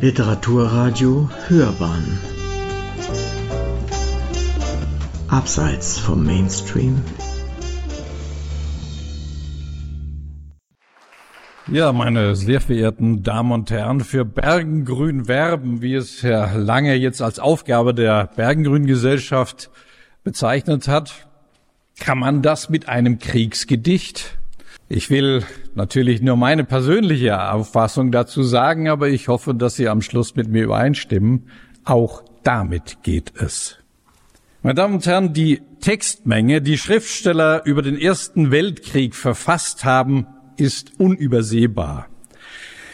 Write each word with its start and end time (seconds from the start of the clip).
Literaturradio 0.00 1.28
Hörbahn 1.48 2.20
Abseits 5.26 5.98
vom 5.98 6.24
Mainstream 6.24 7.02
Ja, 11.66 11.92
meine 11.92 12.36
sehr 12.36 12.60
verehrten 12.60 13.24
Damen 13.24 13.50
und 13.50 13.72
Herren, 13.72 13.98
für 13.98 14.24
Bergengrün 14.24 15.26
werben, 15.26 15.82
wie 15.82 15.94
es 15.94 16.22
Herr 16.22 16.56
Lange 16.56 16.94
jetzt 16.94 17.20
als 17.20 17.40
Aufgabe 17.40 17.92
der 17.92 18.30
Bergengrün 18.36 18.86
Gesellschaft 18.86 19.68
bezeichnet 20.22 20.86
hat, 20.86 21.26
kann 21.98 22.20
man 22.20 22.42
das 22.42 22.70
mit 22.70 22.88
einem 22.88 23.18
Kriegsgedicht? 23.18 24.37
Ich 24.90 25.10
will 25.10 25.44
natürlich 25.74 26.22
nur 26.22 26.36
meine 26.36 26.64
persönliche 26.64 27.52
Auffassung 27.52 28.10
dazu 28.10 28.42
sagen, 28.42 28.88
aber 28.88 29.10
ich 29.10 29.28
hoffe, 29.28 29.54
dass 29.54 29.76
Sie 29.76 29.86
am 29.86 30.00
Schluss 30.00 30.34
mit 30.34 30.48
mir 30.48 30.64
übereinstimmen. 30.64 31.50
Auch 31.84 32.22
damit 32.42 33.02
geht 33.02 33.32
es. 33.36 33.76
Meine 34.62 34.76
Damen 34.76 34.94
und 34.94 35.06
Herren, 35.06 35.34
die 35.34 35.60
Textmenge, 35.80 36.62
die 36.62 36.78
Schriftsteller 36.78 37.66
über 37.66 37.82
den 37.82 37.98
Ersten 37.98 38.50
Weltkrieg 38.50 39.14
verfasst 39.14 39.84
haben, 39.84 40.26
ist 40.56 40.98
unübersehbar. 40.98 42.08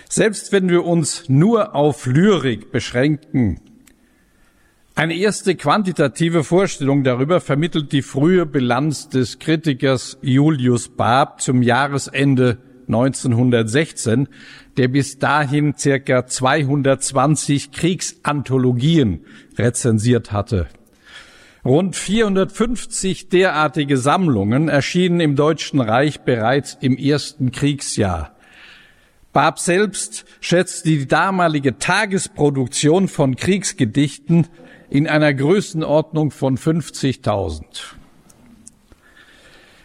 Selbst 0.09 0.51
wenn 0.51 0.69
wir 0.69 0.85
uns 0.85 1.29
nur 1.29 1.77
auf 1.77 2.07
Lyrik 2.07 2.73
beschränken, 2.73 3.61
eine 4.97 5.17
erste 5.17 5.57
quantitative 5.57 6.45
Vorstellung 6.45 7.03
darüber 7.03 7.41
vermittelt 7.41 7.91
die 7.91 8.03
frühe 8.03 8.47
Bilanz 8.47 9.09
des 9.09 9.41
Kritikers 9.41 10.19
Julius 10.23 10.89
Barb 10.89 11.41
zum 11.41 11.63
Jahresende 11.63 12.59
1916, 12.87 14.29
der 14.77 14.87
bis 14.87 15.19
dahin 15.19 15.75
circa 15.77 16.27
220 16.27 17.73
Kriegsanthologien 17.73 19.25
rezensiert 19.59 20.31
hatte. 20.31 20.69
Rund 21.65 21.97
450 21.97 23.31
derartige 23.31 23.97
Sammlungen 23.97 24.69
erschienen 24.69 25.19
im 25.19 25.35
Deutschen 25.35 25.81
Reich 25.81 26.21
bereits 26.21 26.79
im 26.81 26.97
ersten 26.97 27.51
Kriegsjahr. 27.51 28.37
Barb 29.33 29.59
selbst 29.59 30.25
schätzt 30.41 30.87
die 30.87 31.09
damalige 31.09 31.79
Tagesproduktion 31.79 33.09
von 33.09 33.35
Kriegsgedichten 33.35 34.47
in 34.95 35.09
einer 35.09 35.35
Größenordnung 35.35 36.31
von 36.31 36.57
50.000. 36.57 37.65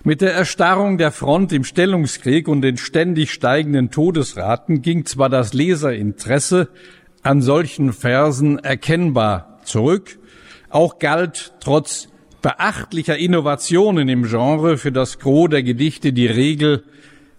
Mit 0.03 0.21
der 0.21 0.35
Erstarrung 0.35 0.99
der 0.99 1.11
Front 1.11 1.51
im 1.51 1.63
Stellungskrieg 1.63 2.47
und 2.47 2.61
den 2.61 2.77
ständig 2.77 3.33
steigenden 3.33 3.89
Todesraten 3.89 4.83
ging 4.83 5.07
zwar 5.07 5.29
das 5.29 5.53
Leserinteresse 5.53 6.69
an 7.23 7.41
solchen 7.41 7.91
Versen 7.91 8.59
erkennbar 8.59 9.59
zurück, 9.63 10.19
auch 10.69 10.99
galt 10.99 11.55
trotz 11.59 12.09
beachtlicher 12.43 13.17
Innovationen 13.17 14.09
im 14.09 14.25
Genre 14.25 14.77
für 14.77 14.91
das 14.91 15.17
Gros 15.17 15.49
der 15.49 15.63
Gedichte 15.63 16.13
die 16.13 16.27
Regel, 16.27 16.83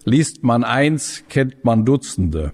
liest 0.03 0.43
man 0.43 0.65
eins, 0.65 1.23
kennt 1.29 1.63
man 1.63 1.85
Dutzende. 1.85 2.51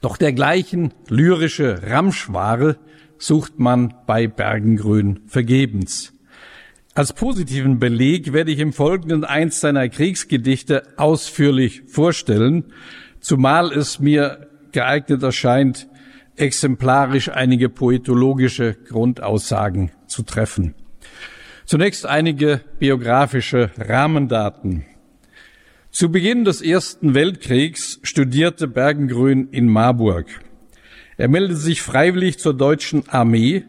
Doch 0.00 0.16
dergleichen 0.16 0.92
lyrische 1.08 1.82
Ramschware 1.88 2.78
sucht 3.18 3.58
man 3.58 3.94
bei 4.06 4.26
Bergengrün 4.26 5.20
vergebens. 5.26 6.12
Als 6.94 7.12
positiven 7.12 7.78
Beleg 7.78 8.32
werde 8.32 8.50
ich 8.50 8.58
im 8.58 8.72
Folgenden 8.72 9.24
eins 9.24 9.60
seiner 9.60 9.88
Kriegsgedichte 9.88 10.82
ausführlich 10.96 11.82
vorstellen, 11.86 12.72
zumal 13.20 13.70
es 13.72 14.00
mir 14.00 14.48
geeignet 14.72 15.22
erscheint, 15.22 15.88
exemplarisch 16.36 17.28
einige 17.28 17.68
poetologische 17.68 18.74
Grundaussagen 18.88 19.90
zu 20.06 20.22
treffen. 20.22 20.74
Zunächst 21.66 22.06
einige 22.06 22.60
biografische 22.78 23.70
Rahmendaten. 23.76 24.84
Zu 25.90 26.10
Beginn 26.12 26.44
des 26.44 26.62
Ersten 26.62 27.14
Weltkriegs 27.14 27.98
studierte 28.02 28.68
Bergengrün 28.68 29.48
in 29.50 29.66
Marburg. 29.68 30.26
Er 31.16 31.28
meldete 31.28 31.56
sich 31.56 31.82
freiwillig 31.82 32.38
zur 32.38 32.54
deutschen 32.54 33.08
Armee, 33.08 33.64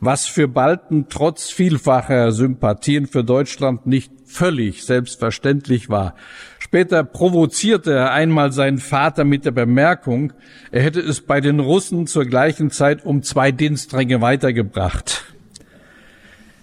was 0.00 0.26
für 0.26 0.48
Balten 0.48 1.06
trotz 1.08 1.50
vielfacher 1.50 2.32
Sympathien 2.32 3.06
für 3.06 3.24
Deutschland 3.24 3.86
nicht 3.86 4.12
völlig 4.24 4.84
selbstverständlich 4.84 5.88
war. 5.88 6.14
Später 6.58 7.02
provozierte 7.02 7.92
er 7.92 8.12
einmal 8.12 8.52
seinen 8.52 8.78
Vater 8.78 9.24
mit 9.24 9.44
der 9.44 9.50
Bemerkung, 9.50 10.32
er 10.70 10.82
hätte 10.82 11.00
es 11.00 11.20
bei 11.20 11.40
den 11.40 11.60
Russen 11.60 12.06
zur 12.06 12.26
gleichen 12.26 12.70
Zeit 12.70 13.04
um 13.04 13.22
zwei 13.22 13.52
Dienstränge 13.52 14.20
weitergebracht. 14.20 15.24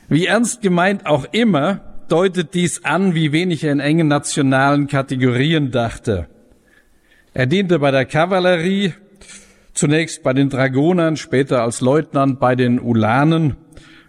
Wie 0.08 0.28
ernst 0.28 0.62
gemeint 0.62 1.06
auch 1.06 1.26
immer, 1.32 1.82
deutet 2.08 2.54
dies 2.54 2.86
an, 2.86 3.16
wie 3.16 3.32
wenig 3.32 3.64
er 3.64 3.72
in 3.72 3.80
engen 3.80 4.08
nationalen 4.08 4.88
Kategorien 4.88 5.72
dachte. 5.72 6.28
Er 7.34 7.48
diente 7.48 7.80
bei 7.80 7.92
der 7.92 8.06
Kavallerie, 8.06 8.94
zunächst 9.76 10.24
bei 10.24 10.34
den 10.34 10.50
Dragonern, 10.50 11.18
später 11.18 11.62
als 11.62 11.82
Leutnant 11.82 12.40
bei 12.40 12.56
den 12.56 12.80
Ulanen 12.80 13.56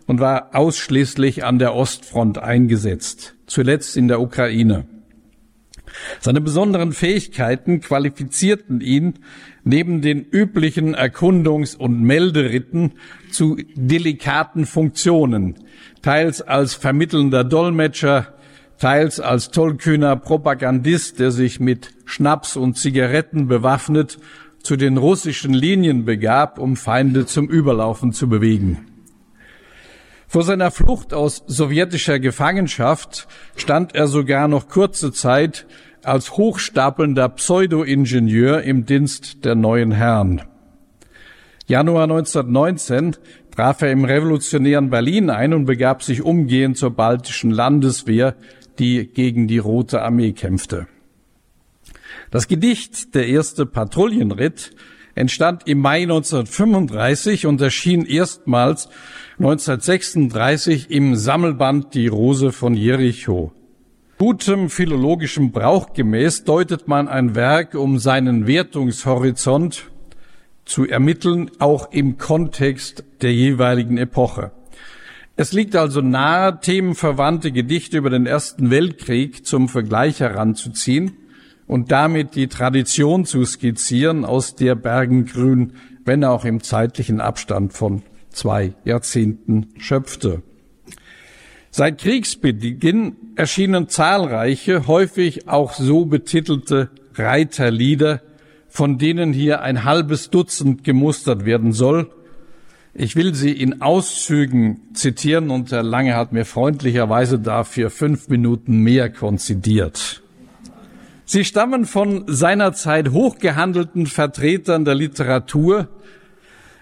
und 0.06 0.20
war 0.20 0.54
ausschließlich 0.54 1.44
an 1.44 1.58
der 1.58 1.74
Ostfront 1.74 2.38
eingesetzt, 2.38 3.34
zuletzt 3.46 3.96
in 3.96 4.08
der 4.08 4.20
Ukraine. 4.20 4.86
Seine 6.20 6.40
besonderen 6.40 6.92
Fähigkeiten 6.92 7.80
qualifizierten 7.80 8.80
ihn 8.80 9.14
neben 9.64 10.02
den 10.02 10.24
üblichen 10.24 10.94
Erkundungs- 10.94 11.76
und 11.76 12.02
Melderitten 12.02 12.92
zu 13.30 13.56
delikaten 13.74 14.66
Funktionen, 14.66 15.56
teils 16.02 16.42
als 16.42 16.74
vermittelnder 16.74 17.44
Dolmetscher, 17.44 18.34
teils 18.78 19.20
als 19.20 19.50
tollkühner 19.50 20.16
Propagandist, 20.16 21.18
der 21.18 21.30
sich 21.30 21.60
mit 21.60 21.94
Schnaps 22.04 22.56
und 22.56 22.76
Zigaretten 22.76 23.48
bewaffnet 23.48 24.18
zu 24.66 24.76
den 24.76 24.96
russischen 24.96 25.54
Linien 25.54 26.04
begab, 26.04 26.58
um 26.58 26.74
Feinde 26.74 27.24
zum 27.24 27.48
Überlaufen 27.48 28.12
zu 28.12 28.28
bewegen. 28.28 28.86
Vor 30.26 30.42
seiner 30.42 30.72
Flucht 30.72 31.14
aus 31.14 31.44
sowjetischer 31.46 32.18
Gefangenschaft 32.18 33.28
stand 33.54 33.94
er 33.94 34.08
sogar 34.08 34.48
noch 34.48 34.68
kurze 34.68 35.12
Zeit 35.12 35.68
als 36.02 36.36
hochstapelnder 36.36 37.28
Pseudo-Ingenieur 37.28 38.62
im 38.62 38.86
Dienst 38.86 39.44
der 39.44 39.54
neuen 39.54 39.92
Herren. 39.92 40.42
Januar 41.68 42.04
1919 42.04 43.16
traf 43.54 43.82
er 43.82 43.92
im 43.92 44.04
revolutionären 44.04 44.90
Berlin 44.90 45.30
ein 45.30 45.54
und 45.54 45.66
begab 45.66 46.02
sich 46.02 46.22
umgehend 46.22 46.76
zur 46.76 46.90
baltischen 46.90 47.52
Landeswehr, 47.52 48.34
die 48.80 49.06
gegen 49.06 49.46
die 49.46 49.58
Rote 49.58 50.02
Armee 50.02 50.32
kämpfte. 50.32 50.88
Das 52.36 52.48
Gedicht 52.48 53.14
Der 53.14 53.28
erste 53.28 53.64
Patrouillenritt 53.64 54.72
entstand 55.14 55.66
im 55.66 55.78
Mai 55.78 56.02
1935 56.02 57.46
und 57.46 57.62
erschien 57.62 58.04
erstmals 58.04 58.90
1936 59.38 60.90
im 60.90 61.16
Sammelband 61.16 61.94
Die 61.94 62.08
Rose 62.08 62.52
von 62.52 62.74
Jericho. 62.74 63.52
Gutem 64.18 64.68
philologischem 64.68 65.50
Brauch 65.50 65.94
gemäß 65.94 66.44
deutet 66.44 66.88
man 66.88 67.08
ein 67.08 67.34
Werk, 67.34 67.74
um 67.74 67.98
seinen 67.98 68.46
Wertungshorizont 68.46 69.90
zu 70.66 70.86
ermitteln, 70.86 71.50
auch 71.58 71.90
im 71.90 72.18
Kontext 72.18 73.02
der 73.22 73.32
jeweiligen 73.32 73.96
Epoche. 73.96 74.50
Es 75.36 75.54
liegt 75.54 75.74
also 75.74 76.02
nahe, 76.02 76.60
themenverwandte 76.60 77.50
Gedichte 77.50 77.96
über 77.96 78.10
den 78.10 78.26
Ersten 78.26 78.68
Weltkrieg 78.68 79.46
zum 79.46 79.70
Vergleich 79.70 80.20
heranzuziehen 80.20 81.16
und 81.66 81.90
damit 81.90 82.34
die 82.34 82.48
Tradition 82.48 83.24
zu 83.24 83.44
skizzieren, 83.44 84.24
aus 84.24 84.54
der 84.54 84.74
Bergengrün, 84.74 85.72
wenn 86.04 86.24
auch 86.24 86.44
im 86.44 86.62
zeitlichen 86.62 87.20
Abstand 87.20 87.72
von 87.72 88.02
zwei 88.30 88.74
Jahrzehnten 88.84 89.68
schöpfte. 89.78 90.42
Seit 91.70 91.98
Kriegsbeginn 91.98 93.16
erschienen 93.34 93.88
zahlreiche, 93.88 94.86
häufig 94.86 95.48
auch 95.48 95.74
so 95.74 96.06
betitelte 96.06 96.90
Reiterlieder, 97.14 98.22
von 98.68 98.98
denen 98.98 99.32
hier 99.32 99.62
ein 99.62 99.84
halbes 99.84 100.30
Dutzend 100.30 100.84
gemustert 100.84 101.44
werden 101.44 101.72
soll. 101.72 102.10
Ich 102.94 103.14
will 103.14 103.34
sie 103.34 103.52
in 103.52 103.82
Auszügen 103.82 104.94
zitieren 104.94 105.50
und 105.50 105.70
Herr 105.70 105.82
Lange 105.82 106.14
hat 106.14 106.32
mir 106.32 106.46
freundlicherweise 106.46 107.38
dafür 107.38 107.90
fünf 107.90 108.28
Minuten 108.28 108.78
mehr 108.78 109.10
konzidiert. 109.10 110.22
Sie 111.28 111.44
stammen 111.44 111.86
von 111.86 112.22
seinerzeit 112.28 113.10
hochgehandelten 113.10 114.06
Vertretern 114.06 114.84
der 114.84 114.94
Literatur, 114.94 115.88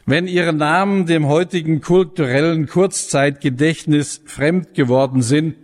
wenn 0.05 0.26
ihre 0.26 0.52
Namen 0.52 1.06
dem 1.06 1.26
heutigen 1.29 1.81
kulturellen 1.81 2.67
Kurzzeitgedächtnis 2.67 4.20
fremd 4.26 4.75
geworden 4.75 5.23
sind, 5.23 5.56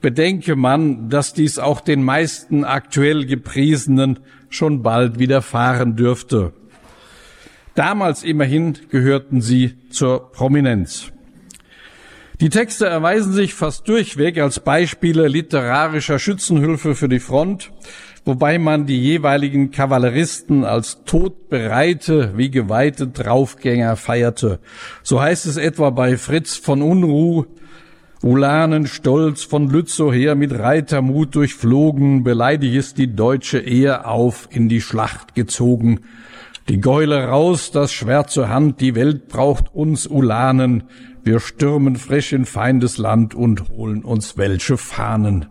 bedenke 0.00 0.54
man, 0.54 1.10
dass 1.10 1.34
dies 1.34 1.58
auch 1.58 1.80
den 1.80 2.04
meisten 2.04 2.62
aktuell 2.62 3.26
gepriesenen 3.26 4.20
schon 4.50 4.84
bald 4.84 5.18
widerfahren 5.18 5.96
dürfte. 5.96 6.52
Damals 7.74 8.22
immerhin 8.22 8.78
gehörten 8.88 9.40
sie 9.40 9.74
zur 9.90 10.30
Prominenz. 10.30 11.10
Die 12.40 12.50
Texte 12.50 12.86
erweisen 12.86 13.32
sich 13.32 13.52
fast 13.52 13.88
durchweg 13.88 14.38
als 14.38 14.60
Beispiele 14.60 15.26
literarischer 15.26 16.20
Schützenhilfe 16.20 16.94
für 16.94 17.08
die 17.08 17.18
Front, 17.18 17.72
wobei 18.28 18.58
man 18.58 18.84
die 18.84 19.00
jeweiligen 19.00 19.70
Kavalleristen 19.70 20.62
als 20.62 21.02
todbereite 21.04 22.34
wie 22.36 22.50
geweihte 22.50 23.06
Draufgänger 23.08 23.96
feierte. 23.96 24.60
So 25.02 25.18
heißt 25.18 25.46
es 25.46 25.56
etwa 25.56 25.88
bei 25.88 26.18
Fritz 26.18 26.54
von 26.54 26.82
Unruh, 26.82 27.46
Ulanen 28.22 28.86
stolz 28.86 29.44
von 29.44 29.70
Lützow 29.70 30.12
her 30.12 30.34
mit 30.34 30.52
Reitermut 30.52 31.34
durchflogen, 31.34 32.22
beleidigest 32.22 32.98
die 32.98 33.14
deutsche 33.14 33.60
Ehe 33.60 34.04
auf 34.04 34.48
in 34.50 34.68
die 34.68 34.82
Schlacht 34.82 35.34
gezogen. 35.34 36.00
Die 36.68 36.82
Geule 36.82 37.28
raus, 37.28 37.70
das 37.70 37.92
Schwert 37.92 38.28
zur 38.28 38.50
Hand, 38.50 38.82
die 38.82 38.94
Welt 38.94 39.28
braucht 39.28 39.74
uns 39.74 40.06
Ulanen, 40.06 40.84
wir 41.24 41.40
stürmen 41.40 41.96
frisch 41.96 42.34
in 42.34 42.44
Feindesland 42.44 43.34
und 43.34 43.70
holen 43.70 44.04
uns 44.04 44.36
welche 44.36 44.76
Fahnen. 44.76 45.46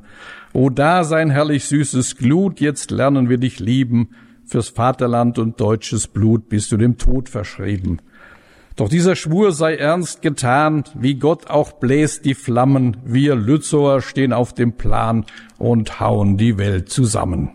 O 0.58 0.72
da 0.72 1.04
sein 1.04 1.30
herrlich 1.30 1.66
süßes 1.66 2.18
Glut, 2.18 2.60
jetzt 2.60 2.90
lernen 2.90 3.30
wir 3.30 3.38
dich 3.38 3.60
lieben, 3.60 4.10
fürs 4.44 4.70
Vaterland 4.70 5.38
und 5.38 5.62
deutsches 5.62 6.08
Blut 6.08 6.50
bist 6.50 6.72
du 6.72 6.78
dem 6.78 6.98
Tod 6.98 7.30
verschrieben. 7.30 8.00
Doch 8.76 8.90
dieser 8.90 9.16
Schwur 9.16 9.52
sei 9.52 9.76
ernst 9.76 10.24
getan, 10.24 10.84
wie 10.96 11.14
Gott 11.14 11.46
auch 11.46 11.74
bläst 11.74 12.26
die 12.26 12.34
Flammen, 12.34 12.98
wir 13.06 13.36
Lützower 13.36 14.02
stehen 14.02 14.34
auf 14.34 14.52
dem 14.52 14.74
Plan 14.74 15.26
und 15.60 16.00
hauen 16.00 16.38
die 16.38 16.58
Welt 16.58 16.90
zusammen. 16.90 17.52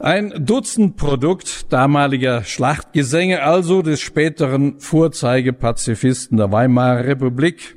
Ein 0.00 0.44
Dutzendprodukt 0.44 1.72
damaliger 1.72 2.42
Schlachtgesänge 2.42 3.44
also 3.44 3.82
des 3.82 4.00
späteren 4.00 4.80
Vorzeigepazifisten 4.80 6.36
der 6.36 6.50
Weimarer 6.50 7.04
Republik, 7.04 7.76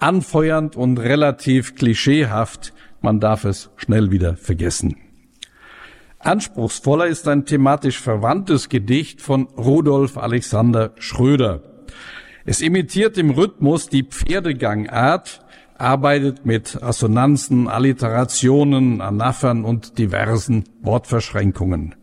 anfeuernd 0.00 0.76
und 0.76 0.98
relativ 0.98 1.74
klischeehaft, 1.76 2.72
man 3.00 3.20
darf 3.20 3.44
es 3.44 3.70
schnell 3.76 4.10
wieder 4.10 4.36
vergessen. 4.36 4.96
Anspruchsvoller 6.18 7.06
ist 7.06 7.26
ein 7.28 7.46
thematisch 7.46 7.98
verwandtes 7.98 8.68
Gedicht 8.68 9.22
von 9.22 9.44
Rudolf 9.56 10.18
Alexander 10.18 10.92
Schröder. 10.98 11.62
Es 12.44 12.60
imitiert 12.60 13.16
im 13.16 13.30
Rhythmus 13.30 13.88
die 13.88 14.02
Pferdegangart, 14.02 15.40
arbeitet 15.78 16.44
mit 16.44 16.82
Assonanzen, 16.82 17.68
Alliterationen, 17.68 19.00
Anaphern 19.00 19.64
und 19.64 19.98
diversen 19.98 20.64
Wortverschränkungen. 20.82 21.94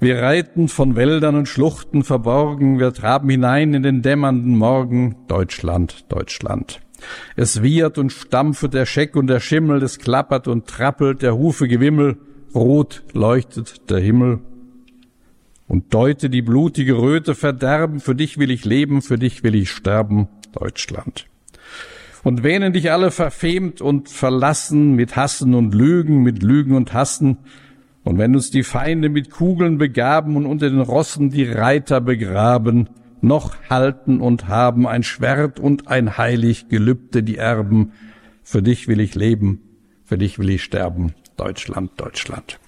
Wir 0.00 0.22
reiten 0.22 0.68
von 0.68 0.94
Wäldern 0.94 1.34
und 1.34 1.48
Schluchten 1.48 2.04
verborgen, 2.04 2.78
wir 2.78 2.92
traben 2.92 3.28
hinein 3.30 3.74
in 3.74 3.82
den 3.82 4.00
dämmernden 4.00 4.56
Morgen, 4.56 5.16
Deutschland, 5.26 6.04
Deutschland. 6.08 6.80
Es 7.34 7.62
wiehert 7.62 7.98
und 7.98 8.12
stampfet 8.12 8.74
der 8.74 8.86
Scheck 8.86 9.16
und 9.16 9.26
der 9.26 9.40
Schimmel, 9.40 9.82
es 9.82 9.98
klappert 9.98 10.46
und 10.46 10.68
trappelt 10.68 11.22
der 11.22 11.36
Hufe 11.36 11.66
Gewimmel, 11.66 12.16
rot 12.54 13.02
leuchtet 13.12 13.90
der 13.90 13.98
Himmel. 13.98 14.38
Und 15.66 15.92
deute 15.92 16.30
die 16.30 16.42
blutige 16.42 16.96
Röte 16.96 17.34
verderben, 17.34 17.98
für 17.98 18.14
dich 18.14 18.38
will 18.38 18.52
ich 18.52 18.64
leben, 18.64 19.02
für 19.02 19.18
dich 19.18 19.42
will 19.42 19.56
ich 19.56 19.70
sterben, 19.70 20.28
Deutschland. 20.52 21.26
Und 22.22 22.44
wähnen 22.44 22.72
dich 22.72 22.92
alle 22.92 23.10
verfemt 23.10 23.80
und 23.80 24.08
verlassen 24.08 24.94
mit 24.94 25.16
Hassen 25.16 25.54
und 25.54 25.74
Lügen, 25.74 26.22
mit 26.22 26.42
Lügen 26.42 26.74
und 26.74 26.92
Hassen. 26.92 27.38
Und 28.08 28.16
wenn 28.16 28.34
uns 28.34 28.50
die 28.50 28.62
Feinde 28.62 29.10
mit 29.10 29.30
Kugeln 29.30 29.76
begaben 29.76 30.36
und 30.36 30.46
unter 30.46 30.70
den 30.70 30.80
Rossen 30.80 31.28
die 31.28 31.44
Reiter 31.44 32.00
begraben, 32.00 32.88
noch 33.20 33.54
halten 33.68 34.22
und 34.22 34.48
haben 34.48 34.86
ein 34.86 35.02
Schwert 35.02 35.60
und 35.60 35.88
ein 35.88 36.16
heilig 36.16 36.70
Gelübde 36.70 37.22
die 37.22 37.36
Erben. 37.36 37.92
Für 38.42 38.62
dich 38.62 38.88
will 38.88 39.00
ich 39.00 39.14
leben, 39.14 39.60
für 40.06 40.16
dich 40.16 40.38
will 40.38 40.48
ich 40.48 40.64
sterben, 40.64 41.12
Deutschland, 41.36 41.90
Deutschland. 41.98 42.58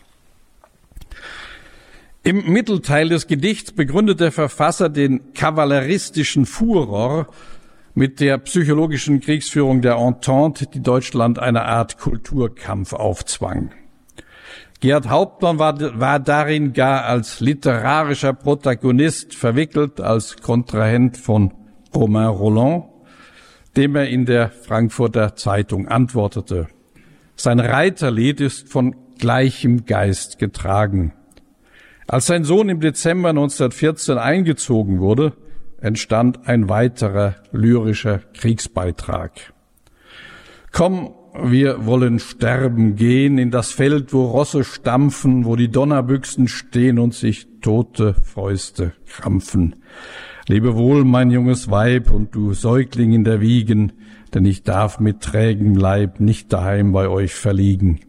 Im 2.23 2.53
Mittelteil 2.53 3.09
des 3.09 3.27
Gedichts 3.27 3.73
begründet 3.73 4.21
der 4.21 4.33
Verfasser 4.33 4.91
den 4.91 5.33
kavalleristischen 5.33 6.45
Furor 6.45 7.29
mit 7.95 8.21
der 8.21 8.37
psychologischen 8.37 9.21
Kriegsführung 9.21 9.81
der 9.81 9.97
Entente, 9.97 10.67
die 10.67 10.83
Deutschland 10.83 11.39
eine 11.39 11.65
Art 11.65 11.97
Kulturkampf 11.97 12.93
aufzwang. 12.93 13.71
Gerhard 14.81 15.11
Hauptmann 15.11 15.59
war, 15.59 16.01
war 16.01 16.19
darin 16.19 16.73
gar 16.73 17.05
als 17.05 17.41
literarischer 17.41 18.33
Protagonist 18.33 19.35
verwickelt, 19.35 20.01
als 20.01 20.39
Kontrahent 20.39 21.19
von 21.19 21.53
Romain 21.95 22.29
Roland, 22.29 22.85
dem 23.77 23.95
er 23.95 24.09
in 24.09 24.25
der 24.25 24.51
Frankfurter 24.51 25.37
Zeitung 25.37 25.87
antwortete. 25.87 26.69
Sein 27.37 27.61
Reiterlied 27.61 28.41
ist 28.41 28.71
von 28.71 28.97
gleichem 29.19 29.85
Geist 29.85 30.39
getragen. 30.39 31.13
Als 32.09 32.27
sein 32.27 32.45
Sohn 32.45 32.71
im 32.71 32.81
Dezember 32.81 33.29
1914 33.31 34.17
eingezogen 34.17 35.01
wurde, 35.01 35.35
entstand 35.81 36.49
ein 36.49 36.69
weiterer 36.69 37.37
lyrischer 37.53 38.21
Kriegsbeitrag. 38.35 39.53
Komm, 40.73 41.15
wir 41.35 41.87
wollen 41.87 42.19
sterben 42.19 42.97
gehen 42.97 43.39
in 43.39 43.51
das 43.51 43.73
Feld, 43.73 44.13
wo 44.13 44.27
Rosse 44.27 44.65
stampfen, 44.65 45.45
wo 45.45 45.57
die 45.57 45.71
Donnerbüchsen 45.71 46.49
stehen 46.49 46.99
und 46.99 47.15
sich 47.15 47.47
tote 47.61 48.15
Fäuste 48.15 48.93
krampfen. 49.07 49.77
Lebe 50.49 50.77
wohl, 50.77 51.05
mein 51.05 51.31
junges 51.31 51.71
Weib, 51.71 52.11
und 52.11 52.35
du 52.35 52.55
Säugling 52.55 53.13
in 53.13 53.25
der 53.25 53.41
Wiegen, 53.41 53.93
denn 54.35 54.45
ich 54.45 54.63
darf 54.63 54.99
mit 54.99 55.21
trägem 55.21 55.75
Leib 55.75 56.21
nicht 56.21 56.53
daheim 56.53 56.93
bei 56.93 57.09
euch 57.09 57.35
verliegen. 57.35 58.01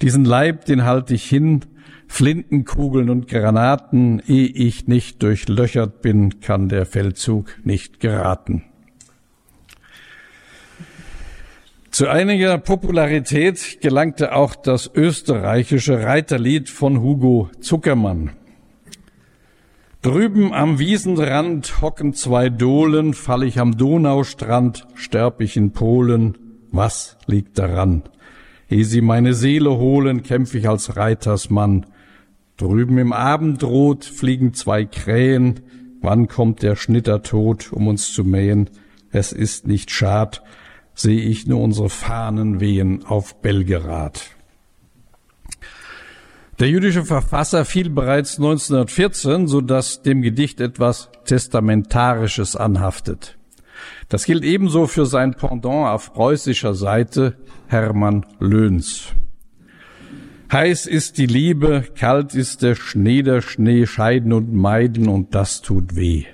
Diesen 0.00 0.24
Leib, 0.24 0.64
den 0.64 0.84
halt 0.84 1.10
ich 1.10 1.24
hin, 1.24 1.60
Flintenkugeln 2.08 3.10
und 3.10 3.28
Granaten, 3.28 4.22
ehe 4.26 4.46
ich 4.46 4.88
nicht 4.88 5.22
durchlöchert 5.22 6.02
bin, 6.02 6.40
kann 6.40 6.68
der 6.68 6.86
Feldzug 6.86 7.58
nicht 7.62 8.00
geraten. 8.00 8.64
Zu 12.00 12.08
einiger 12.08 12.56
Popularität 12.56 13.82
gelangte 13.82 14.34
auch 14.34 14.54
das 14.54 14.90
österreichische 14.94 16.02
Reiterlied 16.02 16.70
von 16.70 17.02
Hugo 17.02 17.50
Zuckermann. 17.60 18.30
Drüben 20.00 20.54
am 20.54 20.78
Wiesenrand 20.78 21.82
hocken 21.82 22.14
zwei 22.14 22.48
Dohlen, 22.48 23.12
fall 23.12 23.42
ich 23.42 23.60
am 23.60 23.76
Donaustrand, 23.76 24.86
sterb 24.94 25.42
ich 25.42 25.58
in 25.58 25.72
Polen, 25.72 26.38
was 26.70 27.18
liegt 27.26 27.58
daran? 27.58 28.04
Ehe 28.70 28.86
sie 28.86 29.02
meine 29.02 29.34
Seele 29.34 29.76
holen, 29.76 30.22
kämpf 30.22 30.54
ich 30.54 30.70
als 30.70 30.96
Reitersmann, 30.96 31.84
Drüben 32.56 32.96
im 32.96 33.12
Abendrot 33.12 34.06
fliegen 34.06 34.54
zwei 34.54 34.86
Krähen. 34.86 35.60
Wann 36.00 36.28
kommt 36.28 36.62
der 36.62 36.76
Schnittertod, 36.76 37.74
um 37.74 37.88
uns 37.88 38.10
zu 38.14 38.24
mähen? 38.24 38.70
Es 39.12 39.32
ist 39.32 39.66
nicht 39.66 39.90
schad, 39.90 40.42
sehe 41.00 41.20
ich 41.20 41.46
nur 41.46 41.60
unsere 41.60 41.88
Fahnen 41.88 42.60
wehen 42.60 43.04
auf 43.06 43.40
Belgerad. 43.40 44.30
Der 46.58 46.68
jüdische 46.68 47.06
Verfasser 47.06 47.64
fiel 47.64 47.88
bereits 47.88 48.36
1914, 48.36 49.48
so 49.48 49.62
dass 49.62 50.02
dem 50.02 50.20
Gedicht 50.20 50.60
etwas 50.60 51.08
Testamentarisches 51.24 52.54
anhaftet. 52.54 53.38
Das 54.10 54.24
gilt 54.26 54.44
ebenso 54.44 54.86
für 54.86 55.06
sein 55.06 55.32
Pendant 55.34 55.86
auf 55.88 56.12
preußischer 56.12 56.74
Seite, 56.74 57.38
Hermann 57.66 58.26
Löhns. 58.38 59.14
Heiß 60.52 60.86
ist 60.86 61.16
die 61.16 61.26
Liebe, 61.26 61.84
kalt 61.96 62.34
ist 62.34 62.62
der 62.62 62.74
Schnee, 62.74 63.22
der 63.22 63.40
Schnee, 63.40 63.86
scheiden 63.86 64.34
und 64.34 64.52
meiden, 64.52 65.08
und 65.08 65.34
das 65.34 65.62
tut 65.62 65.96
weh. 65.96 66.24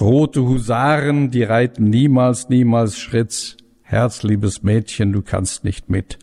Rote 0.00 0.42
Husaren, 0.42 1.30
die 1.30 1.42
reiten 1.42 1.90
niemals, 1.90 2.48
niemals 2.48 2.98
Schritts. 2.98 3.56
Herzliebes 3.88 4.64
Mädchen, 4.64 5.12
du 5.12 5.22
kannst 5.22 5.62
nicht 5.62 5.88
mit. 5.88 6.18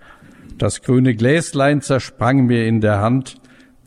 Das 0.57 0.81
grüne 0.81 1.15
Gläslein 1.15 1.81
zersprang 1.81 2.45
mir 2.45 2.67
in 2.67 2.81
der 2.81 2.99
Hand. 2.99 3.37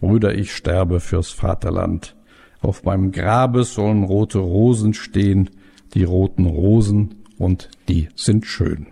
Brüder, 0.00 0.34
ich 0.34 0.54
sterbe 0.54 0.98
fürs 0.98 1.28
Vaterland. 1.28 2.16
Auf 2.62 2.84
meinem 2.84 3.12
Grabe 3.12 3.64
sollen 3.64 4.04
rote 4.04 4.38
Rosen 4.38 4.94
stehen, 4.94 5.50
die 5.92 6.04
roten 6.04 6.46
Rosen, 6.46 7.16
und 7.36 7.68
die 7.86 8.08
sind 8.14 8.46
schön. 8.46 8.86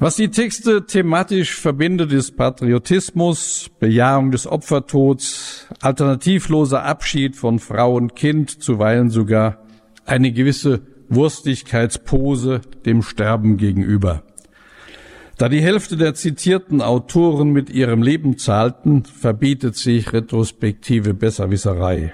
Was 0.00 0.16
die 0.16 0.30
Texte 0.30 0.84
thematisch 0.84 1.54
verbindet, 1.54 2.10
ist 2.10 2.36
Patriotismus, 2.36 3.70
Bejahung 3.78 4.32
des 4.32 4.48
Opfertods, 4.48 5.68
alternativloser 5.80 6.82
Abschied 6.82 7.36
von 7.36 7.60
Frau 7.60 7.94
und 7.94 8.16
Kind, 8.16 8.64
zuweilen 8.64 9.10
sogar 9.10 9.58
eine 10.06 10.32
gewisse 10.32 10.89
Wurstigkeitspose 11.10 12.60
dem 12.86 13.02
Sterben 13.02 13.56
gegenüber. 13.56 14.22
Da 15.36 15.48
die 15.48 15.62
Hälfte 15.62 15.96
der 15.96 16.14
zitierten 16.14 16.82
Autoren 16.82 17.50
mit 17.50 17.70
ihrem 17.70 18.02
Leben 18.02 18.38
zahlten, 18.38 19.04
verbietet 19.04 19.76
sich 19.76 20.12
retrospektive 20.12 21.14
Besserwisserei. 21.14 22.12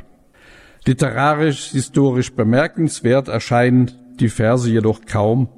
Literarisch, 0.87 1.71
historisch 1.71 2.33
bemerkenswert 2.33 3.29
erscheinen 3.29 3.91
die 4.21 4.29
Verse 4.29 4.71
jedoch 4.71 5.01
kaum, 5.05 5.49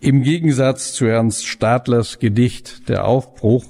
im 0.00 0.22
Gegensatz 0.22 0.92
zu 0.92 1.06
Ernst 1.06 1.46
Stadlers 1.46 2.18
Gedicht 2.18 2.88
Der 2.88 3.06
Aufbruch, 3.06 3.64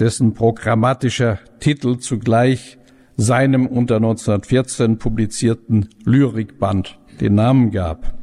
dessen 0.00 0.34
programmatischer 0.34 1.38
Titel 1.60 1.98
zugleich 1.98 2.78
seinem 3.16 3.66
unter 3.66 3.96
1914 3.96 4.98
publizierten 4.98 5.90
Lyrikband 6.04 6.98
den 7.20 7.34
Namen 7.34 7.70
gab. 7.70 8.15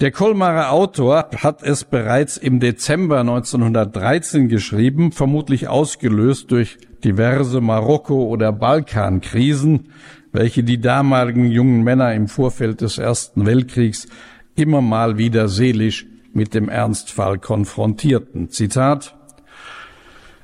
Der 0.00 0.12
Kolmarer 0.12 0.72
Autor 0.72 1.28
hat 1.36 1.62
es 1.62 1.84
bereits 1.84 2.38
im 2.38 2.58
Dezember 2.58 3.20
1913 3.20 4.48
geschrieben, 4.48 5.12
vermutlich 5.12 5.68
ausgelöst 5.68 6.50
durch 6.50 6.78
diverse 7.04 7.60
Marokko- 7.60 8.28
oder 8.28 8.50
Balkankrisen, 8.50 9.90
welche 10.32 10.64
die 10.64 10.80
damaligen 10.80 11.50
jungen 11.50 11.84
Männer 11.84 12.14
im 12.14 12.28
Vorfeld 12.28 12.80
des 12.80 12.96
Ersten 12.96 13.44
Weltkriegs 13.44 14.08
immer 14.56 14.80
mal 14.80 15.18
wieder 15.18 15.48
seelisch 15.48 16.06
mit 16.32 16.54
dem 16.54 16.70
Ernstfall 16.70 17.38
konfrontierten. 17.38 18.48
Zitat 18.48 19.19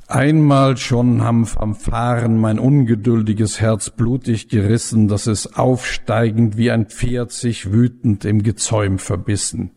Einmal 0.08 0.76
schon 0.76 1.22
haben 1.22 1.46
Fanfaren 1.46 2.38
mein 2.38 2.60
ungeduldiges 2.60 3.60
Herz 3.60 3.90
blutig 3.90 4.48
gerissen, 4.48 5.08
dass 5.08 5.26
es 5.26 5.56
aufsteigend 5.56 6.56
wie 6.56 6.70
ein 6.70 6.86
Pferd 6.86 7.32
sich 7.32 7.72
wütend 7.72 8.25
im 8.25 8.44
Gezäum 8.44 9.00
verbissen. 9.00 9.72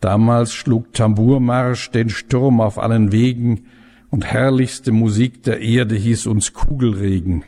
Damals 0.00 0.54
schlug 0.54 0.94
Tambourmarsch 0.94 1.90
den 1.90 2.08
Sturm 2.08 2.62
auf 2.62 2.78
allen 2.78 3.12
Wegen 3.12 3.66
und 4.08 4.24
herrlichste 4.24 4.90
Musik 4.90 5.42
der 5.42 5.60
Erde 5.60 5.96
hieß 5.96 6.26
uns 6.28 6.54
Kugelregen. 6.54 7.44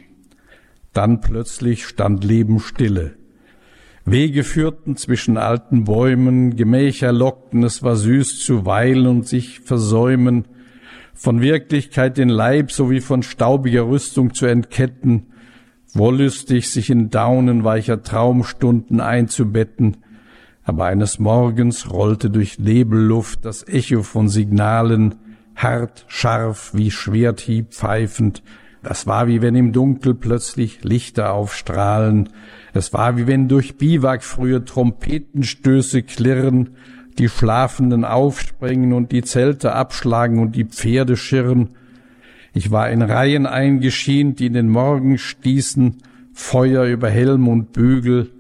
Dann 0.93 1.23
plötzlich 1.23 1.87
stand 1.87 2.23
Leben 2.23 2.61
stille. 2.61 3.15
Wege 4.05 4.45
führten 4.45 4.97
zwischen 4.97 5.39
alten 5.39 5.85
Bäumen, 5.85 6.57
Gemächer 6.57 7.13
lockten, 7.13 7.63
es 7.63 7.83
war 7.83 7.97
süß 7.97 8.41
zu 8.45 8.67
weilen 8.67 9.07
und 9.07 9.27
sich 9.27 9.61
versäumen, 9.61 10.49
von 11.19 11.41
Wirklichkeit 11.41 12.17
den 12.17 12.29
Leib 12.29 12.71
sowie 12.71 13.01
von 13.01 13.25
staubiger 13.25 13.89
Rüstung 13.89 14.35
zu 14.35 14.47
entketten, 14.47 15.27
wollüstig 15.93 16.71
sich 16.71 16.91
in 16.91 17.11
Daunen 17.11 17.65
weicher 17.65 18.05
Traumstunden 18.05 19.01
einzubetten, 19.01 19.97
aber 20.63 20.85
eines 20.85 21.19
Morgens 21.19 21.91
rollte 21.91 22.31
durch 22.31 22.61
Nebelluft 22.61 23.45
das 23.45 23.67
Echo 23.67 24.05
von 24.05 24.29
Signalen, 24.29 25.17
hart, 25.57 26.05
scharf, 26.07 26.71
wie 26.73 26.93
Schwerthieb 26.93 27.73
pfeifend, 27.73 28.45
das 28.85 29.09
war 29.09 29.27
wie 29.27 29.43
wenn 29.43 29.57
im 29.57 29.73
Dunkel 29.73 30.15
plötzlich 30.15 30.85
Lichter 30.85 31.33
aufstrahlen, 31.33 32.29
es 32.75 32.93
war 32.93 33.17
wie 33.17 33.27
wenn 33.27 33.49
durch 33.49 33.77
Biwak 33.77 34.23
frühe 34.23 34.65
Trompetenstöße 34.65 36.05
klirren, 36.05 36.77
die 37.19 37.29
Schlafenden 37.29 38.05
aufspringen 38.05 38.93
und 38.93 39.13
die 39.13 39.23
Zelte 39.23 39.73
abschlagen 39.73 40.39
und 40.39 40.55
die 40.55 40.65
Pferde 40.65 41.17
schirren. 41.17 41.71
Ich 42.53 42.71
war 42.71 42.91
in 42.91 43.03
Reihen 43.03 43.47
eingeschient, 43.47 44.39
die 44.39 44.47
in 44.47 44.55
den 44.55 44.69
Morgen 44.69 45.19
stießen, 45.19 45.97
Feuer 46.33 46.85
über 46.85 47.11
Helm 47.11 47.49
und 47.49 47.73
Bügel, 47.73 48.31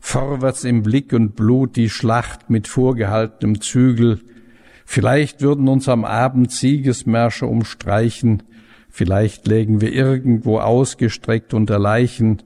vorwärts 0.00 0.64
im 0.64 0.82
Blick 0.82 1.12
und 1.12 1.36
Blut 1.36 1.76
die 1.76 1.88
Schlacht 1.88 2.50
mit 2.50 2.66
vorgehaltenem 2.66 3.60
Zügel. 3.60 4.20
Vielleicht 4.84 5.40
würden 5.40 5.68
uns 5.68 5.88
am 5.88 6.04
Abend 6.04 6.50
Siegesmärsche 6.50 7.46
umstreichen, 7.46 8.42
vielleicht 8.88 9.46
lägen 9.46 9.80
wir 9.80 9.92
irgendwo 9.92 10.58
ausgestreckt 10.58 11.54
unter 11.54 11.78
Leichen, 11.78 12.42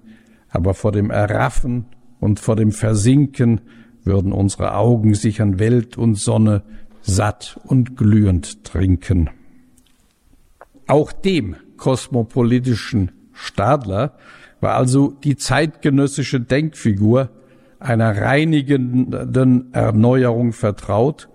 aber 0.51 0.75
vor 0.75 0.93
dem 0.93 1.11
Erraffen 1.11 1.87
und 2.21 2.41
vor 2.41 2.57
dem 2.57 2.73
Versinken 2.73 3.63
würden 4.05 4.33
unsere 4.33 4.75
Augen 4.75 5.15
sich 5.15 5.41
an 5.41 5.59
Welt 5.59 5.97
und 5.97 6.17
Sonne 6.17 6.63
satt 7.01 7.61
und 7.65 7.97
glühend 7.97 8.65
trinken. 8.65 9.31
Auch 10.87 11.13
dem 11.13 11.57
kosmopolitischen 11.77 13.13
Stadler 13.33 14.15
war 14.61 14.75
also 14.75 15.11
die 15.11 15.37
zeitgenössische 15.37 16.41
Denkfigur 16.41 17.31
einer 17.81 18.17
reinigenden 18.17 19.73
Erneuerung 19.75 20.53
vertraut, 20.53 21.29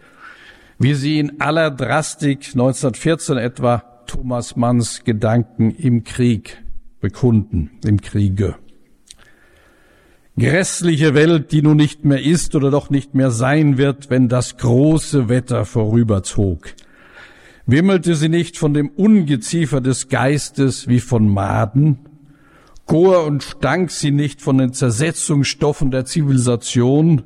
wie 0.79 0.93
sie 0.93 1.19
in 1.19 1.41
aller 1.41 1.71
Drastik 1.71 2.45
1914 2.53 3.37
etwa 3.37 3.83
Thomas 4.05 4.55
Manns 4.55 5.03
Gedanken 5.03 5.71
im 5.71 6.03
Krieg 6.03 6.63
bekunden, 7.01 7.71
im 7.85 7.99
Kriege. 7.99 8.55
Grässliche 10.39 11.15
Welt, 11.15 11.51
die 11.51 11.63
nun 11.63 11.77
nicht 11.77 12.05
mehr 12.05 12.21
ist 12.21 12.53
oder 12.53 12.69
doch 12.69 12.91
nicht 12.91 13.15
mehr 13.15 13.31
sein 13.31 13.79
wird, 13.79 14.11
wenn 14.11 14.29
das 14.29 14.57
große 14.57 15.29
Wetter 15.29 15.65
vorüberzog. 15.65 16.75
Wimmelte 17.65 18.13
sie 18.13 18.29
nicht 18.29 18.55
von 18.55 18.75
dem 18.75 18.89
Ungeziefer 18.89 19.81
des 19.81 20.09
Geistes 20.09 20.87
wie 20.87 20.99
von 20.99 21.27
Maden? 21.27 21.97
Chor 22.85 23.25
und 23.25 23.41
stank 23.41 23.89
sie 23.89 24.11
nicht 24.11 24.39
von 24.39 24.59
den 24.59 24.73
Zersetzungsstoffen 24.73 25.89
der 25.89 26.05
Zivilisation? 26.05 27.23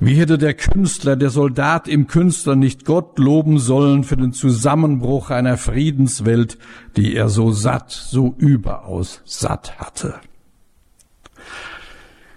Wie 0.00 0.14
hätte 0.14 0.36
der 0.36 0.54
Künstler, 0.54 1.14
der 1.14 1.30
Soldat 1.30 1.86
im 1.86 2.08
Künstler 2.08 2.56
nicht 2.56 2.86
Gott 2.86 3.20
loben 3.20 3.60
sollen 3.60 4.02
für 4.02 4.16
den 4.16 4.32
Zusammenbruch 4.32 5.30
einer 5.30 5.56
Friedenswelt, 5.56 6.58
die 6.96 7.14
er 7.14 7.28
so 7.28 7.52
satt, 7.52 7.92
so 7.92 8.34
überaus 8.36 9.22
satt 9.24 9.78
hatte? 9.78 10.14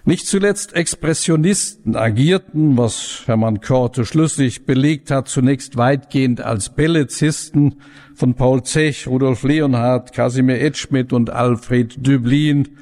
Nicht 0.06 0.26
zuletzt 0.26 0.74
Expressionisten 0.74 1.96
agierten, 1.96 2.76
was 2.76 3.22
Hermann 3.24 3.62
Korte 3.62 4.04
schlüssig 4.04 4.66
belegt 4.66 5.10
hat, 5.10 5.28
zunächst 5.28 5.78
weitgehend 5.78 6.42
als 6.42 6.68
Bellezisten 6.68 7.76
von 8.14 8.34
Paul 8.34 8.62
Zech, 8.64 9.06
Rudolf 9.08 9.44
Leonhardt, 9.44 10.12
Casimir 10.12 10.60
Edschmidt 10.60 11.14
und 11.14 11.30
Alfred 11.30 12.06
Döblin 12.06 12.76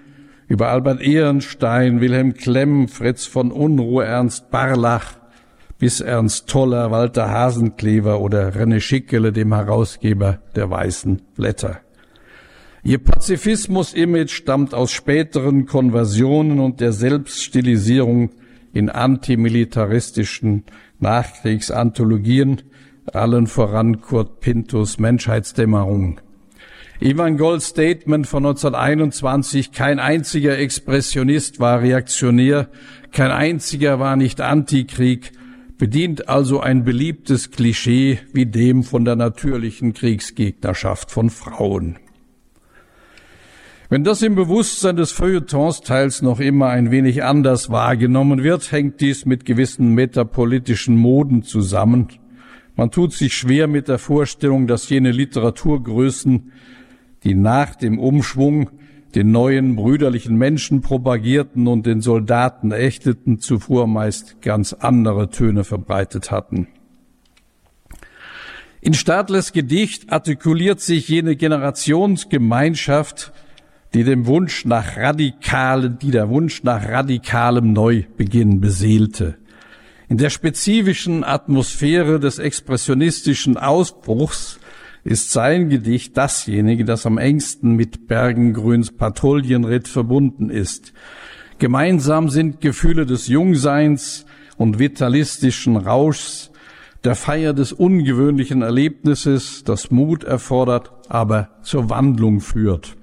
über 0.49 0.71
Albert 0.71 1.01
Ehrenstein, 1.01 2.01
Wilhelm 2.01 2.35
Klemm, 2.35 2.89
Fritz 2.89 3.25
von 3.25 3.53
Unruh, 3.53 4.01
Ernst 4.01 4.51
Barlach 4.51 5.15
bis 5.79 6.01
Ernst 6.01 6.49
Toller, 6.49 6.91
Walter 6.91 7.31
Hasenklever 7.31 8.21
oder 8.21 8.49
René 8.49 8.81
Schickele, 8.81 9.31
dem 9.33 9.55
Herausgeber 9.55 10.41
der 10.57 10.71
Weißen 10.71 11.23
Blätter. 11.37 11.83
Ihr 12.85 12.99
Pazifismus-Image 12.99 14.33
stammt 14.33 14.75
aus 14.75 14.91
späteren 14.91 15.67
Konversionen 15.67 16.59
und 16.59 16.81
der 16.81 16.93
Selbststilisierung 16.93 18.31
in 18.73 18.89
antimilitaristischen 18.89 20.65
Nachkriegsanthologien, 20.99 22.63
allen 23.13 23.47
voran 23.47 24.01
Kurt 24.01 24.41
Pintos 24.41 24.99
Menschheitsdämmerung. 24.99 26.21
Ivan 26.99 27.37
Golds 27.37 27.67
Statement 27.67 28.27
von 28.27 28.47
1921, 28.47 29.71
kein 29.71 30.01
einziger 30.01 30.59
Expressionist 30.59 31.61
war 31.61 31.83
reaktionär, 31.83 32.69
kein 33.13 33.31
einziger 33.31 34.01
war 34.01 34.17
nicht 34.17 34.41
Antikrieg, 34.41 35.31
bedient 35.79 36.29
also 36.29 36.59
ein 36.59 36.83
beliebtes 36.83 37.53
Klischee 37.53 38.19
wie 38.33 38.47
dem 38.47 38.83
von 38.83 39.05
der 39.05 39.15
natürlichen 39.15 39.93
Kriegsgegnerschaft 39.93 41.13
von 41.13 41.31
Frauen. 41.31 41.99
Wenn 43.93 44.05
das 44.05 44.23
im 44.23 44.35
Bewusstsein 44.37 44.97
des 44.97 45.13
Feuilletons 45.13 45.83
teils 45.83 46.23
noch 46.23 46.41
immer 46.41 46.69
ein 46.69 46.91
wenig 46.91 47.25
anders 47.25 47.69
wahrgenommen 47.69 48.43
wird, 48.43 48.73
hängt 48.73 49.03
dies 49.03 49.27
mit 49.27 49.45
gewissen 49.45 49.93
metapolitischen 49.93 50.97
Moden 50.97 51.43
zusammen. 51.43 52.09
Man 52.75 52.91
tut 52.91 53.13
sich 53.13 53.35
schwer 53.35 53.67
mit 53.67 53.89
der 53.89 53.99
Vorstellung, 53.99 54.67
dass 54.67 54.89
jene 54.89 55.11
Literaturgrößen, 55.11 56.53
die 57.23 57.35
nach 57.35 57.75
dem 57.75 57.99
Umschwung 57.99 58.71
den 59.15 59.31
neuen 59.31 59.77
brüderlichen 59.77 60.39
Menschen 60.39 60.81
propagierten 60.81 61.67
und 61.67 61.85
den 61.85 62.01
Soldaten 62.01 62.73
ächteten, 62.73 63.41
zuvor 63.41 63.87
meist 63.87 64.41
ganz 64.41 64.73
andere 64.73 65.29
Töne 65.29 65.65
verbreitet 65.65 66.31
hatten. 66.31 66.67
In 68.81 68.95
Stadlers 68.95 69.53
Gedicht 69.53 70.11
artikuliert 70.11 70.81
sich 70.81 71.09
jene 71.09 71.37
Generationsgemeinschaft, 71.37 73.35
die 73.95 74.05
dem 74.05 74.27
Wunsch 74.27 74.65
nach 74.65 74.97
radikalen, 74.97 75.99
die 75.99 76.11
der 76.11 76.29
Wunsch 76.29 76.63
nach 76.63 76.89
radikalem 76.89 77.73
Neubeginn 77.73 78.61
beseelte. 78.61 79.37
In 80.09 80.19
der 80.19 80.31
spezifischen 80.31 81.25
Atmosphäre 81.25 82.21
des 82.21 82.39
expressionistischen 82.39 83.57
Ausbruchs 83.57 84.59
ist 85.05 85.33
sein 85.33 85.69
Gedicht 85.69 86.17
dasjenige, 86.17 86.85
das 86.85 87.07
am 87.07 87.19
engsten 87.19 87.77
mit 87.77 88.07
Bergengrüns 88.07 88.93
Patrouillenritt 88.93 89.89
verbunden 89.89 90.49
ist. 90.49 90.93
Gemeinsam 91.59 92.29
sind 92.29 92.61
Gefühle 92.61 93.07
des 93.07 93.27
Jungseins 93.29 94.27
und 94.57 94.79
vitalistischen 94.79 95.77
Rauschs, 95.77 96.51
der 97.05 97.15
Feier 97.15 97.53
des 97.53 97.73
ungewöhnlichen 97.73 98.63
Erlebnisses, 98.63 99.65
das 99.65 99.91
Mut 99.91 100.23
erfordert, 100.25 100.93
aber 101.09 101.49
zur 101.63 101.91
Wandlung 101.91 102.41
führt. 102.41 102.97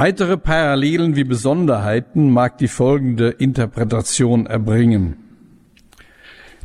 Weitere 0.00 0.36
Parallelen 0.36 1.16
wie 1.16 1.24
Besonderheiten 1.24 2.30
mag 2.30 2.56
die 2.58 2.68
folgende 2.68 3.30
Interpretation 3.30 4.46
erbringen. 4.46 5.16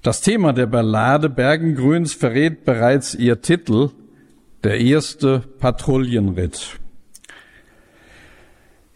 Das 0.04 0.22
Thema 0.22 0.54
der 0.54 0.68
Ballade 0.68 1.32
Bergengrüns 1.32 2.14
verrät 2.14 2.64
bereits 2.64 3.16
ihr 3.16 3.42
Titel, 3.42 3.90
der 4.64 4.80
erste 4.80 5.40
Patrouillenritt. 5.58 6.80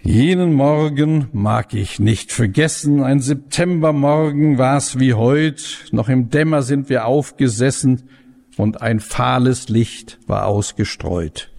Jenen 0.03 0.53
Morgen 0.53 1.29
mag 1.33 1.73
ich 1.73 1.99
nicht 1.99 2.31
vergessen, 2.31 3.01
ein 3.01 3.21
Septembermorgen 3.21 4.59
war's 4.59 4.99
wie 4.99 5.15
heut, 5.15 5.85
noch 5.91 6.09
im 6.09 6.29
Dämmer 6.29 6.61
sind 6.61 6.89
wir 6.89 7.07
aufgesessen 7.07 8.03
und 8.55 8.83
ein 8.83 8.99
fahles 8.99 9.67
Licht 9.67 10.19
war 10.27 10.45
ausgestreut. 10.45 11.49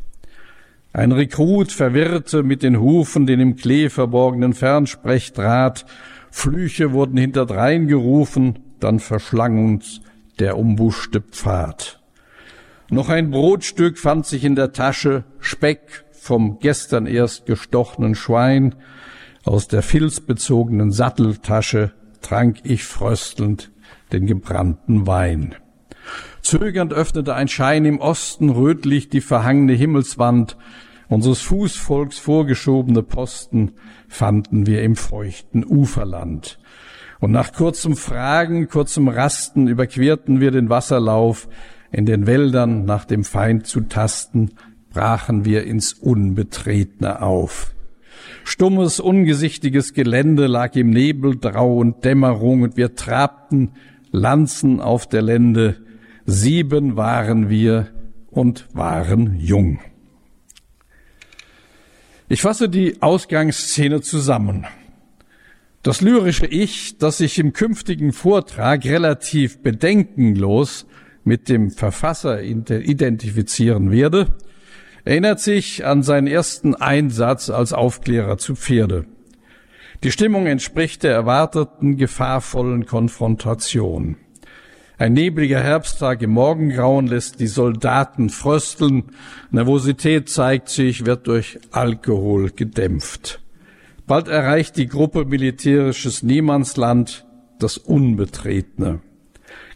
Ein 0.92 1.12
Rekrut 1.12 1.70
verwirrte 1.70 2.42
mit 2.42 2.62
den 2.62 2.80
Hufen 2.80 3.26
den 3.26 3.40
im 3.40 3.56
Klee 3.56 3.88
verborgenen 3.88 4.54
Fernsprechdraht, 4.54 5.84
Flüche 6.30 6.92
wurden 6.92 7.16
hinterdrein 7.16 7.88
gerufen, 7.88 8.58
dann 8.80 9.00
verschlang 9.00 9.64
uns 9.64 10.00
der 10.38 10.56
umbuschte 10.56 11.20
Pfad. 11.20 12.00
Noch 12.90 13.08
ein 13.08 13.30
Brotstück 13.30 13.98
fand 13.98 14.24
sich 14.24 14.44
in 14.44 14.54
der 14.54 14.72
Tasche, 14.72 15.24
Speck 15.40 16.04
vom 16.12 16.58
gestern 16.58 17.06
erst 17.06 17.46
gestochenen 17.46 18.14
Schwein, 18.14 18.74
aus 19.44 19.68
der 19.68 19.82
filzbezogenen 19.82 20.90
Satteltasche 20.90 21.92
trank 22.22 22.58
ich 22.64 22.84
fröstelnd 22.84 23.70
den 24.12 24.26
gebrannten 24.26 25.06
Wein. 25.06 25.54
Zögernd 26.48 26.94
öffnete 26.94 27.34
ein 27.34 27.48
Schein 27.48 27.84
im 27.84 28.00
Osten 28.00 28.48
rötlich 28.48 29.10
die 29.10 29.20
verhangene 29.20 29.74
Himmelswand, 29.74 30.56
unseres 31.06 31.42
Fußvolks 31.42 32.18
vorgeschobene 32.18 33.02
Posten 33.02 33.72
fanden 34.08 34.66
wir 34.66 34.82
im 34.82 34.96
feuchten 34.96 35.62
Uferland. 35.62 36.58
Und 37.20 37.32
nach 37.32 37.52
kurzem 37.52 37.96
Fragen, 37.96 38.66
kurzem 38.66 39.08
Rasten 39.08 39.68
überquerten 39.68 40.40
wir 40.40 40.50
den 40.50 40.70
Wasserlauf, 40.70 41.50
in 41.92 42.06
den 42.06 42.26
Wäldern 42.26 42.86
nach 42.86 43.04
dem 43.04 43.24
Feind 43.24 43.66
zu 43.66 43.82
tasten, 43.82 44.52
brachen 44.88 45.44
wir 45.44 45.64
ins 45.64 45.92
Unbetretene 45.92 47.20
auf. 47.20 47.74
Stummes, 48.44 49.00
ungesichtiges 49.00 49.92
Gelände 49.92 50.46
lag 50.46 50.74
im 50.76 50.88
Nebel, 50.88 51.36
Drau 51.36 51.76
und 51.76 52.06
Dämmerung, 52.06 52.62
und 52.62 52.78
wir 52.78 52.94
trabten 52.94 53.72
Lanzen 54.12 54.80
auf 54.80 55.06
der 55.06 55.20
Lände. 55.20 55.76
Sieben 56.30 56.98
waren 56.98 57.48
wir 57.48 57.88
und 58.30 58.68
waren 58.74 59.40
jung. 59.40 59.80
Ich 62.28 62.42
fasse 62.42 62.68
die 62.68 63.00
Ausgangsszene 63.00 64.02
zusammen. 64.02 64.66
Das 65.82 66.02
lyrische 66.02 66.44
Ich, 66.44 66.98
das 66.98 67.16
sich 67.16 67.38
im 67.38 67.54
künftigen 67.54 68.12
Vortrag 68.12 68.84
relativ 68.84 69.62
bedenkenlos 69.62 70.86
mit 71.24 71.48
dem 71.48 71.70
Verfasser 71.70 72.42
identifizieren 72.42 73.90
werde, 73.90 74.36
erinnert 75.06 75.40
sich 75.40 75.86
an 75.86 76.02
seinen 76.02 76.26
ersten 76.26 76.74
Einsatz 76.74 77.48
als 77.48 77.72
Aufklärer 77.72 78.36
zu 78.36 78.54
Pferde. 78.54 79.06
Die 80.04 80.12
Stimmung 80.12 80.46
entspricht 80.46 81.04
der 81.04 81.14
erwarteten 81.14 81.96
gefahrvollen 81.96 82.84
Konfrontation. 82.84 84.18
Ein 84.98 85.12
nebliger 85.12 85.60
Herbsttag 85.60 86.22
im 86.22 86.30
Morgengrauen 86.30 87.06
lässt 87.06 87.38
die 87.38 87.46
Soldaten 87.46 88.30
frösteln. 88.30 89.04
Nervosität 89.52 90.28
zeigt 90.28 90.68
sich, 90.68 91.06
wird 91.06 91.28
durch 91.28 91.60
Alkohol 91.70 92.50
gedämpft. 92.50 93.40
Bald 94.08 94.26
erreicht 94.26 94.76
die 94.76 94.88
Gruppe 94.88 95.24
militärisches 95.24 96.24
Niemandsland, 96.24 97.24
das 97.60 97.78
Unbetretene. 97.78 98.98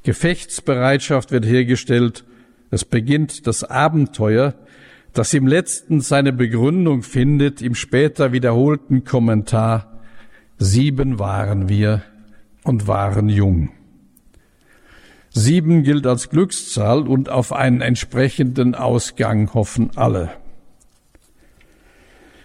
Gefechtsbereitschaft 0.03 1.31
wird 1.31 1.47
hergestellt. 1.47 2.25
Es 2.73 2.85
beginnt 2.85 3.47
das 3.47 3.63
Abenteuer, 3.63 4.55
das 5.13 5.33
im 5.35 5.47
letzten 5.47 6.01
seine 6.01 6.33
Begründung 6.33 7.03
findet 7.03 7.63
im 7.63 7.77
später 7.77 8.33
wiederholten 8.33 9.05
Kommentar, 9.05 10.01
sieben 10.59 11.21
waren 11.21 11.69
wir 11.69 12.03
und 12.65 12.89
waren 12.89 13.29
jung. 13.29 13.71
Sieben 15.35 15.83
gilt 15.83 16.07
als 16.07 16.29
Glückszahl 16.29 17.09
und 17.09 17.31
auf 17.31 17.53
einen 17.53 17.81
entsprechenden 17.81 18.75
Ausgang 18.75 19.53
hoffen 19.55 19.91
alle. 19.97 20.31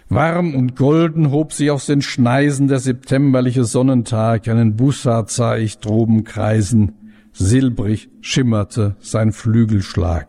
Warm 0.08 0.54
und 0.54 0.74
golden 0.74 1.30
hob 1.30 1.52
sich 1.52 1.70
aus 1.70 1.84
den 1.84 2.00
Schneisen 2.00 2.66
der 2.66 2.78
septemberliche 2.78 3.64
Sonnentag, 3.64 4.48
einen 4.48 4.74
Bussard 4.74 5.30
sah 5.30 5.58
ich 5.58 5.80
droben 5.80 6.24
kreisen, 6.24 6.94
silbrig 7.34 8.08
schimmerte 8.22 8.96
sein 9.00 9.32
Flügelschlag. 9.32 10.28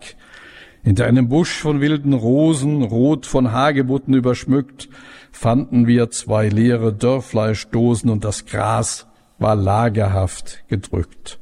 Hinter 0.83 1.05
einem 1.05 1.29
Busch 1.29 1.61
von 1.61 1.79
wilden 1.79 2.11
Rosen, 2.11 2.83
rot 2.83 3.25
von 3.25 3.53
Hagebutten 3.53 4.13
überschmückt, 4.13 4.89
fanden 5.31 5.87
wir 5.87 6.09
zwei 6.09 6.49
leere 6.49 6.93
Dörrfleischdosen 6.93 8.09
und 8.09 8.25
das 8.25 8.45
Gras 8.45 9.07
war 9.37 9.55
lagerhaft 9.55 10.65
gedrückt. 10.67 11.38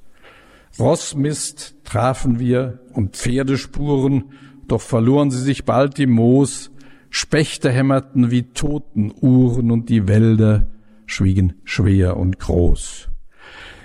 Rossmist 0.80 1.76
trafen 1.84 2.40
wir 2.40 2.80
und 2.94 3.16
Pferdespuren, 3.16 4.26
doch 4.68 4.82
verloren 4.82 5.32
sie 5.32 5.42
sich 5.42 5.66
bald 5.66 5.98
im 6.00 6.12
Moos, 6.12 6.72
Spechte 7.10 7.72
hämmerten 7.72 8.32
wie 8.32 8.44
Totenuhren 8.44 9.72
und 9.72 9.90
die 9.90 10.08
Wälder 10.08 10.68
schwiegen 11.06 11.54
schwer 11.64 12.18
und 12.18 12.38
groß. 12.38 13.10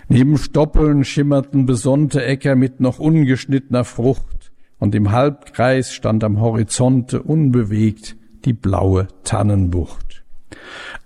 Neben 0.08 0.36
Stoppeln 0.36 1.04
schimmerten 1.04 1.64
besonnte 1.64 2.24
Äcker 2.24 2.56
mit 2.56 2.80
noch 2.80 2.98
ungeschnittener 2.98 3.84
Frucht, 3.84 4.52
und 4.78 4.96
im 4.96 5.12
Halbkreis 5.12 5.94
stand 5.94 6.24
am 6.24 6.40
Horizonte 6.40 7.22
unbewegt 7.22 8.16
die 8.44 8.52
blaue 8.52 9.06
Tannenbucht. 9.22 10.24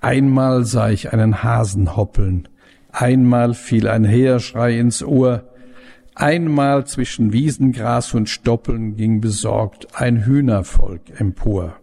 Einmal 0.01 0.65
sah 0.65 0.89
ich 0.89 1.13
einen 1.13 1.43
Hasen 1.43 1.97
hoppeln, 1.97 2.49
einmal 2.91 3.53
fiel 3.53 3.87
ein 3.87 4.05
Heerschrei 4.05 4.79
ins 4.79 5.05
Ohr, 5.05 5.53
einmal 6.17 6.87
zwischen 6.87 7.33
Wiesengras 7.33 8.15
und 8.15 8.29
Stoppeln 8.29 8.97
ging 8.97 9.21
besorgt 9.21 9.95
ein 9.95 10.25
Hühnervolk 10.25 11.21
empor. 11.21 11.77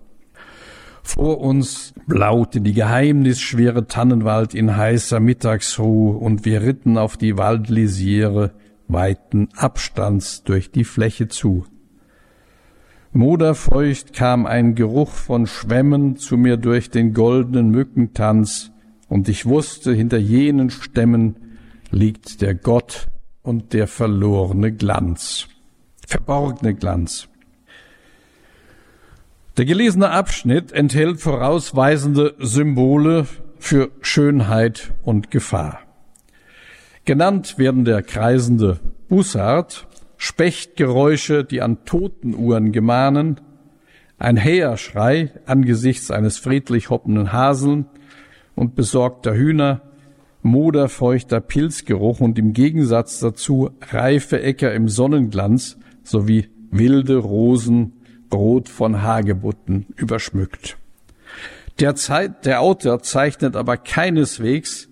Vor 1.03 1.41
uns 1.41 1.93
blaute 2.07 2.61
die 2.61 2.73
geheimnisschwere 2.73 3.87
Tannenwald 3.87 4.55
in 4.55 4.75
heißer 4.75 5.19
Mittagsruhe 5.19 6.17
und 6.17 6.45
wir 6.45 6.61
ritten 6.61 6.97
auf 6.97 7.17
die 7.17 7.37
Waldlisiere 7.37 8.51
weiten 8.87 9.49
Abstands 9.55 10.43
durch 10.43 10.71
die 10.71 10.83
Fläche 10.83 11.27
zu. 11.27 11.65
Moderfeucht 13.11 14.13
kam 14.13 14.45
ein 14.47 14.73
Geruch 14.73 15.11
von 15.11 15.45
Schwämmen 15.45 16.15
zu 16.15 16.35
mir 16.35 16.57
durch 16.57 16.89
den 16.89 17.13
goldenen 17.13 17.69
Mückentanz, 17.69 18.71
und 19.07 19.29
ich 19.29 19.45
wusste, 19.45 19.93
hinter 19.93 20.17
jenen 20.17 20.71
Stämmen 20.71 21.35
liegt 21.91 22.41
der 22.41 22.55
Gott 22.55 23.09
und 23.43 23.73
der 23.73 23.87
verlorene 23.87 24.71
Glanz, 24.71 25.47
verborgene 26.07 26.73
Glanz. 26.73 27.27
Der 29.57 29.65
gelesene 29.65 30.09
Abschnitt 30.09 30.71
enthält 30.71 31.21
vorausweisende 31.21 32.33
Symbole 32.39 33.27
für 33.59 33.91
Schönheit 34.01 34.93
und 35.03 35.29
Gefahr. 35.29 35.79
Genannt 37.05 37.57
werden 37.57 37.85
der 37.85 38.01
kreisende 38.01 38.79
Bussard, 39.09 39.87
Spechtgeräusche, 40.17 41.43
die 41.43 41.61
an 41.61 41.85
Totenuhren 41.85 42.71
gemahnen, 42.71 43.41
ein 44.17 44.37
Häherschrei 44.37 45.31
angesichts 45.45 46.09
eines 46.11 46.37
friedlich 46.37 46.89
hoppenden 46.89 47.33
Haseln 47.33 47.85
und 48.55 48.73
besorgter 48.73 49.35
Hühner, 49.35 49.81
moderfeuchter 50.43 51.41
Pilzgeruch 51.41 52.19
und 52.19 52.37
im 52.37 52.53
Gegensatz 52.53 53.19
dazu 53.19 53.71
reife 53.89 54.41
Äcker 54.41 54.73
im 54.73 54.87
Sonnenglanz 54.89 55.77
sowie 56.03 56.49
wilde 56.71 57.17
Rosen, 57.17 57.93
rot 58.31 58.67
von 58.67 59.01
Hagebutten 59.01 59.87
überschmückt. 59.95 60.77
Der, 61.79 61.95
Zeit, 61.95 62.45
der 62.45 62.61
Autor 62.61 63.01
zeichnet 63.01 63.55
aber 63.55 63.77
keineswegs 63.77 64.89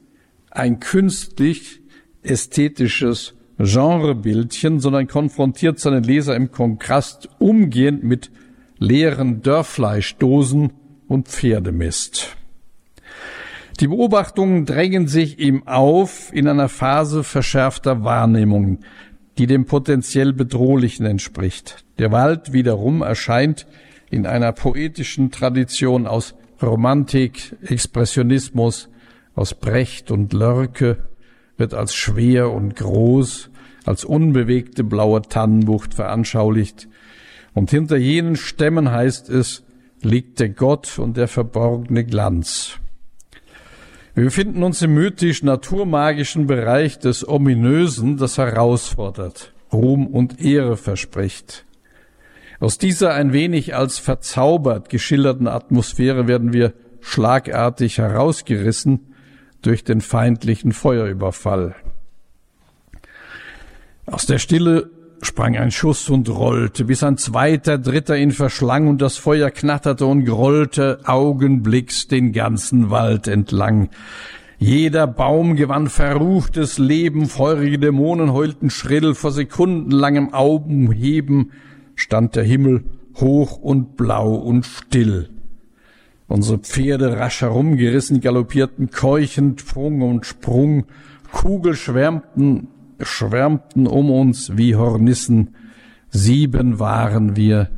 ein 0.49 0.79
künstlich 0.79 1.81
ästhetisches 2.23 3.33
Genrebildchen, 3.57 4.79
sondern 4.79 5.07
konfrontiert 5.07 5.79
seinen 5.79 6.03
Leser 6.03 6.35
im 6.35 6.51
Kontrast 6.51 7.29
umgehend 7.39 8.03
mit 8.03 8.31
leeren 8.79 9.41
Dörrfleischdosen 9.41 10.73
und 11.07 11.27
Pferdemist. 11.27 12.35
Die 13.79 13.87
Beobachtungen 13.87 14.65
drängen 14.65 15.07
sich 15.07 15.39
ihm 15.39 15.67
auf 15.67 16.31
in 16.33 16.47
einer 16.47 16.69
Phase 16.69 17.23
verschärfter 17.23 18.03
Wahrnehmungen. 18.03 18.79
die 19.37 19.47
dem 19.47 19.65
potenziell 19.65 20.33
Bedrohlichen 20.33 21.05
entspricht. 21.05 21.85
Der 21.99 22.11
Wald 22.11 22.53
wiederum 22.53 23.01
erscheint 23.01 23.65
in 24.09 24.25
einer 24.25 24.51
poetischen 24.51 25.31
Tradition 25.31 26.05
aus 26.05 26.35
Romantik, 26.61 27.55
Expressionismus, 27.63 28.89
aus 29.33 29.55
Brecht 29.55 30.11
und 30.11 30.33
Lörke, 30.33 31.05
wird 31.57 31.73
als 31.73 31.95
schwer 31.95 32.51
und 32.51 32.75
groß, 32.75 33.49
als 33.85 34.03
unbewegte 34.03 34.83
blaue 34.83 35.21
Tannenbucht 35.21 35.93
veranschaulicht. 35.93 36.87
Und 37.53 37.71
hinter 37.71 37.97
jenen 37.97 38.35
Stämmen 38.35 38.91
heißt 38.91 39.29
es, 39.29 39.63
liegt 40.01 40.39
der 40.39 40.49
Gott 40.49 40.99
und 40.99 41.17
der 41.17 41.27
verborgene 41.27 42.03
Glanz. 42.03 42.79
Wir 44.13 44.25
befinden 44.25 44.63
uns 44.63 44.81
im 44.81 44.93
mythisch-naturmagischen 44.93 46.45
Bereich 46.45 46.99
des 46.99 47.25
Ominösen, 47.27 48.17
das 48.17 48.37
herausfordert, 48.37 49.53
Ruhm 49.71 50.07
und 50.07 50.41
Ehre 50.41 50.75
verspricht. 50.75 51.65
Aus 52.59 52.77
dieser 52.77 53.13
ein 53.13 53.31
wenig 53.31 53.73
als 53.73 53.99
verzaubert 53.99 54.89
geschilderten 54.89 55.47
Atmosphäre 55.47 56.27
werden 56.27 56.51
wir 56.51 56.73
schlagartig 56.99 57.99
herausgerissen 57.99 59.13
durch 59.61 59.85
den 59.85 60.01
feindlichen 60.01 60.73
Feuerüberfall. 60.73 61.75
Aus 64.07 64.25
der 64.25 64.39
Stille 64.39 64.89
sprang 65.21 65.55
ein 65.55 65.71
Schuss 65.71 66.09
und 66.09 66.29
rollte, 66.29 66.85
bis 66.85 67.03
ein 67.03 67.17
zweiter, 67.17 67.77
dritter 67.77 68.17
ihn 68.17 68.31
verschlang 68.31 68.87
und 68.87 69.01
das 69.01 69.17
Feuer 69.17 69.51
knatterte 69.51 70.05
und 70.05 70.25
grollte 70.25 70.99
augenblicks 71.05 72.07
den 72.07 72.33
ganzen 72.33 72.89
Wald 72.89 73.27
entlang. 73.27 73.89
Jeder 74.57 75.07
Baum 75.07 75.55
gewann 75.55 75.87
verruchtes 75.87 76.77
Leben, 76.77 77.27
feurige 77.27 77.79
Dämonen 77.79 78.31
heulten 78.33 78.69
schrill, 78.69 79.15
vor 79.15 79.31
sekundenlangem 79.31 80.33
Augenheben 80.33 81.51
stand 81.95 82.35
der 82.35 82.43
Himmel 82.43 82.83
hoch 83.15 83.57
und 83.57 83.97
blau 83.97 84.35
und 84.35 84.65
still. 84.65 85.29
Unsere 86.27 86.59
Pferde 86.59 87.17
rasch 87.17 87.41
herumgerissen, 87.41 88.21
galoppierten 88.21 88.89
keuchend, 88.89 89.61
Sprung 89.61 90.01
und 90.01 90.25
Sprung, 90.25 90.85
Kugel 91.31 91.75
schwärmten 91.75 92.67
schwärmten 93.03 93.87
um 93.87 94.11
uns 94.11 94.57
wie 94.57 94.75
Hornissen, 94.75 95.55
sieben 96.09 96.79
waren 96.79 97.35
wir 97.35 97.69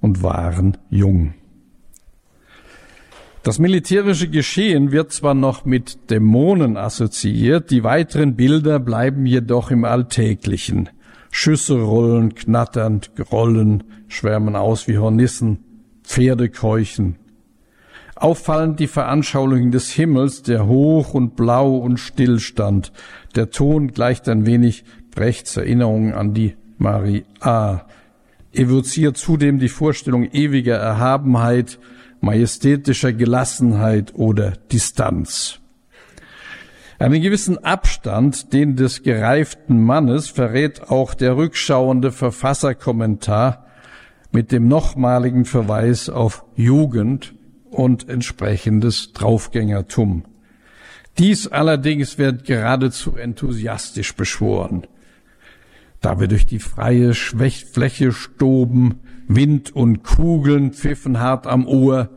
und 0.00 0.22
waren 0.22 0.76
jung. 0.90 1.34
Das 3.42 3.58
militärische 3.58 4.28
Geschehen 4.28 4.92
wird 4.92 5.12
zwar 5.12 5.32
noch 5.32 5.64
mit 5.64 6.10
Dämonen 6.10 6.76
assoziiert, 6.76 7.70
die 7.70 7.84
weiteren 7.84 8.36
Bilder 8.36 8.78
bleiben 8.78 9.24
jedoch 9.24 9.70
im 9.70 9.84
Alltäglichen. 9.84 10.90
Schüsse 11.30 11.80
rollen, 11.80 12.34
knatternd, 12.34 13.16
grollen, 13.16 13.84
schwärmen 14.08 14.56
aus 14.56 14.88
wie 14.88 14.98
Hornissen, 14.98 15.64
Pferde 16.02 16.50
keuchen. 16.50 17.16
Auffallend 18.20 18.78
die 18.80 18.86
Veranschaulichung 18.86 19.70
des 19.70 19.90
Himmels, 19.90 20.42
der 20.42 20.66
hoch 20.66 21.14
und 21.14 21.36
blau 21.36 21.78
und 21.78 21.96
stillstand, 21.96 22.92
der 23.34 23.48
Ton 23.48 23.92
gleicht 23.92 24.28
ein 24.28 24.44
wenig 24.44 24.84
Brechts 25.10 25.56
Erinnerung 25.56 26.12
an 26.12 26.34
die 26.34 26.54
Maria, 26.76 27.86
evoziert 28.52 29.16
zudem 29.16 29.58
die 29.58 29.70
Vorstellung 29.70 30.24
ewiger 30.32 30.76
Erhabenheit, 30.76 31.78
majestätischer 32.20 33.14
Gelassenheit 33.14 34.14
oder 34.14 34.52
Distanz. 34.70 35.58
Einen 36.98 37.22
gewissen 37.22 37.56
Abstand, 37.64 38.52
den 38.52 38.76
des 38.76 39.02
gereiften 39.02 39.82
Mannes, 39.82 40.28
verrät 40.28 40.90
auch 40.90 41.14
der 41.14 41.38
rückschauende 41.38 42.12
Verfasserkommentar 42.12 43.64
mit 44.30 44.52
dem 44.52 44.68
nochmaligen 44.68 45.46
Verweis 45.46 46.10
auf 46.10 46.44
Jugend 46.54 47.32
und 47.70 48.08
entsprechendes 48.08 49.12
Draufgängertum. 49.12 50.24
Dies 51.18 51.48
allerdings 51.48 52.18
wird 52.18 52.44
geradezu 52.44 53.16
enthusiastisch 53.16 54.14
beschworen. 54.14 54.86
Da 56.00 56.18
wir 56.18 56.28
durch 56.28 56.46
die 56.46 56.60
freie 56.60 57.12
Fläche 57.14 58.12
stoben, 58.12 59.00
Wind 59.28 59.74
und 59.74 60.02
Kugeln 60.02 60.72
pfiffen 60.72 61.20
hart 61.20 61.46
am 61.46 61.66
Ohr, 61.66 62.10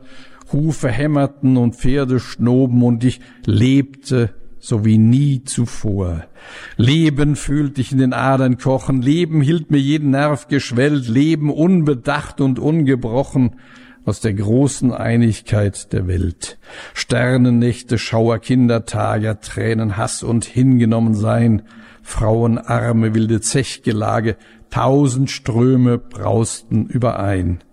Hufe 0.51 0.89
hämmerten 0.89 1.57
und 1.57 1.75
Pferde 1.75 2.19
schnoben 2.19 2.81
und 2.83 3.03
ich 3.03 3.19
lebte 3.45 4.33
so 4.59 4.85
wie 4.85 4.97
nie 4.97 5.43
zuvor. 5.43 6.23
Leben 6.77 7.35
fühlte 7.35 7.81
ich 7.81 7.91
in 7.91 7.97
den 7.97 8.13
Adern 8.13 8.57
kochen, 8.57 9.01
Leben 9.01 9.41
hielt 9.41 9.71
mir 9.71 9.79
jeden 9.79 10.11
Nerv 10.11 10.47
geschwellt, 10.47 11.09
Leben 11.09 11.51
unbedacht 11.51 12.39
und 12.39 12.59
ungebrochen, 12.59 13.57
aus 14.05 14.19
der 14.19 14.33
großen 14.33 14.93
Einigkeit 14.93 15.93
der 15.93 16.07
Welt. 16.07 16.57
Sternennächte, 16.93 17.97
Schauer, 17.97 18.39
Kindertage, 18.39 19.39
Tränen, 19.41 19.97
Hass 19.97 20.23
und 20.23 20.45
hingenommen 20.45 21.15
sein, 21.15 21.63
Frauenarme, 22.01 23.13
wilde 23.13 23.41
Zechgelage, 23.41 24.35
tausend 24.69 25.31
Ströme 25.31 25.97
brausten 25.97 26.87
überein. 26.87 27.63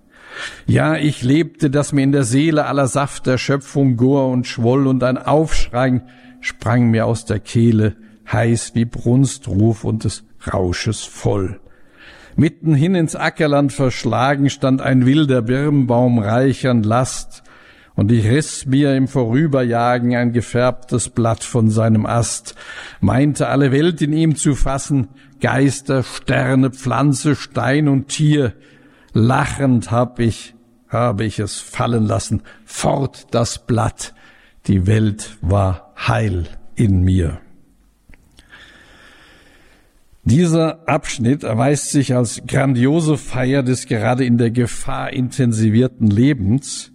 Ja, 0.67 0.97
ich 0.97 1.23
lebte, 1.23 1.71
dass 1.71 1.93
mir 1.93 2.03
in 2.03 2.13
der 2.13 2.25
Seele 2.25 2.67
aller 2.67 2.87
Saft 2.87 3.27
der 3.27 3.39
Schöpfung 3.39 3.97
gor 3.97 4.29
und 4.29 4.47
schwoll 4.47 4.87
und 4.87 5.03
ein 5.03 5.19
Aufschrei 5.19 6.03
sprang 6.41 6.91
mir 6.91 7.07
aus 7.07 7.25
der 7.25 7.41
Kehle, 7.41 7.97
heiß 8.31 8.75
wie 8.75 8.85
Brunstruf 8.85 9.85
und 9.85 10.05
des 10.05 10.25
Rausches 10.53 11.03
voll. 11.03 11.61
Mitten 12.41 12.75
hin 12.75 12.95
ins 12.95 13.17
Ackerland 13.17 13.71
verschlagen 13.71 14.49
stand 14.49 14.81
ein 14.81 15.05
wilder 15.05 15.43
Birnbaum 15.43 16.19
reich 16.19 16.67
an 16.67 16.83
Last, 16.83 17.43
und 17.97 18.11
ich 18.11 18.25
riss 18.25 18.65
mir 18.65 18.97
im 18.97 19.09
Vorüberjagen 19.09 20.17
ein 20.17 20.33
gefärbtes 20.33 21.11
Blatt 21.11 21.45
von 21.45 21.69
seinem 21.69 22.07
Ast, 22.07 22.55
meinte 23.03 23.49
alle 23.49 23.73
Welt 23.73 24.01
in 24.01 24.15
ihm 24.15 24.37
zu 24.37 24.55
fassen, 24.55 25.09
Geister, 25.43 26.03
Sterne, 26.03 26.71
Pflanze, 26.71 27.37
Stein 27.37 27.89
und 27.89 28.09
Tier. 28.09 28.55
Lachend 29.13 29.91
hab 29.91 30.19
ich, 30.19 30.55
habe 30.89 31.25
ich 31.25 31.41
es 31.41 31.61
fallen 31.61 32.07
lassen, 32.07 32.41
fort 32.65 33.27
das 33.33 33.67
Blatt, 33.67 34.15
die 34.67 34.87
Welt 34.87 35.37
war 35.43 35.93
heil 36.09 36.47
in 36.75 37.03
mir. 37.03 37.43
Dieser 40.23 40.87
Abschnitt 40.87 41.45
erweist 41.45 41.91
sich 41.91 42.15
als 42.15 42.43
grandiose 42.47 43.17
Feier 43.17 43.63
des 43.63 43.87
gerade 43.87 44.25
in 44.25 44.37
der 44.37 44.51
Gefahr 44.51 45.13
intensivierten 45.13 46.09
Lebens. 46.09 46.93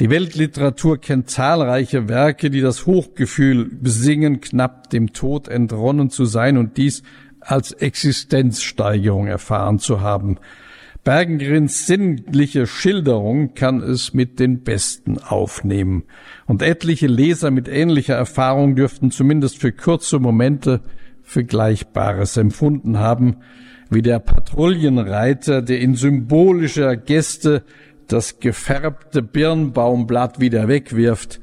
Die 0.00 0.10
Weltliteratur 0.10 1.00
kennt 1.00 1.30
zahlreiche 1.30 2.08
Werke, 2.08 2.50
die 2.50 2.60
das 2.60 2.86
Hochgefühl 2.86 3.64
besingen, 3.64 4.40
knapp 4.40 4.90
dem 4.90 5.12
Tod 5.12 5.46
entronnen 5.46 6.10
zu 6.10 6.24
sein 6.24 6.56
und 6.56 6.76
dies 6.76 7.04
als 7.40 7.72
Existenzsteigerung 7.72 9.28
erfahren 9.28 9.78
zu 9.78 10.00
haben. 10.00 10.38
Bergengrins 11.04 11.86
sinnliche 11.86 12.66
Schilderung 12.66 13.54
kann 13.54 13.80
es 13.80 14.14
mit 14.14 14.40
den 14.40 14.62
Besten 14.62 15.18
aufnehmen. 15.18 16.04
Und 16.46 16.60
etliche 16.60 17.06
Leser 17.06 17.52
mit 17.52 17.68
ähnlicher 17.68 18.16
Erfahrung 18.16 18.74
dürften 18.74 19.12
zumindest 19.12 19.58
für 19.58 19.72
kurze 19.72 20.18
Momente 20.18 20.82
Vergleichbares 21.28 22.38
empfunden 22.38 22.98
haben, 22.98 23.36
wie 23.90 24.00
der 24.00 24.18
Patrouillenreiter, 24.18 25.60
der 25.60 25.78
in 25.78 25.94
symbolischer 25.94 26.96
Geste 26.96 27.64
das 28.06 28.40
gefärbte 28.40 29.20
Birnbaumblatt 29.20 30.40
wieder 30.40 30.68
wegwirft. 30.68 31.38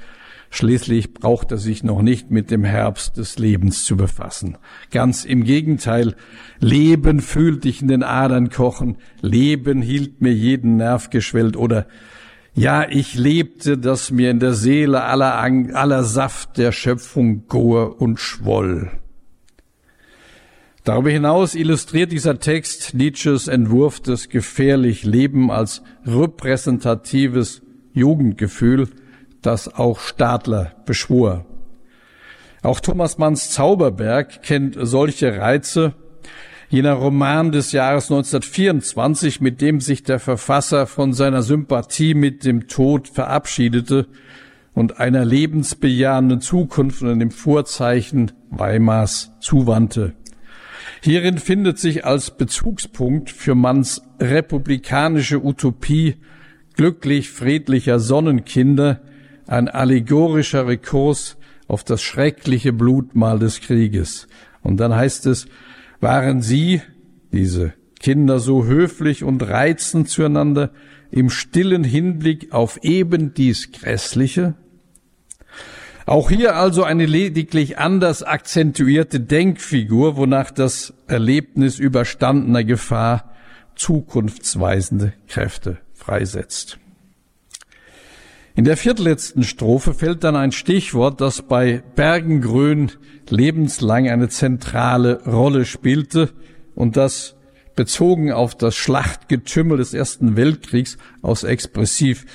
Schließlich 0.50 1.14
braucht 1.14 1.52
er 1.52 1.60
sich 1.60 1.84
noch 1.84 2.02
nicht 2.02 2.32
mit 2.32 2.50
dem 2.50 2.64
Herbst 2.64 3.18
des 3.18 3.38
Lebens 3.38 3.86
zu 3.86 3.96
befassen. 3.96 4.58
Ganz 4.90 5.24
im 5.24 5.44
Gegenteil, 5.44 6.16
Leben 6.60 7.20
fühlt 7.20 7.64
dich 7.64 7.84
in 7.84 7.88
den 7.88 8.02
Adern 8.02 8.50
kochen, 8.50 8.98
Leben 9.22 9.84
hielt 9.84 10.20
mir 10.20 10.34
jeden 10.34 10.78
Nerv 10.78 11.12
geschwellt 11.12 11.56
oder 11.56 11.86
ja, 12.56 12.90
ich 12.90 13.14
lebte, 13.14 13.78
dass 13.78 14.10
mir 14.10 14.32
in 14.32 14.40
der 14.40 14.54
Seele 14.54 15.04
aller, 15.04 15.36
aller 15.36 16.04
Saft 16.04 16.58
der 16.58 16.72
Schöpfung 16.72 17.48
gor 17.48 18.02
und 18.02 18.20
schwoll. 18.20 18.90
Darüber 20.86 21.10
hinaus 21.10 21.56
illustriert 21.56 22.12
dieser 22.12 22.40
Text 22.40 22.94
Nietzsches 22.94 23.48
Entwurf 23.48 24.00
des 24.02 24.30
gefährlich 24.30 25.04
Leben 25.04 25.50
als 25.50 25.82
repräsentatives 26.06 27.64
Jugendgefühl, 27.94 28.90
das 29.42 29.74
auch 29.74 30.00
Stadler 30.00 30.74
beschwor. 30.86 31.44
Auch 32.62 32.80
Thomas 32.80 33.18
Manns 33.18 33.50
Zauberberg 33.50 34.44
kennt 34.44 34.78
solche 34.80 35.40
Reize. 35.40 35.96
Jener 36.70 36.94
Roman 36.94 37.52
des 37.52 37.72
Jahres 37.72 38.12
1924, 38.12 39.42
mit 39.42 39.62
dem 39.62 39.82
sich 39.82 40.04
der 40.04 40.20
Verfasser 40.20 40.86
von 40.86 41.14
seiner 41.14 41.42
Sympathie 41.42 42.14
mit 42.14 42.46
dem 42.46 42.68
Tod 42.68 43.08
verabschiedete 43.08 44.06
und 44.76 45.00
einer 45.00 45.26
lebensbejahenden 45.26 46.42
Zukunft 46.42 47.02
und 47.02 47.18
dem 47.18 47.32
Vorzeichen 47.32 48.34
Weimars 48.52 49.32
zuwandte. 49.40 50.14
Hierin 51.06 51.38
findet 51.38 51.78
sich 51.78 52.04
als 52.04 52.32
Bezugspunkt 52.32 53.30
für 53.30 53.54
Manns 53.54 54.02
republikanische 54.20 55.46
Utopie 55.46 56.16
glücklich 56.74 57.30
friedlicher 57.30 58.00
Sonnenkinder 58.00 59.02
ein 59.46 59.68
allegorischer 59.68 60.66
Rekurs 60.66 61.38
auf 61.68 61.84
das 61.84 62.02
schreckliche 62.02 62.74
Blutmal 62.74 63.38
des 63.38 63.62
Krieges. 63.62 64.28
Und 64.64 64.80
dann 64.80 64.96
heißt 64.96 65.28
es, 65.28 65.46
waren 66.00 66.42
sie, 66.42 66.82
diese 67.32 67.74
Kinder, 68.00 68.40
so 68.40 68.66
höflich 68.66 69.24
und 69.24 69.48
reizend 69.48 70.10
zueinander 70.10 70.72
im 71.12 71.30
stillen 71.30 71.84
Hinblick 71.84 72.52
auf 72.52 72.80
eben 72.82 73.36
dies 73.36 73.72
Grässliche? 73.72 74.56
Auch 76.06 76.30
hier 76.30 76.56
also 76.56 76.84
eine 76.84 77.08
lediglich 77.08 77.80
anders 77.80 78.22
akzentuierte 78.22 79.20
Denkfigur, 79.20 80.18
wonach 80.18 80.52
das 80.52 80.94
Erlebnis 81.08 81.80
überstandener 81.80 82.64
Gefahr 82.64 83.34
zukunftsweisende 83.76 85.14
Kräfte 85.28 85.80
freisetzt. 85.94 86.78
In 88.54 88.66
der 88.66 88.78
viertletzten 88.78 89.44
Strophe 89.44 89.94
fällt 89.96 90.24
dann 90.24 90.36
ein 90.36 90.52
Stichwort, 90.52 91.22
das 91.22 91.42
bei 91.42 91.84
Bergengrün 91.96 92.92
lebenslang 93.28 94.08
eine 94.08 94.30
zentrale 94.30 95.24
Rolle 95.26 95.66
spielte 95.66 96.30
und 96.76 96.96
das 96.98 97.36
bezogen 97.76 98.32
auf 98.32 98.56
das 98.56 98.76
Schlachtgetümmel 98.76 99.78
des 99.78 99.94
Ersten 99.94 100.38
Weltkriegs 100.38 100.98
aus 101.22 101.44
expressiv, 101.44 102.26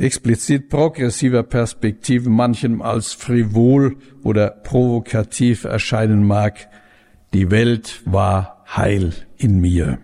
explizit 0.00 0.68
progressiver 0.68 1.42
Perspektive 1.42 2.30
manchem 2.30 2.82
als 2.82 3.12
frivol 3.12 3.96
oder 4.22 4.50
provokativ 4.50 5.64
erscheinen 5.64 6.26
mag. 6.26 6.68
Die 7.32 7.50
Welt 7.50 8.02
war 8.04 8.64
heil 8.76 9.12
in 9.36 9.60
mir. 9.60 9.98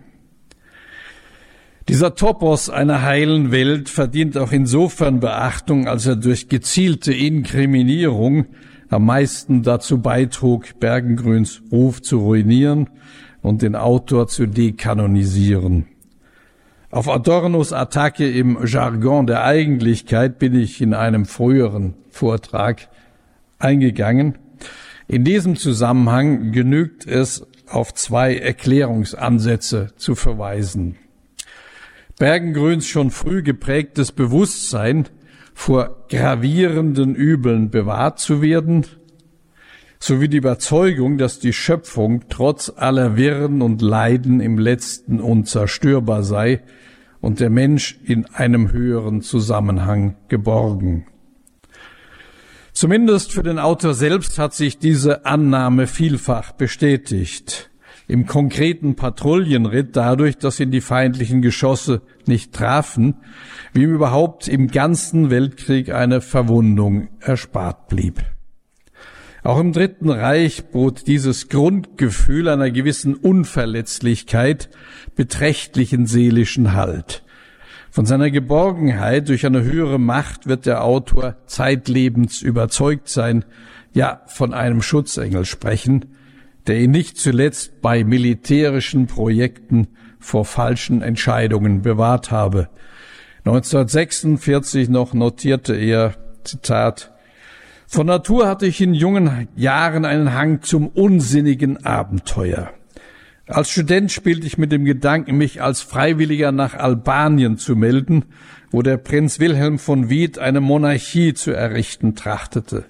Dieser 1.89 2.15
Topos 2.15 2.69
einer 2.69 3.01
heilen 3.01 3.51
Welt 3.51 3.87
verdient 3.87 4.37
auch 4.37 4.51
insofern 4.51 5.21
Beachtung, 5.21 5.87
als 5.87 6.05
er 6.05 6.17
durch 6.17 6.49
gezielte 6.49 7.13
Inkriminierung 7.13 8.47
am 8.89 9.05
meisten 9.05 9.63
dazu 9.63 10.01
beitrug, 10.01 10.79
Bergengrüns 10.79 11.61
Ruf 11.71 12.01
zu 12.01 12.19
ruinieren 12.19 12.89
und 13.41 13.61
den 13.61 13.75
Autor 13.75 14.27
zu 14.27 14.47
dekanonisieren. 14.47 15.85
Auf 16.89 17.09
Adornos 17.09 17.73
Attacke 17.73 18.31
im 18.31 18.65
Jargon 18.65 19.27
der 19.27 19.43
Eigentlichkeit 19.43 20.39
bin 20.39 20.55
ich 20.55 20.81
in 20.81 20.93
einem 20.93 21.25
früheren 21.25 21.95
Vortrag 22.09 22.87
eingegangen. 23.59 24.37
In 25.09 25.25
diesem 25.25 25.57
Zusammenhang 25.57 26.53
genügt 26.53 27.05
es, 27.05 27.45
auf 27.67 27.93
zwei 27.93 28.37
Erklärungsansätze 28.37 29.91
zu 29.97 30.15
verweisen. 30.15 30.95
Bergengrüns 32.17 32.87
schon 32.87 33.11
früh 33.11 33.43
geprägtes 33.43 34.13
Bewusstsein, 34.13 35.09
vor 35.53 36.05
gravierenden 36.07 37.15
Übeln 37.15 37.69
bewahrt 37.69 38.19
zu 38.19 38.41
werden, 38.41 38.85
sowie 39.99 40.27
die 40.27 40.37
Überzeugung, 40.37 41.17
dass 41.17 41.39
die 41.39 41.53
Schöpfung 41.53 42.25
trotz 42.29 42.71
aller 42.75 43.17
Wirren 43.17 43.61
und 43.61 43.81
Leiden 43.81 44.39
im 44.39 44.57
letzten 44.57 45.19
unzerstörbar 45.19 46.23
sei 46.23 46.61
und 47.19 47.39
der 47.39 47.49
Mensch 47.49 47.99
in 48.03 48.25
einem 48.25 48.71
höheren 48.71 49.21
Zusammenhang 49.21 50.15
geborgen. 50.27 51.07
Zumindest 52.73 53.31
für 53.31 53.43
den 53.43 53.57
Autor 53.57 53.95
selbst 53.95 54.37
hat 54.37 54.53
sich 54.53 54.77
diese 54.77 55.25
Annahme 55.25 55.87
vielfach 55.87 56.51
bestätigt 56.51 57.71
im 58.07 58.25
konkreten 58.25 58.95
Patrouillenritt 58.95 59.95
dadurch, 59.95 60.37
dass 60.37 60.59
ihn 60.59 60.71
die 60.71 60.81
feindlichen 60.81 61.41
Geschosse 61.41 62.01
nicht 62.25 62.53
trafen, 62.53 63.15
wie 63.73 63.83
ihm 63.83 63.93
überhaupt 63.93 64.47
im 64.47 64.67
ganzen 64.67 65.29
Weltkrieg 65.29 65.93
eine 65.93 66.21
Verwundung 66.21 67.09
erspart 67.19 67.89
blieb. 67.89 68.23
Auch 69.47 69.61
im 69.61 69.71
Dritten 69.71 70.09
Reich 70.09 70.71
bot 70.71 71.07
dieses 71.07 71.47
Grundgefühl 71.47 72.49
einer 72.49 72.69
gewissen 72.69 73.15
Unverletzlichkeit 73.15 74.69
beträchtlichen 75.15 76.05
seelischen 76.05 76.73
Halt. 76.73 77.23
Von 77.89 78.05
seiner 78.05 78.29
Geborgenheit 78.29 79.29
durch 79.29 79.45
eine 79.45 79.63
höhere 79.63 79.99
Macht 79.99 80.47
wird 80.47 80.65
der 80.65 80.83
Autor 80.83 81.37
zeitlebens 81.45 82.41
überzeugt 82.41 83.07
sein, 83.07 83.45
ja 83.93 84.19
von 84.25 84.53
einem 84.53 84.81
Schutzengel 84.81 85.45
sprechen, 85.45 86.07
der 86.67 86.81
ihn 86.81 86.91
nicht 86.91 87.17
zuletzt 87.17 87.81
bei 87.81 88.03
militärischen 88.03 89.07
Projekten 89.07 89.87
vor 90.19 90.43
falschen 90.43 91.01
Entscheidungen 91.01 91.83
bewahrt 91.83 92.31
habe. 92.31 92.67
1946 93.45 94.89
noch 94.89 95.13
notierte 95.13 95.73
er, 95.73 96.15
Zitat, 96.43 97.13
von 97.87 98.07
Natur 98.07 98.47
hatte 98.47 98.67
ich 98.67 98.81
in 98.81 98.93
jungen 98.93 99.47
Jahren 99.55 100.05
einen 100.05 100.33
Hang 100.33 100.61
zum 100.61 100.87
unsinnigen 100.87 101.85
Abenteuer. 101.85 102.71
Als 103.47 103.69
Student 103.69 104.11
spielte 104.11 104.45
ich 104.45 104.57
mit 104.57 104.73
dem 104.73 104.83
Gedanken, 104.83 105.37
mich 105.37 105.61
als 105.61 105.81
Freiwilliger 105.81 106.51
nach 106.51 106.73
Albanien 106.73 107.57
zu 107.57 107.77
melden, 107.77 108.25
wo 108.71 108.81
der 108.81 108.97
Prinz 108.97 109.39
Wilhelm 109.39 109.79
von 109.79 110.09
Wied 110.09 110.37
eine 110.37 110.59
Monarchie 110.59 111.33
zu 111.33 111.51
errichten 111.51 112.15
trachtete. 112.15 112.83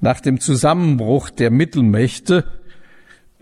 Nach 0.00 0.20
dem 0.20 0.38
Zusammenbruch 0.38 1.30
der 1.30 1.50
Mittelmächte 1.50 2.44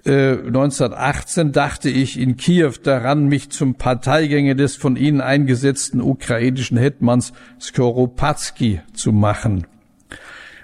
1918 0.04 1.48
äh, 1.48 1.50
dachte 1.50 1.90
ich 1.90 2.18
in 2.18 2.36
Kiew 2.36 2.72
daran, 2.82 3.26
mich 3.26 3.50
zum 3.50 3.74
Parteigänger 3.74 4.54
des 4.54 4.76
von 4.76 4.96
Ihnen 4.96 5.20
eingesetzten 5.20 6.00
ukrainischen 6.00 6.76
Hetmans 6.76 7.32
Skoropadsky 7.60 8.80
zu 8.94 9.12
machen. 9.12 9.66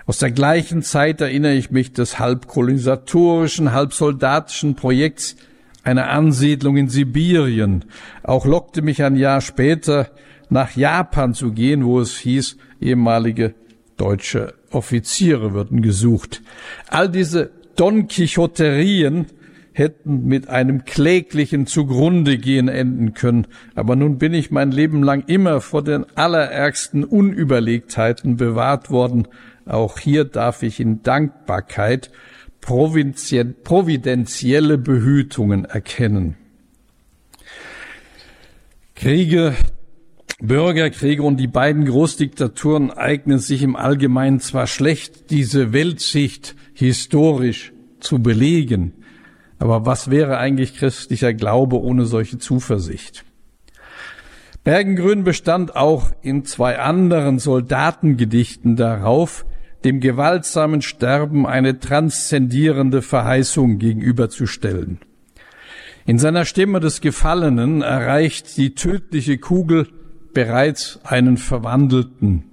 Aus 0.09 0.17
der 0.17 0.31
gleichen 0.31 0.81
Zeit 0.81 1.21
erinnere 1.21 1.53
ich 1.53 1.71
mich 1.71 1.93
des 1.93 2.19
halb 2.19 2.47
kolonisatorischen, 2.47 3.75
halb 3.75 3.93
soldatischen 3.93 4.75
Projekts 4.75 5.37
einer 5.83 6.09
Ansiedlung 6.09 6.79
in 6.79 6.89
Sibirien. 6.89 7.85
Auch 8.23 8.47
lockte 8.47 8.81
mich 8.81 9.03
ein 9.03 9.17
Jahr 9.17 9.43
später 9.43 10.09
nach 10.49 10.75
Japan 10.75 11.35
zu 11.35 11.53
gehen, 11.53 11.85
wo 11.85 12.01
es 12.01 12.17
hieß, 12.17 12.57
ehemalige 12.81 13.55
deutsche 13.99 14.55
Offiziere 14.71 15.53
würden 15.53 15.83
gesucht. 15.83 16.41
All 16.89 17.11
diese 17.11 17.51
Don 17.77 18.09
Quixoterien 18.09 19.27
hätten 19.73 20.25
mit 20.25 20.49
einem 20.49 20.87
kläglichen 20.87 21.67
zugrunde 21.67 22.39
gehen 22.39 22.69
enden 22.69 23.13
können. 23.13 23.47
Aber 23.75 23.95
nun 23.95 24.17
bin 24.17 24.33
ich 24.33 24.51
mein 24.51 24.73
Leben 24.73 25.03
lang 25.03 25.25
immer 25.27 25.61
vor 25.61 25.85
den 25.85 26.07
allerärgsten 26.17 27.05
Unüberlegtheiten 27.05 28.39
bewahrt 28.39 28.91
worden. 28.91 29.29
Auch 29.69 29.99
hier 29.99 30.25
darf 30.25 30.63
ich 30.63 30.81
in 30.81 31.03
Dankbarkeit 31.03 32.11
providentielle 32.61 34.79
Behütungen 34.79 35.67
erkennen. 35.67 36.37
Kriege, 38.95 39.55
Bürgerkriege 40.41 41.23
und 41.23 41.37
die 41.37 41.47
beiden 41.47 41.85
Großdiktaturen 41.85 42.91
eignen 42.91 43.39
sich 43.39 43.63
im 43.63 43.77
Allgemeinen 43.77 44.41
zwar 44.41 44.67
schlecht, 44.67 45.31
diese 45.31 45.75
Weltsicht 45.75 46.57
historisch 46.73 47.75
zu 48.01 48.23
belegen. 48.23 48.95
Aber 49.59 49.85
was 49.85 50.11
wäre 50.11 50.39
eigentlich 50.39 50.77
christlicher 50.77 51.35
Glaube 51.35 51.79
ohne 51.81 52.07
solche 52.07 52.39
Zuversicht? 52.39 53.27
Bergengrün 54.65 55.23
bestand 55.25 55.77
auch 55.77 56.11
in 56.23 56.45
zwei 56.45 56.79
anderen 56.79 57.39
Soldatengedichten 57.39 58.77
darauf, 58.77 59.45
dem 59.85 60.01
gewaltsamen 60.01 60.83
Sterben 60.83 61.47
eine 61.47 61.79
transzendierende 61.79 63.03
Verheißung 63.03 63.79
gegenüberzustellen. 63.79 64.99
In 66.07 66.19
seiner 66.19 66.45
Stimme 66.45 66.81
des 66.81 67.01
Gefallenen 67.01 67.83
erreicht 67.83 68.57
die 68.57 68.75
tödliche 68.75 69.39
Kugel 69.39 69.89
bereits 70.33 71.01
einen 71.05 71.37
Verwandelten. 71.37 72.45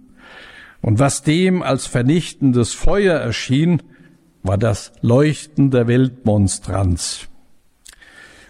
Und 0.82 1.00
was 1.00 1.24
dem 1.24 1.64
als 1.64 1.88
vernichtendes 1.88 2.74
Feuer 2.74 3.18
erschien, 3.18 3.82
war 4.44 4.58
das 4.58 4.92
Leuchten 5.02 5.72
der 5.72 5.88
Weltmonstranz. 5.88 7.28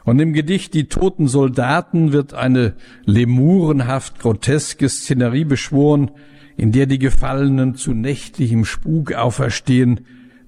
Und 0.04 0.20
im 0.20 0.34
Gedicht 0.34 0.74
Die 0.74 0.88
toten 0.88 1.28
Soldaten 1.28 2.12
wird 2.12 2.34
eine 2.34 2.76
lemurenhaft 3.06 4.20
groteske 4.20 4.88
Szenerie 4.90 5.46
beschworen, 5.46 6.12
in 6.58 6.72
der 6.72 6.86
die 6.86 7.00
Gefallenen 7.00 7.76
zu 7.76 7.94
nächtlichem 7.94 8.66
Spuk 8.66 9.14
auferstehen, 9.14 10.02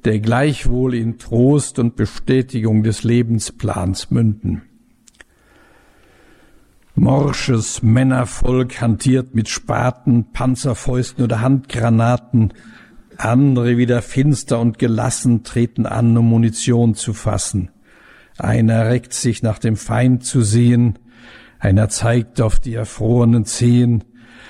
der 0.05 0.19
gleichwohl 0.19 0.95
in 0.95 1.17
Trost 1.17 1.79
und 1.79 1.95
Bestätigung 1.95 2.83
des 2.83 3.03
Lebensplans 3.03 4.09
münden. 4.11 4.61
Morsches 6.95 7.83
Männervolk 7.83 8.81
hantiert 8.81 9.35
mit 9.35 9.49
Spaten, 9.49 10.31
Panzerfäusten 10.31 11.23
oder 11.23 11.41
Handgranaten, 11.41 12.53
andere 13.17 13.77
wieder 13.77 14.01
finster 14.01 14.59
und 14.59 14.79
gelassen 14.79 15.43
treten 15.43 15.85
an, 15.85 16.15
um 16.17 16.29
Munition 16.29 16.95
zu 16.95 17.13
fassen. 17.13 17.69
einer 18.37 18.85
reckt 18.85 19.13
sich 19.13 19.43
nach 19.43 19.59
dem 19.59 19.75
Feind 19.75 20.23
zu 20.23 20.41
sehen, 20.41 20.97
einer 21.59 21.89
zeigt 21.89 22.39
auf 22.41 22.59
die 22.59 22.75
erfrorenen 22.75 23.45
Zehen, 23.45 24.03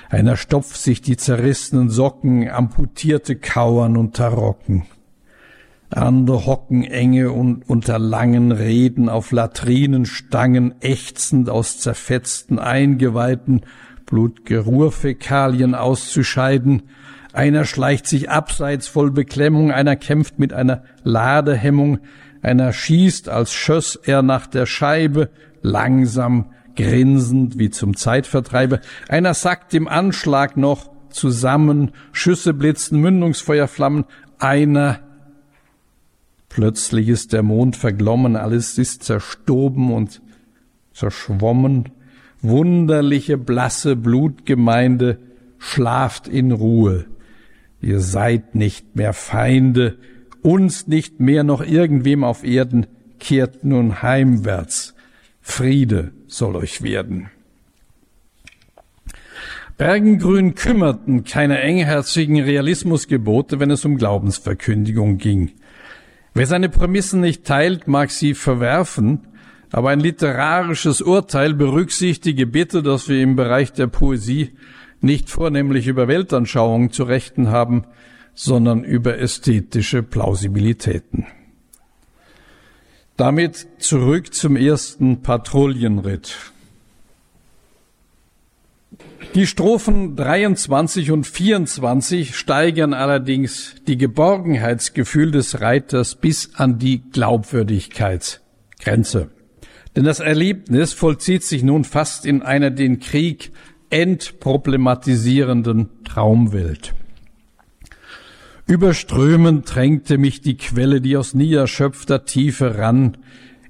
einer 0.10 0.38
stopft 0.38 0.78
sich 0.78 1.02
die 1.02 1.18
zerrissenen 1.18 1.90
Socken, 1.90 2.50
amputierte 2.50 3.36
kauern 3.36 3.98
unter 3.98 4.30
Rocken. 4.30 4.86
Andere 5.90 6.46
hocken 6.46 6.84
enge 6.84 7.32
und 7.32 7.70
unter 7.70 7.98
langen 7.98 8.52
Reden 8.52 9.08
auf 9.08 9.32
Latrinenstangen, 9.32 10.76
ächzend 10.82 11.50
aus 11.50 11.80
zerfetzten 11.80 12.60
Eingeweiden, 12.60 13.62
Blutgerurfäkalien 14.06 15.76
auszuscheiden. 15.76 16.84
Einer 17.32 17.66
schleicht 17.66 18.08
sich 18.08 18.30
abseits 18.30 18.88
voll 18.88 19.12
Beklemmung, 19.12 19.72
einer 19.72 19.96
kämpft 19.96 20.40
mit 20.40 20.54
einer 20.54 20.84
Ladehemmung, 21.04 22.00
einer 22.42 22.74
schießt, 22.74 23.30
als 23.30 23.54
schöss 23.54 23.96
er 23.96 24.22
nach 24.22 24.48
der 24.48 24.66
Scheibe, 24.66 25.30
langsam, 25.62 26.52
grinsend 26.78 27.60
wie 27.60 27.70
zum 27.70 27.98
Zeitvertreibe. 27.98 28.80
Einer 29.10 29.34
sackt 29.34 29.74
im 29.74 29.88
Anschlag 29.88 30.56
noch 30.56 30.90
zusammen, 31.10 31.92
Schüsse 32.14 32.54
blitzen, 32.54 33.02
Mündungsfeuerflammen. 33.02 34.06
Einer 34.40 35.00
Plötzlich 36.50 37.10
ist 37.10 37.34
der 37.34 37.44
Mond 37.44 37.76
verglommen, 37.76 38.36
alles 38.36 38.78
ist 38.78 39.04
zerstoben 39.04 39.92
und 39.92 40.24
zerschwommen. 40.92 41.90
Wunderliche, 42.42 43.38
blasse 43.38 43.96
Blutgemeinde, 43.96 45.20
schlaft 45.60 46.28
in 46.28 46.52
Ruhe. 46.52 47.06
Ihr 47.80 48.00
seid 48.00 48.56
nicht 48.56 48.96
mehr 48.96 49.14
Feinde, 49.14 49.98
uns 50.42 50.88
nicht 50.88 51.20
mehr 51.20 51.44
noch 51.44 51.64
irgendwem 51.64 52.24
auf 52.24 52.44
Erden, 52.44 52.88
kehrt 53.20 53.64
nun 53.64 54.02
heimwärts. 54.02 54.96
Friede 55.42 56.12
soll 56.28 56.56
euch 56.56 56.82
werden. 56.82 57.30
Bergengrün 59.78 60.56
kümmerten 60.56 61.24
keine 61.24 61.60
engherzigen 61.60 62.42
Realismusgebote, 62.42 63.60
wenn 63.60 63.70
es 63.70 63.86
um 63.86 63.98
Glaubensverkündigung 63.98 65.20
ging. 65.20 65.52
Wer 66.34 66.48
seine 66.48 66.70
Prämissen 66.70 67.22
nicht 67.22 67.46
teilt, 67.46 67.88
mag 67.88 68.10
sie 68.10 68.34
verwerfen, 68.34 69.28
aber 69.72 69.90
ein 69.90 70.00
literarisches 70.00 71.02
Urteil 71.02 71.54
berücksichtige 71.54 72.48
bitte, 72.48 72.82
dass 72.82 73.08
wir 73.08 73.22
im 73.22 73.36
Bereich 73.36 73.72
der 73.74 73.88
Poesie 73.88 74.54
nicht 75.02 75.30
vornehmlich 75.30 75.88
über 75.88 76.08
Weltanschauungen 76.08 76.92
zu 76.92 77.04
rechten 77.04 77.50
haben, 77.50 77.86
sondern 78.34 78.84
über 78.84 79.20
ästhetische 79.20 80.02
Plausibilitäten. 80.02 81.28
Damit 83.18 83.68
zurück 83.80 84.34
zum 84.34 84.56
ersten 84.56 85.22
Patrouillenritt. 85.24 86.36
Die 89.34 89.48
Strophen 89.48 90.16
23 90.16 91.12
und 91.12 91.26
24 91.26 92.36
steigern 92.36 92.94
allerdings 92.94 93.74
die 93.88 93.98
Geborgenheitsgefühl 93.98 95.32
des 95.32 95.62
Reiters 95.62 96.14
bis 96.16 96.54
an 96.56 96.78
die 96.78 97.02
Glaubwürdigkeitsgrenze. 97.12 99.32
Denn 99.96 100.04
das 100.04 100.20
Erlebnis 100.20 100.92
vollzieht 100.94 101.44
sich 101.44 101.64
nun 101.64 101.86
fast 101.86 102.26
in 102.26 102.42
einer 102.44 102.70
den 102.70 103.00
Krieg 103.00 103.52
entproblematisierenden 103.90 106.04
Traumwelt. 106.04 106.94
Überströmend 108.68 109.74
drängte 109.74 110.18
mich 110.18 110.42
die 110.42 110.58
Quelle, 110.58 111.00
die 111.00 111.16
aus 111.16 111.34
nie 111.34 111.54
erschöpfter 111.54 112.26
Tiefe 112.26 112.78
rann. 112.78 113.18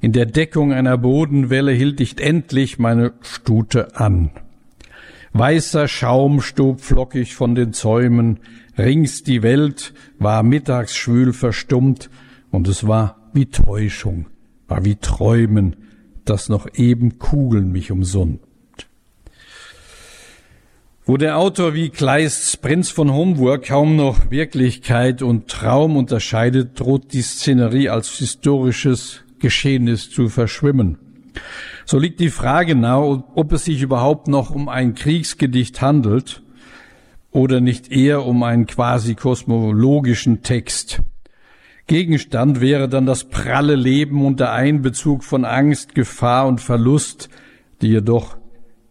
In 0.01 0.11
der 0.11 0.25
Deckung 0.25 0.73
einer 0.73 0.97
Bodenwelle 0.97 1.71
hielt 1.71 2.01
ich 2.01 2.19
endlich 2.19 2.79
meine 2.79 3.13
Stute 3.21 3.95
an. 3.95 4.31
Weißer 5.33 5.87
Schaum 5.87 6.41
stob 6.41 6.81
flockig 6.81 7.35
von 7.35 7.53
den 7.53 7.73
Zäumen, 7.73 8.39
rings 8.75 9.21
die 9.21 9.43
Welt 9.43 9.93
war 10.17 10.41
mittagsschwül 10.41 11.31
verstummt, 11.31 12.09
und 12.49 12.67
es 12.67 12.87
war 12.87 13.29
wie 13.33 13.45
Täuschung, 13.45 14.25
war 14.67 14.83
wie 14.83 14.95
Träumen, 14.95 15.75
dass 16.25 16.49
noch 16.49 16.67
eben 16.73 17.19
Kugeln 17.19 17.71
mich 17.71 17.91
umsund. 17.91 18.39
Wo 21.09 21.15
der 21.15 21.37
Autor 21.37 21.73
wie 21.73 21.87
Kleists 21.87 22.57
Prinz 22.57 22.89
von 22.89 23.13
Homburg 23.13 23.67
kaum 23.67 23.95
noch 23.95 24.29
Wirklichkeit 24.29 25.21
und 25.21 25.47
Traum 25.47 25.95
unterscheidet, 25.95 26.77
droht 26.77 27.13
die 27.13 27.21
Szenerie 27.21 27.87
als 27.87 28.09
historisches 28.17 29.21
Geschehnis 29.39 30.09
zu 30.09 30.27
verschwimmen. 30.27 30.97
So 31.85 31.97
liegt 31.97 32.19
die 32.19 32.29
Frage 32.29 32.75
nahe, 32.75 33.23
ob 33.35 33.53
es 33.53 33.63
sich 33.63 33.81
überhaupt 33.81 34.27
noch 34.27 34.49
um 34.49 34.67
ein 34.67 34.95
Kriegsgedicht 34.95 35.81
handelt 35.81 36.43
oder 37.31 37.61
nicht 37.61 37.89
eher 37.89 38.25
um 38.25 38.43
einen 38.43 38.65
quasi 38.65 39.15
kosmologischen 39.15 40.41
Text. 40.41 41.03
Gegenstand 41.87 42.59
wäre 42.59 42.89
dann 42.89 43.05
das 43.05 43.23
pralle 43.23 43.75
Leben 43.75 44.25
unter 44.25 44.51
Einbezug 44.51 45.23
von 45.23 45.45
Angst, 45.45 45.95
Gefahr 45.95 46.49
und 46.49 46.59
Verlust, 46.59 47.29
die 47.81 47.87
jedoch 47.87 48.35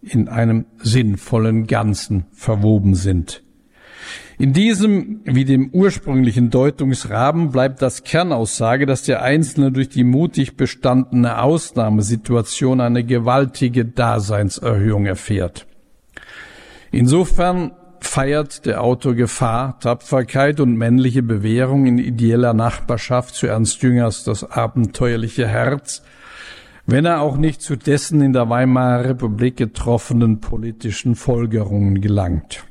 in 0.02 0.28
einem 0.28 0.66
sinnvollen 0.78 1.66
Ganzen 1.66 2.26
verwoben 2.32 2.94
sind. 2.94 3.42
In 4.38 4.52
diesem 4.52 5.20
wie 5.24 5.46
dem 5.46 5.70
ursprünglichen 5.70 6.50
Deutungsrahmen 6.50 7.50
bleibt 7.50 7.80
das 7.80 8.04
Kernaussage, 8.04 8.84
dass 8.84 9.02
der 9.02 9.22
Einzelne 9.22 9.72
durch 9.72 9.88
die 9.88 10.04
mutig 10.04 10.56
bestandene 10.56 11.40
Ausnahmesituation 11.40 12.82
eine 12.82 13.02
gewaltige 13.02 13.86
Daseinserhöhung 13.86 15.06
erfährt. 15.06 15.66
Insofern 16.92 17.72
feiert 18.00 18.66
der 18.66 18.82
Autor 18.82 19.14
Gefahr, 19.14 19.80
Tapferkeit 19.80 20.60
und 20.60 20.76
männliche 20.76 21.22
Bewährung 21.22 21.86
in 21.86 21.98
ideeller 21.98 22.52
Nachbarschaft 22.52 23.34
zu 23.34 23.46
Ernst 23.46 23.82
Jüngers 23.82 24.24
das 24.24 24.44
abenteuerliche 24.44 25.48
Herz, 25.48 26.02
wenn 26.86 27.04
er 27.04 27.20
auch 27.20 27.36
nicht 27.36 27.62
zu 27.62 27.76
dessen 27.76 28.20
in 28.20 28.32
der 28.32 28.48
Weimarer 28.48 29.04
Republik 29.04 29.56
getroffenen 29.56 30.40
politischen 30.40 31.16
Folgerungen 31.16 32.00
gelangt. 32.00 32.64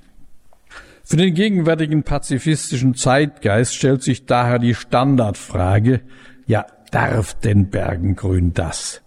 Für 1.04 1.18
den 1.18 1.36
gegenwärtigen 1.36 2.04
pazifistischen 2.04 2.96
Zeitgeist 2.96 3.76
stellt 3.76 4.02
sich 4.02 4.26
daher 4.26 4.58
die 4.58 4.74
Standardfrage, 4.74 6.02
ja, 6.48 6.66
darf 6.92 7.34
denn 7.36 7.70
Bergengrün 7.70 8.54
das? 8.54 9.02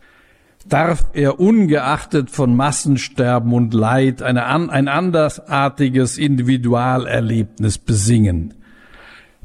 Darf 0.68 1.06
er 1.14 1.40
ungeachtet 1.40 2.30
von 2.30 2.54
Massensterben 2.54 3.54
und 3.54 3.72
Leid 3.72 4.22
eine, 4.22 4.46
ein 4.46 4.86
andersartiges 4.86 6.18
Individualerlebnis 6.18 7.78
besingen? 7.78 8.54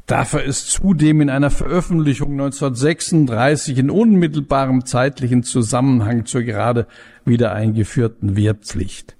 Darf 0.06 0.34
er 0.34 0.46
es 0.46 0.66
zudem 0.66 1.20
in 1.20 1.30
einer 1.30 1.50
Veröffentlichung 1.50 2.32
1936 2.32 3.78
in 3.78 3.90
unmittelbarem 3.90 4.84
zeitlichen 4.84 5.42
Zusammenhang 5.42 6.26
zur 6.26 6.42
gerade 6.42 6.86
wieder 7.24 7.52
eingeführten 7.52 8.36
Wehrpflicht? 8.36 9.16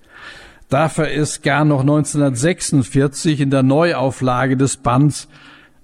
darf 0.74 0.98
er 0.98 1.14
es 1.14 1.42
gar 1.42 1.64
noch 1.64 1.82
1946 1.82 3.40
in 3.40 3.50
der 3.50 3.62
Neuauflage 3.62 4.56
des 4.56 4.78
Bands 4.78 5.28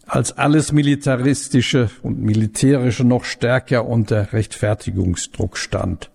als 0.07 0.37
alles 0.37 0.73
Militaristische 0.73 1.91
und 2.03 2.21
Militärische 2.21 3.05
noch 3.05 3.25
stärker 3.25 3.87
unter 3.87 4.33
Rechtfertigungsdruck 4.33 5.57
stand. 5.57 6.11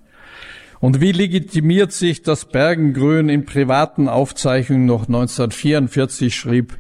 Und 0.82 1.00
wie 1.00 1.14
legitimiert 1.14 1.94
sich, 1.94 2.22
dass 2.22 2.46
Bergengrön 2.46 3.30
in 3.30 3.46
privaten 3.46 4.10
Aufzeichnungen 4.10 4.86
noch 4.86 5.08
1944 5.08 6.36
schrieb, 6.36 6.78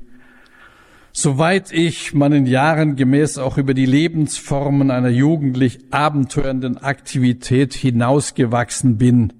Soweit 1.17 1.71
ich 1.71 2.13
meinen 2.13 2.45
Jahren 2.45 2.97
gemäß 2.97 3.37
auch 3.37 3.57
über 3.57 3.73
die 3.73 3.85
Lebensformen 3.85 4.91
einer 4.91 5.07
jugendlich 5.07 5.79
abenteuernden 5.89 6.77
Aktivität 6.77 7.73
hinausgewachsen 7.73 8.97
bin, 8.97 9.31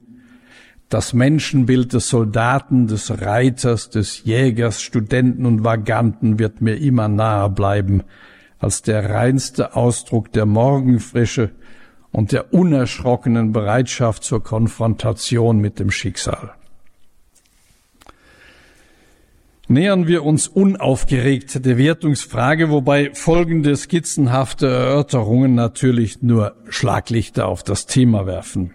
das 0.88 1.12
Menschenbild 1.12 1.92
des 1.92 2.08
Soldaten, 2.08 2.88
des 2.88 3.20
Reiters, 3.20 3.90
des 3.90 4.24
Jägers, 4.24 4.82
Studenten 4.82 5.46
und 5.46 5.66
Vaganten 5.66 6.40
wird 6.40 6.62
mir 6.62 6.76
immer 6.76 7.10
nahe 7.10 7.50
bleiben 7.50 8.04
als 8.58 8.82
der 8.82 9.10
reinste 9.10 9.76
Ausdruck 9.76 10.32
der 10.32 10.46
Morgenfrische 10.46 11.52
und 12.14 12.32
der 12.32 12.54
unerschrockenen 12.54 13.52
Bereitschaft 13.52 14.24
zur 14.24 14.42
Konfrontation 14.42 15.60
mit 15.60 15.80
dem 15.80 15.92
Schicksal. 15.92 16.54
Nähern 19.68 20.08
wir 20.08 20.24
uns 20.24 20.48
unaufgeregt 20.48 21.66
der 21.66 21.78
Wertungsfrage, 21.78 22.70
wobei 22.70 23.12
folgende 23.14 23.76
skizzenhafte 23.76 24.68
Erörterungen 24.68 25.56
natürlich 25.56 26.22
nur 26.22 26.56
Schlaglichter 26.70 27.48
auf 27.48 27.64
das 27.64 27.88
Thema 27.88 28.28
werfen. 28.28 28.74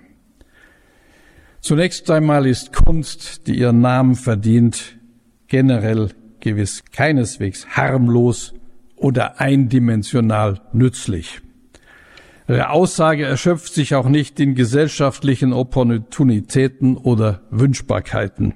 Zunächst 1.60 2.10
einmal 2.10 2.46
ist 2.46 2.72
Kunst, 2.72 3.46
die 3.46 3.58
ihren 3.58 3.80
Namen 3.80 4.16
verdient, 4.16 4.98
generell 5.46 6.10
gewiss 6.40 6.82
keineswegs 6.90 7.68
harmlos 7.68 8.54
oder 8.96 9.40
eindimensional 9.40 10.60
nützlich. 10.72 11.40
Ihre 12.48 12.70
Aussage 12.70 13.26
erschöpft 13.26 13.74
sich 13.74 13.94
auch 13.94 14.08
nicht 14.08 14.40
in 14.40 14.56
gesellschaftlichen 14.56 15.52
Opportunitäten 15.52 16.96
oder 16.96 17.42
Wünschbarkeiten. 17.50 18.54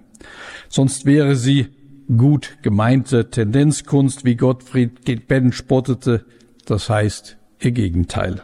Sonst 0.68 1.07
wäre 1.07 1.37
sie 1.37 1.68
gut 2.16 2.59
gemeinte 2.62 3.30
Tendenzkunst, 3.30 4.24
wie 4.24 4.36
Gottfried 4.36 5.26
Benn 5.28 5.52
spottete, 5.52 6.24
das 6.66 6.88
heißt 6.90 7.36
ihr 7.61 7.72
Gegenteil. 7.72 8.42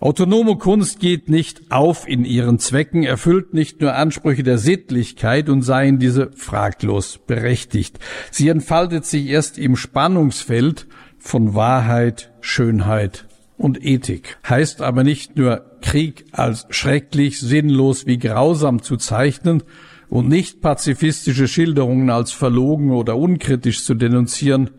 Autonome 0.00 0.56
Kunst 0.56 0.98
geht 0.98 1.28
nicht 1.28 1.70
auf 1.70 2.08
in 2.08 2.24
ihren 2.24 2.58
Zwecken, 2.58 3.02
erfüllt 3.02 3.52
nicht 3.52 3.82
nur 3.82 3.94
Ansprüche 3.94 4.42
der 4.42 4.56
Sittlichkeit 4.56 5.50
und 5.50 5.60
seien 5.60 5.98
diese 5.98 6.30
fraglos 6.34 7.18
berechtigt. 7.18 7.98
Sie 8.30 8.48
entfaltet 8.48 9.04
sich 9.04 9.26
erst 9.26 9.58
im 9.58 9.76
Spannungsfeld 9.76 10.86
von 11.18 11.54
Wahrheit, 11.54 12.32
Schönheit 12.40 13.26
und 13.58 13.84
Ethik. 13.84 14.38
Heißt 14.48 14.80
aber 14.80 15.04
nicht 15.04 15.36
nur 15.36 15.66
Krieg 15.82 16.24
als 16.32 16.66
schrecklich, 16.70 17.38
sinnlos 17.38 18.06
wie 18.06 18.18
grausam 18.18 18.82
zu 18.82 18.96
zeichnen 18.96 19.62
und 20.10 20.28
nicht 20.28 20.60
pazifistische 20.60 21.48
Schilderungen 21.48 22.10
als 22.10 22.32
verlogen 22.32 22.90
oder 22.90 23.16
unkritisch 23.16 23.84
zu 23.84 23.94
denunzieren. 23.94 24.70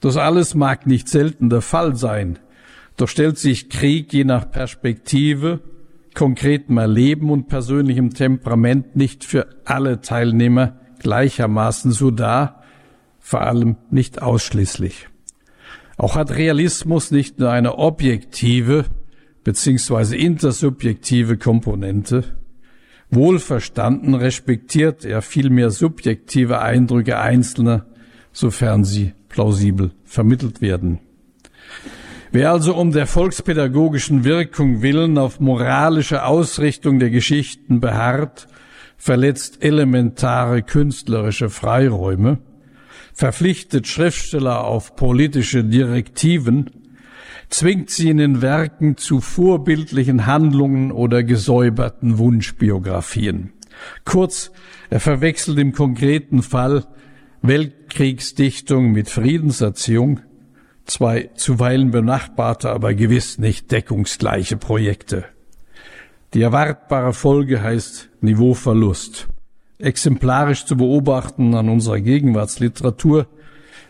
Das 0.00 0.18
alles 0.18 0.54
mag 0.54 0.86
nicht 0.86 1.08
selten 1.08 1.48
der 1.48 1.62
Fall 1.62 1.96
sein. 1.96 2.38
Doch 2.98 3.08
stellt 3.08 3.38
sich 3.38 3.70
Krieg 3.70 4.12
je 4.12 4.24
nach 4.24 4.50
Perspektive, 4.50 5.60
konkretem 6.14 6.76
Erleben 6.76 7.30
und 7.30 7.48
persönlichem 7.48 8.12
Temperament 8.12 8.94
nicht 8.94 9.24
für 9.24 9.48
alle 9.64 10.02
Teilnehmer 10.02 10.78
gleichermaßen 11.00 11.90
so 11.90 12.10
dar, 12.10 12.62
vor 13.18 13.40
allem 13.40 13.76
nicht 13.90 14.22
ausschließlich. 14.22 15.08
Auch 15.96 16.16
hat 16.16 16.30
Realismus 16.30 17.10
nicht 17.10 17.38
nur 17.38 17.50
eine 17.50 17.78
objektive 17.78 18.84
bzw. 19.42 20.16
intersubjektive 20.16 21.38
Komponente. 21.38 22.36
Wohlverstanden 23.10 24.14
respektiert 24.14 25.04
er 25.04 25.22
vielmehr 25.22 25.70
subjektive 25.70 26.60
Eindrücke 26.60 27.18
Einzelner, 27.18 27.86
sofern 28.32 28.84
sie 28.84 29.12
plausibel 29.28 29.92
vermittelt 30.04 30.60
werden. 30.60 31.00
Wer 32.32 32.50
also 32.50 32.74
um 32.74 32.90
der 32.90 33.06
volkspädagogischen 33.06 34.24
Wirkung 34.24 34.82
willen 34.82 35.18
auf 35.18 35.38
moralische 35.38 36.24
Ausrichtung 36.24 36.98
der 36.98 37.10
Geschichten 37.10 37.78
beharrt, 37.78 38.48
verletzt 38.96 39.62
elementare 39.62 40.62
künstlerische 40.62 41.48
Freiräume, 41.48 42.38
verpflichtet 43.12 43.86
Schriftsteller 43.86 44.64
auf 44.64 44.96
politische 44.96 45.62
Direktiven, 45.62 46.83
zwingt 47.54 47.88
sie 47.88 48.10
in 48.10 48.16
den 48.16 48.42
Werken 48.42 48.96
zu 48.96 49.20
vorbildlichen 49.20 50.26
Handlungen 50.26 50.90
oder 50.90 51.22
gesäuberten 51.22 52.18
Wunschbiografien. 52.18 53.52
Kurz, 54.04 54.50
er 54.90 54.98
verwechselt 54.98 55.58
im 55.58 55.72
konkreten 55.72 56.42
Fall 56.42 56.84
Weltkriegsdichtung 57.42 58.90
mit 58.90 59.08
Friedenserziehung, 59.08 60.20
zwei 60.84 61.30
zuweilen 61.36 61.92
benachbarte, 61.92 62.70
aber 62.70 62.92
gewiss 62.92 63.38
nicht 63.38 63.70
deckungsgleiche 63.70 64.56
Projekte. 64.56 65.24
Die 66.34 66.42
erwartbare 66.42 67.12
Folge 67.12 67.62
heißt 67.62 68.10
Niveauverlust. 68.20 69.28
Exemplarisch 69.78 70.64
zu 70.64 70.76
beobachten 70.76 71.54
an 71.54 71.68
unserer 71.68 72.00
Gegenwartsliteratur, 72.00 73.28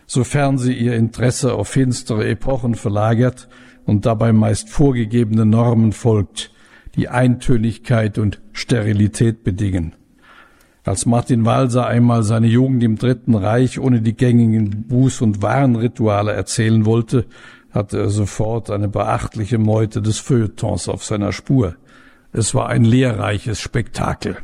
sofern 0.07 0.57
sie 0.57 0.73
ihr 0.73 0.95
Interesse 0.95 1.53
auf 1.53 1.69
finstere 1.69 2.27
Epochen 2.27 2.75
verlagert 2.75 3.47
und 3.85 4.05
dabei 4.05 4.33
meist 4.33 4.69
vorgegebene 4.69 5.45
Normen 5.45 5.91
folgt, 5.91 6.51
die 6.95 7.09
Eintönigkeit 7.09 8.17
und 8.17 8.41
Sterilität 8.53 9.43
bedingen. 9.43 9.95
Als 10.83 11.05
Martin 11.07 11.45
Walser 11.45 11.87
einmal 11.87 12.23
seine 12.23 12.47
Jugend 12.47 12.83
im 12.83 12.97
Dritten 12.97 13.33
Reich 13.33 13.79
ohne 13.79 14.01
die 14.01 14.15
gängigen 14.15 14.85
Buß- 14.87 15.23
und 15.23 15.41
Warnrituale 15.41 16.31
erzählen 16.33 16.85
wollte, 16.85 17.25
hatte 17.71 17.99
er 17.99 18.09
sofort 18.09 18.69
eine 18.69 18.87
beachtliche 18.87 19.57
Meute 19.57 20.01
des 20.01 20.19
Feuilletons 20.19 20.87
auf 20.87 21.03
seiner 21.03 21.31
Spur. 21.31 21.75
Es 22.31 22.53
war 22.53 22.69
ein 22.69 22.83
lehrreiches 22.85 23.59
Spektakel. 23.59 24.37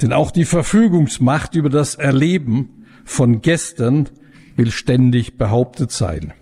Denn 0.00 0.12
auch 0.12 0.30
die 0.30 0.44
Verfügungsmacht 0.44 1.54
über 1.56 1.68
das 1.68 1.96
Erleben 1.96 2.85
von 3.06 3.40
gestern 3.40 4.10
will 4.56 4.70
ständig 4.70 5.38
behauptet 5.38 5.92
sein. 5.92 6.34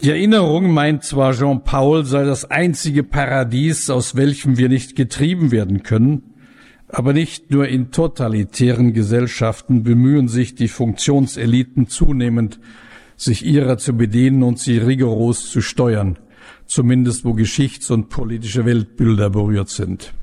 Die 0.00 0.10
Erinnerung 0.10 0.72
meint 0.72 1.02
zwar 1.02 1.34
Jean 1.34 1.64
Paul 1.64 2.04
sei 2.04 2.24
das 2.24 2.44
einzige 2.44 3.02
Paradies, 3.02 3.90
aus 3.90 4.14
welchem 4.14 4.56
wir 4.56 4.68
nicht 4.68 4.94
getrieben 4.94 5.50
werden 5.50 5.82
können, 5.82 6.22
aber 6.88 7.12
nicht 7.12 7.50
nur 7.50 7.66
in 7.66 7.90
totalitären 7.90 8.92
Gesellschaften 8.92 9.82
bemühen 9.82 10.28
sich 10.28 10.54
die 10.54 10.68
Funktionseliten 10.68 11.88
zunehmend, 11.88 12.60
sich 13.16 13.44
ihrer 13.44 13.76
zu 13.76 13.94
bedienen 13.94 14.44
und 14.44 14.60
sie 14.60 14.78
rigoros 14.78 15.50
zu 15.50 15.60
steuern, 15.60 16.18
zumindest 16.66 17.24
wo 17.24 17.34
Geschichts- 17.34 17.90
und 17.90 18.08
politische 18.08 18.64
Weltbilder 18.64 19.30
berührt 19.30 19.68
sind. 19.68 20.14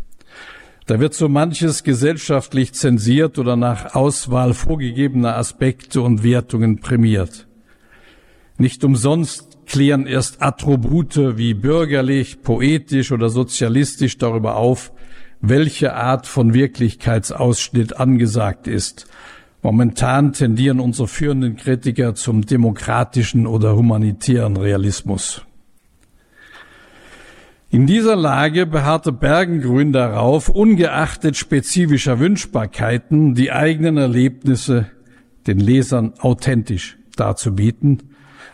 Da 0.86 1.00
wird 1.00 1.16
so 1.16 1.28
manches 1.30 1.84
gesellschaftlich 1.84 2.74
zensiert 2.74 3.40
oder 3.40 3.56
nach 3.56 3.96
Auswahl 3.96 4.54
vorgegebener 4.54 5.36
Aspekte 5.36 6.02
und 6.02 6.24
Wertungen 6.24 6.80
prämiert. 6.80 7.48
Nicht 8.58 8.84
umsonst 8.84 9.58
klären 9.66 10.06
erst 10.06 10.44
Attribute 10.44 11.38
wie 11.38 11.56
bürgerlich, 11.56 12.44
poetisch 12.44 13.12
oder 13.12 13.30
sozialistisch 13.30 14.20
darüber 14.20 14.58
auf, 14.58 14.92
welche 15.42 15.96
Art 15.96 16.28
von 16.28 16.54
Wirklichkeitsausschnitt 16.54 17.98
angesagt 17.98 18.68
ist. 18.68 19.08
Momentan 19.64 20.34
tendieren 20.34 20.80
unsere 20.80 21.08
führenden 21.08 21.56
Kritiker 21.56 22.14
zum 22.14 22.46
demokratischen 22.46 23.48
oder 23.48 23.76
humanitären 23.76 24.56
Realismus. 24.56 25.42
In 27.76 27.86
dieser 27.88 28.16
Lage 28.16 28.66
beharrte 28.66 29.12
Bergengrün 29.12 29.92
darauf, 29.92 30.48
ungeachtet 30.48 31.36
spezifischer 31.36 32.22
Wünschbarkeiten 32.22 33.36
die 33.36 33.52
eigenen 33.52 33.98
Erlebnisse 33.98 34.90
den 35.46 35.60
Lesern 35.60 36.14
authentisch 36.20 36.98
darzubieten 37.18 38.04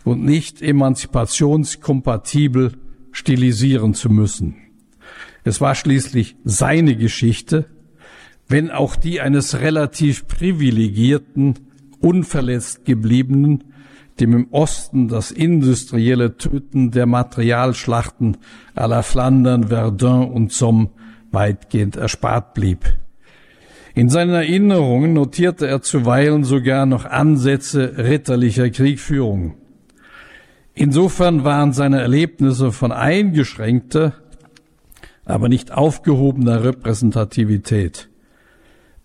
und 0.05 0.25
nicht 0.25 0.63
emanzipationskompatibel 0.63 2.71
stilisieren 3.11 3.93
zu 3.93 4.09
müssen. 4.09 4.55
Es 5.43 5.61
war 5.61 5.75
schließlich 5.75 6.35
seine 6.43 6.95
Geschichte, 6.95 7.67
wenn 8.47 8.71
auch 8.71 8.95
die 8.95 9.21
eines 9.21 9.59
relativ 9.59 10.27
privilegierten, 10.27 11.59
unverletzt 11.99 12.85
gebliebenen, 12.85 13.65
dem 14.21 14.33
im 14.33 14.47
Osten 14.51 15.07
das 15.07 15.31
industrielle 15.31 16.37
Töten 16.37 16.91
der 16.91 17.07
Materialschlachten 17.07 18.37
à 18.75 18.87
la 18.87 19.01
Flandern, 19.01 19.69
Verdun 19.69 20.29
und 20.29 20.53
Somme 20.53 20.91
weitgehend 21.31 21.95
erspart 21.95 22.53
blieb. 22.53 22.85
In 23.93 24.09
seinen 24.09 24.33
Erinnerungen 24.33 25.13
notierte 25.13 25.67
er 25.67 25.81
zuweilen 25.81 26.43
sogar 26.43 26.85
noch 26.85 27.05
Ansätze 27.05 27.97
ritterlicher 27.97 28.69
Kriegführung. 28.69 29.55
Insofern 30.73 31.43
waren 31.43 31.73
seine 31.73 31.99
Erlebnisse 31.99 32.71
von 32.71 32.91
eingeschränkter, 32.91 34.13
aber 35.25 35.49
nicht 35.49 35.73
aufgehobener 35.73 36.63
Repräsentativität. 36.63 38.09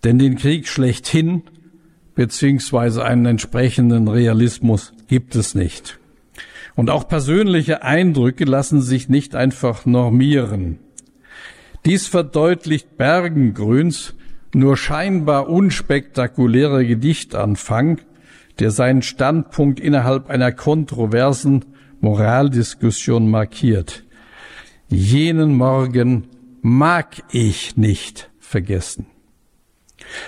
Denn 0.03 0.19
den 0.19 0.37
Krieg 0.37 0.67
schlechthin 0.67 1.43
beziehungsweise 2.15 3.03
einen 3.03 3.25
entsprechenden 3.25 4.07
Realismus 4.07 4.93
gibt 5.07 5.35
es 5.35 5.55
nicht. 5.55 5.99
Und 6.75 6.89
auch 6.89 7.07
persönliche 7.07 7.83
Eindrücke 7.83 8.45
lassen 8.45 8.81
sich 8.81 9.09
nicht 9.09 9.35
einfach 9.35 9.85
normieren. 9.85 10.79
Dies 11.85 12.07
verdeutlicht 12.07 12.97
Bergengrüns 12.97 14.13
nur 14.53 14.77
scheinbar 14.77 15.49
unspektakulärer 15.49 16.83
Gedichtanfang, 16.83 17.99
der 18.59 18.71
seinen 18.71 19.01
Standpunkt 19.01 19.79
innerhalb 19.79 20.29
einer 20.29 20.51
kontroversen 20.51 21.65
Moraldiskussion 21.99 23.29
markiert. 23.29 24.03
Jenen 24.89 25.55
Morgen 25.55 26.27
mag 26.61 27.23
ich 27.31 27.75
nicht 27.75 28.29
vergessen. 28.39 29.07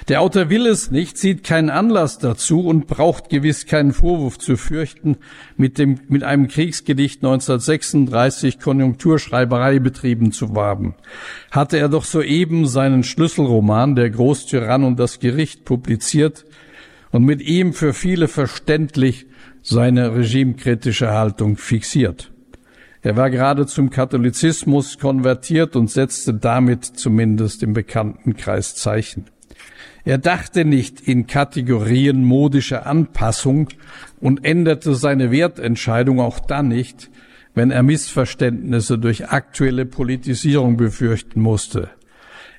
Der 0.08 0.22
Autor 0.22 0.50
will 0.50 0.66
es 0.66 0.92
nicht, 0.92 1.18
sieht 1.18 1.44
keinen 1.44 1.70
Anlass 1.70 2.20
dazu 2.20 2.62
und 2.62 2.88
braucht 2.88 3.30
gewiss 3.30 3.66
keinen 3.66 3.94
Vorwurf 3.94 4.38
zu 4.38 4.58
fürchten, 4.58 5.18
mit, 5.58 5.78
dem, 5.78 6.00
mit 6.08 6.24
einem 6.24 6.48
Kriegsgedicht 6.48 7.24
1936 7.24 8.60
Konjunkturschreiberei 8.60 9.80
betrieben 9.80 10.32
zu 10.32 10.54
haben. 10.56 10.96
Hatte 11.52 11.78
er 11.78 11.90
doch 11.90 12.06
soeben 12.06 12.66
seinen 12.68 13.04
Schlüsselroman 13.04 13.96
Der 13.96 14.10
Großtyrann 14.10 14.84
und 14.84 15.00
das 15.00 15.20
Gericht 15.20 15.66
publiziert 15.66 16.46
und 17.12 17.24
mit 17.24 17.42
ihm 17.42 17.74
für 17.74 17.94
viele 17.94 18.28
verständlich 18.28 19.26
seine 19.62 20.16
regimekritische 20.16 21.12
Haltung 21.12 21.58
fixiert. 21.58 22.32
Er 23.02 23.16
war 23.16 23.30
gerade 23.30 23.66
zum 23.66 23.90
Katholizismus 23.90 25.00
konvertiert 25.00 25.76
und 25.76 25.90
setzte 25.90 26.34
damit 26.34 26.84
zumindest 26.86 27.64
im 27.64 27.74
Bekanntenkreis 27.74 28.76
Zeichen. 28.76 29.26
Er 30.06 30.18
dachte 30.18 30.66
nicht 30.66 31.02
in 31.02 31.28
Kategorien 31.28 32.24
modischer 32.24 32.86
Anpassung 32.86 33.70
und 34.20 34.46
änderte 34.46 34.96
seine 34.96 35.32
Wertentscheidung 35.32 36.20
auch 36.20 36.40
dann 36.40 36.68
nicht, 36.68 37.10
wenn 37.54 37.72
er 37.72 37.84
Missverständnisse 37.84 38.98
durch 38.98 39.30
aktuelle 39.30 39.86
Politisierung 39.86 40.78
befürchten 40.78 41.42
musste. 41.42 41.90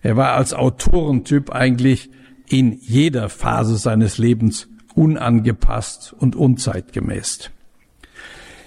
Er 0.03 0.17
war 0.17 0.33
als 0.33 0.55
Autorentyp 0.55 1.51
eigentlich 1.51 2.11
in 2.49 2.79
jeder 2.81 3.29
Phase 3.29 3.77
seines 3.77 4.19
Lebens 4.19 4.69
unangepasst 4.95 6.13
und 6.13 6.37
unzeitgemäß. 6.37 7.51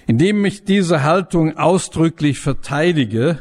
Indem 0.06 0.44
ich 0.44 0.64
diese 0.64 1.02
Haltung 1.02 1.56
ausdrücklich 1.56 2.38
verteidige, 2.38 3.38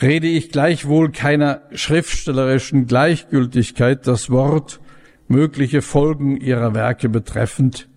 rede 0.00 0.26
ich 0.26 0.50
gleichwohl 0.50 1.12
keiner 1.12 1.62
schriftstellerischen 1.72 2.86
Gleichgültigkeit 2.86 4.06
das 4.06 4.30
Wort 4.30 4.80
mögliche 5.28 5.82
Folgen 5.82 6.36
ihrer 6.36 6.74
Werke 6.74 7.08
betreffend, 7.08 7.88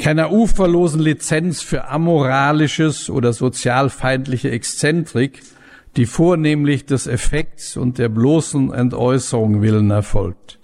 keiner 0.00 0.32
uferlosen 0.32 1.00
Lizenz 1.00 1.62
für 1.62 1.88
amoralisches 1.88 3.10
oder 3.10 3.32
sozialfeindliche 3.32 4.50
Exzentrik, 4.50 5.40
die 5.96 6.06
vornehmlich 6.06 6.84
des 6.86 7.06
Effekts 7.06 7.76
und 7.76 7.98
der 7.98 8.08
bloßen 8.08 8.72
Entäußerung 8.72 9.62
willen 9.62 9.90
erfolgt. 9.90 10.58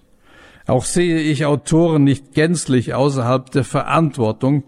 Auch 0.66 0.84
sehe 0.84 1.20
ich 1.20 1.46
Autoren 1.46 2.04
nicht 2.04 2.32
gänzlich 2.34 2.94
außerhalb 2.94 3.50
der 3.50 3.64
Verantwortung 3.64 4.64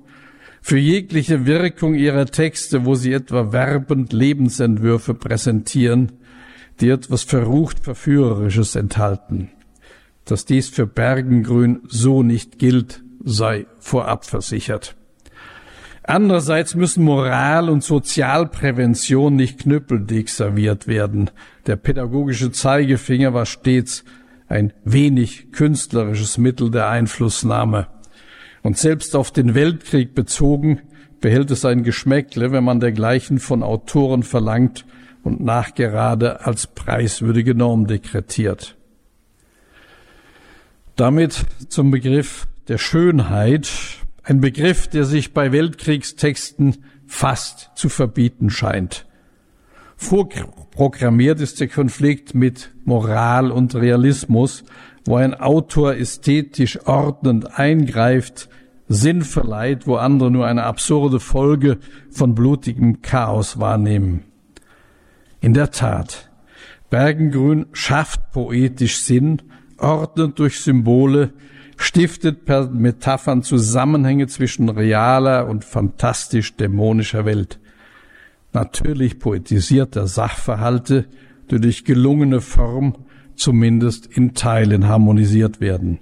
für 0.63 0.79
jegliche 0.79 1.45
Wirkung 1.45 1.95
ihrer 1.95 2.27
Texte, 2.27 2.87
wo 2.87 2.95
sie 2.95 3.13
etwa 3.13 3.53
werbend 3.53 4.13
Lebensentwürfe 4.13 5.13
präsentieren, 5.13 6.13
die 6.81 6.89
etwas 6.89 7.25
verrucht 7.25 7.81
Verführerisches 7.81 8.77
enthalten. 8.77 9.51
Dass 10.25 10.45
dies 10.45 10.71
für 10.71 10.87
Bergengrün 10.87 11.81
so 11.89 12.23
nicht 12.23 12.61
gilt, 12.61 13.03
sei 13.25 13.67
vorab 13.81 14.25
versichert. 14.25 14.95
Andererseits 16.05 16.75
müssen 16.77 17.05
Moral- 17.05 17.69
und 17.69 17.83
Sozialprävention 17.83 19.35
nicht 19.35 19.61
knüppeldick 19.61 20.29
serviert 20.29 20.87
werden. 20.87 21.31
Der 21.67 21.77
pädagogische 21.77 22.53
Zeigefinger 22.53 23.35
war 23.35 23.47
stets 23.47 24.05
ein 24.49 24.73
wenig 24.85 25.51
künstlerisches 25.53 26.39
Mittel 26.39 26.71
der 26.71 26.89
Einflussnahme. 26.89 27.89
Und 28.63 28.79
selbst 28.79 29.17
auf 29.17 29.31
den 29.31 29.55
Weltkrieg 29.55 30.15
bezogen 30.15 30.81
behält 31.21 31.51
es 31.51 31.65
ein 31.65 31.83
Geschmäckle, 31.83 32.53
wenn 32.53 32.65
man 32.65 32.81
dergleichen 32.81 33.39
von 33.39 33.63
Autoren 33.63 34.23
verlangt 34.23 34.85
und 35.23 35.41
nachgerade 35.41 36.45
als 36.45 36.67
preiswürdige 36.67 37.55
Norm 37.55 37.87
dekretiert. 37.87 38.77
Damit 40.97 41.47
zum 41.69 41.91
Begriff 41.91 42.47
der 42.69 42.79
Schönheit, 42.79 43.71
ein 44.25 44.41
Begriff, 44.41 44.89
der 44.89 45.05
sich 45.05 45.33
bei 45.33 45.53
Weltkriegstexten 45.53 46.85
fast 47.07 47.71
zu 47.75 47.89
verbieten 47.89 48.51
scheint. 48.51 49.07
Vorprogrammiert 50.03 51.41
ist 51.41 51.61
der 51.61 51.69
Konflikt 51.69 52.35
mit 52.35 52.75
Moral 52.85 53.53
und 53.53 53.77
Realismus, 53.77 54.65
wo 55.07 55.15
ein 55.15 55.33
Autor 55.33 55.95
ästhetisch 55.95 56.87
ordnend 56.87 57.59
eingreift, 57.59 58.49
Sinn 58.89 59.23
verleiht, 59.23 59.87
wo 59.87 59.95
andere 59.95 60.31
nur 60.31 60.47
eine 60.47 60.65
absurde 60.65 61.21
Folge 61.21 61.79
von 62.11 62.35
blutigem 62.35 63.01
Chaos 63.01 63.61
wahrnehmen. 63.61 64.25
In 65.41 65.55
der 65.55 65.71
Tat, 65.71 66.31
Bergengrün 66.91 67.67
schafft 67.73 68.33
poetisch 68.33 69.01
Sinn, 69.01 69.41
ordnet 69.79 70.39
durch 70.39 70.61
Symbole, 70.61 71.33
stiftet 71.77 72.45
per 72.45 72.69
Metaphern 72.69 73.45
Zusammenhänge 73.45 74.27
zwischen 74.27 74.69
realer 74.69 75.47
und 75.47 75.65
fantastisch 75.65 76.57
dämonischer 76.57 77.25
Welt. 77.25 77.61
Natürlich 78.53 79.19
poetisiert 79.19 79.97
er 79.97 80.07
Sachverhalte, 80.07 81.07
durch 81.49 81.85
gelungene 81.85 82.41
Form 82.41 83.05
zumindest 83.35 84.07
in 84.07 84.35
Teilen 84.35 84.89
harmonisiert 84.89 85.61
werden. 85.61 86.01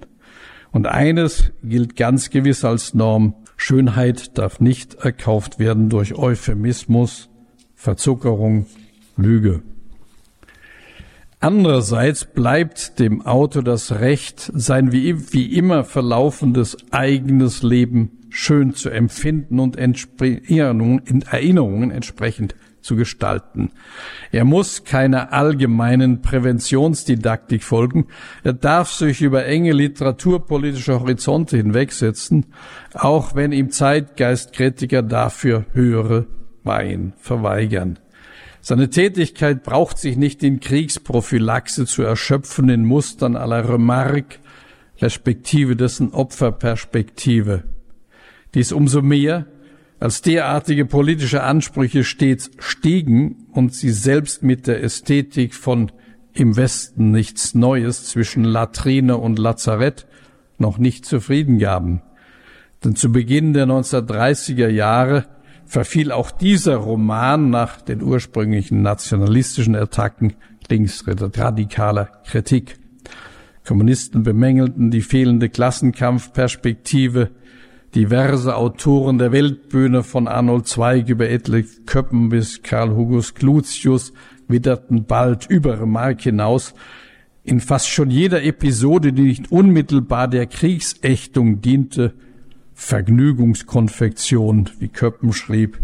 Und 0.71 0.87
eines 0.87 1.51
gilt 1.63 1.95
ganz 1.95 2.29
gewiss 2.29 2.63
als 2.63 2.93
Norm. 2.93 3.35
Schönheit 3.57 4.37
darf 4.37 4.59
nicht 4.59 4.95
erkauft 4.95 5.59
werden 5.59 5.89
durch 5.89 6.15
Euphemismus, 6.15 7.29
Verzuckerung, 7.75 8.65
Lüge. 9.17 9.61
Andererseits 11.39 12.25
bleibt 12.25 12.99
dem 12.99 13.25
Autor 13.25 13.63
das 13.63 13.93
Recht, 13.93 14.51
sein 14.53 14.91
wie, 14.91 15.33
wie 15.33 15.57
immer 15.57 15.83
verlaufendes 15.83 16.77
eigenes 16.91 17.63
Leben 17.63 18.20
schön 18.31 18.73
zu 18.73 18.89
empfinden 18.89 19.59
und 19.59 19.75
in 19.75 21.21
Erinnerungen 21.29 21.91
entsprechend 21.91 22.55
zu 22.81 22.95
gestalten. 22.95 23.71
Er 24.31 24.43
muss 24.43 24.83
keiner 24.83 25.33
allgemeinen 25.33 26.21
Präventionsdidaktik 26.21 27.63
folgen. 27.63 28.07
Er 28.43 28.53
darf 28.53 28.91
sich 28.91 29.21
über 29.21 29.45
enge 29.45 29.71
literaturpolitische 29.71 30.99
Horizonte 30.99 31.57
hinwegsetzen, 31.57 32.47
auch 32.93 33.35
wenn 33.35 33.51
ihm 33.51 33.69
Zeitgeistkritiker 33.69 35.03
dafür 35.03 35.65
höhere 35.73 36.27
Weihen 36.63 37.13
verweigern. 37.17 37.99
Seine 38.61 38.89
Tätigkeit 38.89 39.63
braucht 39.63 39.97
sich 39.97 40.17
nicht 40.17 40.43
in 40.43 40.59
Kriegsprophylaxe 40.59 41.85
zu 41.85 42.03
erschöpfen 42.03 42.69
in 42.69 42.85
Mustern 42.85 43.35
aller 43.35 43.67
Remarque, 43.67 44.37
respektive 44.99 45.75
dessen 45.75 46.13
Opferperspektive. 46.13 47.63
Dies 48.53 48.71
umso 48.71 49.01
mehr, 49.01 49.45
als 49.99 50.21
derartige 50.21 50.85
politische 50.85 51.43
Ansprüche 51.43 52.03
stets 52.03 52.51
stiegen 52.57 53.47
und 53.51 53.73
sie 53.73 53.91
selbst 53.91 54.43
mit 54.43 54.67
der 54.67 54.83
Ästhetik 54.83 55.53
von 55.53 55.91
im 56.33 56.55
Westen 56.55 57.11
nichts 57.11 57.55
Neues 57.55 58.05
zwischen 58.05 58.43
Latrine 58.43 59.17
und 59.17 59.37
Lazarett 59.37 60.07
noch 60.57 60.77
nicht 60.77 61.05
zufrieden 61.05 61.59
gaben. 61.59 62.01
Denn 62.83 62.95
zu 62.95 63.11
Beginn 63.11 63.53
der 63.53 63.67
1930er 63.67 64.69
Jahre 64.69 65.25
verfiel 65.65 66.11
auch 66.11 66.31
dieser 66.31 66.77
Roman 66.77 67.49
nach 67.49 67.81
den 67.81 68.01
ursprünglichen 68.01 68.81
nationalistischen 68.81 69.75
Attacken 69.75 70.33
linksradikaler 70.69 72.05
Kritik. 72.25 72.79
Kommunisten 73.65 74.23
bemängelten 74.23 74.89
die 74.89 75.01
fehlende 75.01 75.49
Klassenkampfperspektive. 75.49 77.29
Diverse 77.93 78.55
Autoren 78.55 79.17
der 79.17 79.33
Weltbühne 79.33 80.03
von 80.03 80.29
Arnold 80.29 80.65
Zweig 80.65 81.09
über 81.09 81.29
Edle 81.29 81.65
Köppen 81.85 82.29
bis 82.29 82.63
Karl 82.63 82.95
Hugos 82.95 83.33
Clutius 83.33 84.13
witterten 84.47 85.03
bald 85.03 85.49
über 85.49 85.81
Remarque 85.81 86.23
hinaus. 86.23 86.73
In 87.43 87.59
fast 87.59 87.89
schon 87.89 88.09
jeder 88.09 88.43
Episode, 88.43 89.11
die 89.11 89.23
nicht 89.23 89.51
unmittelbar 89.51 90.29
der 90.29 90.45
Kriegsächtung 90.45 91.59
diente, 91.59 92.13
Vergnügungskonfektion, 92.75 94.69
wie 94.79 94.87
Köppen 94.87 95.33
schrieb, 95.33 95.77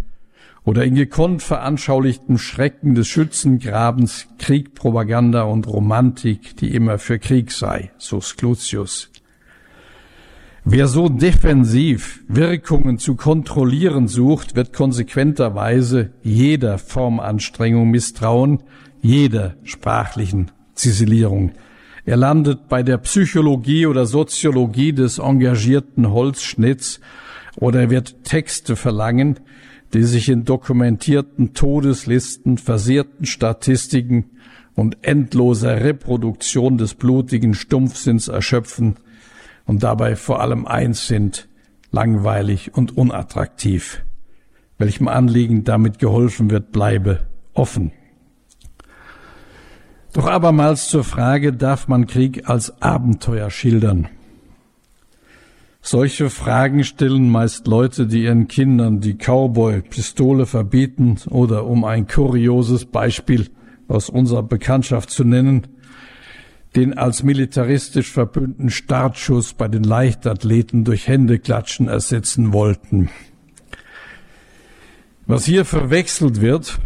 oder 0.64 0.86
in 0.86 0.96
gekonnt 0.96 1.44
veranschaulichten 1.44 2.38
Schrecken 2.38 2.96
des 2.96 3.10
Schützengrabens 3.10 4.28
Kriegpropaganda 4.40 5.44
und 5.44 5.68
Romantik, 5.68 6.56
die 6.56 6.74
immer 6.74 7.00
für 7.00 7.20
Krieg 7.20 7.52
sei, 7.52 7.92
so 7.98 8.22
Sclutius. 8.22 9.12
Wer 10.70 10.90
so 10.90 11.08
defensiv 11.08 12.26
Wirkungen 12.28 12.98
zu 12.98 13.16
kontrollieren 13.16 14.10
sucht, 14.10 14.58
wird 14.58 14.74
konsequenterweise 14.74 16.12
jeder 16.24 16.78
Formanstrengung 16.78 17.90
misstrauen, 17.90 18.64
jeder 19.02 19.56
sprachlichen 19.64 20.52
Ziselierung. 20.74 21.54
Er 22.04 22.18
landet 22.18 22.68
bei 22.68 22.84
der 22.84 22.98
Psychologie 22.98 23.86
oder 23.86 24.06
Soziologie 24.06 24.92
des 24.92 25.20
engagierten 25.20 26.12
Holzschnitts 26.12 27.00
oder 27.56 27.84
er 27.84 27.90
wird 27.90 28.26
Texte 28.26 28.76
verlangen, 28.76 29.40
die 29.94 30.04
sich 30.04 30.28
in 30.28 30.44
dokumentierten 30.44 31.54
Todeslisten, 31.54 32.58
versehrten 32.58 33.26
Statistiken 33.26 34.32
und 34.76 34.98
endloser 35.02 35.80
Reproduktion 35.80 36.78
des 36.78 36.94
blutigen 36.94 37.54
Stumpfsinns 37.54 38.28
erschöpfen 38.28 38.98
und 39.68 39.84
dabei 39.84 40.16
vor 40.16 40.42
allem 40.42 40.66
eins 40.66 41.08
sind, 41.08 41.48
langweilig 41.92 42.74
und 42.74 42.98
unattraktiv. 42.98 44.04
Welchem 44.80 45.08
Anliegen 45.08 45.64
damit 45.64 46.00
geholfen 46.00 46.50
wird, 46.50 46.72
bleibe 46.72 47.28
offen. 47.54 47.92
Doch 50.14 50.26
abermals 50.26 50.88
zur 50.88 51.04
Frage, 51.04 51.54
darf 51.54 51.88
man 51.88 52.08
Krieg 52.08 52.50
als 52.50 52.82
Abenteuer 52.82 53.52
schildern? 53.52 54.08
Solche 55.82 56.30
Fragen 56.30 56.84
stellen 56.84 57.30
meist 57.30 57.68
Leute, 57.68 58.08
die 58.08 58.24
ihren 58.24 58.48
Kindern 58.48 59.00
die 59.00 59.16
Cowboy-Pistole 59.16 60.46
verbieten 60.46 61.18
oder 61.30 61.66
um 61.66 61.86
ein 61.86 62.08
kurioses 62.08 62.86
Beispiel 62.86 63.50
aus 63.88 64.10
unserer 64.10 64.44
Bekanntschaft 64.44 65.10
zu 65.10 65.24
nennen, 65.24 65.68
den 66.76 66.98
als 66.98 67.24
militaristisch 67.24 68.12
verbündeten 68.12 68.70
Startschuss 68.70 69.54
bei 69.54 69.68
den 69.68 69.84
Leichtathleten 69.84 70.84
durch 70.84 71.08
Händeklatschen 71.08 71.88
ersetzen 71.88 72.54
wollten. 72.54 73.10
Was 75.26 75.46
hier 75.46 75.66
verwechselt 75.66 76.42
wird, 76.42 76.80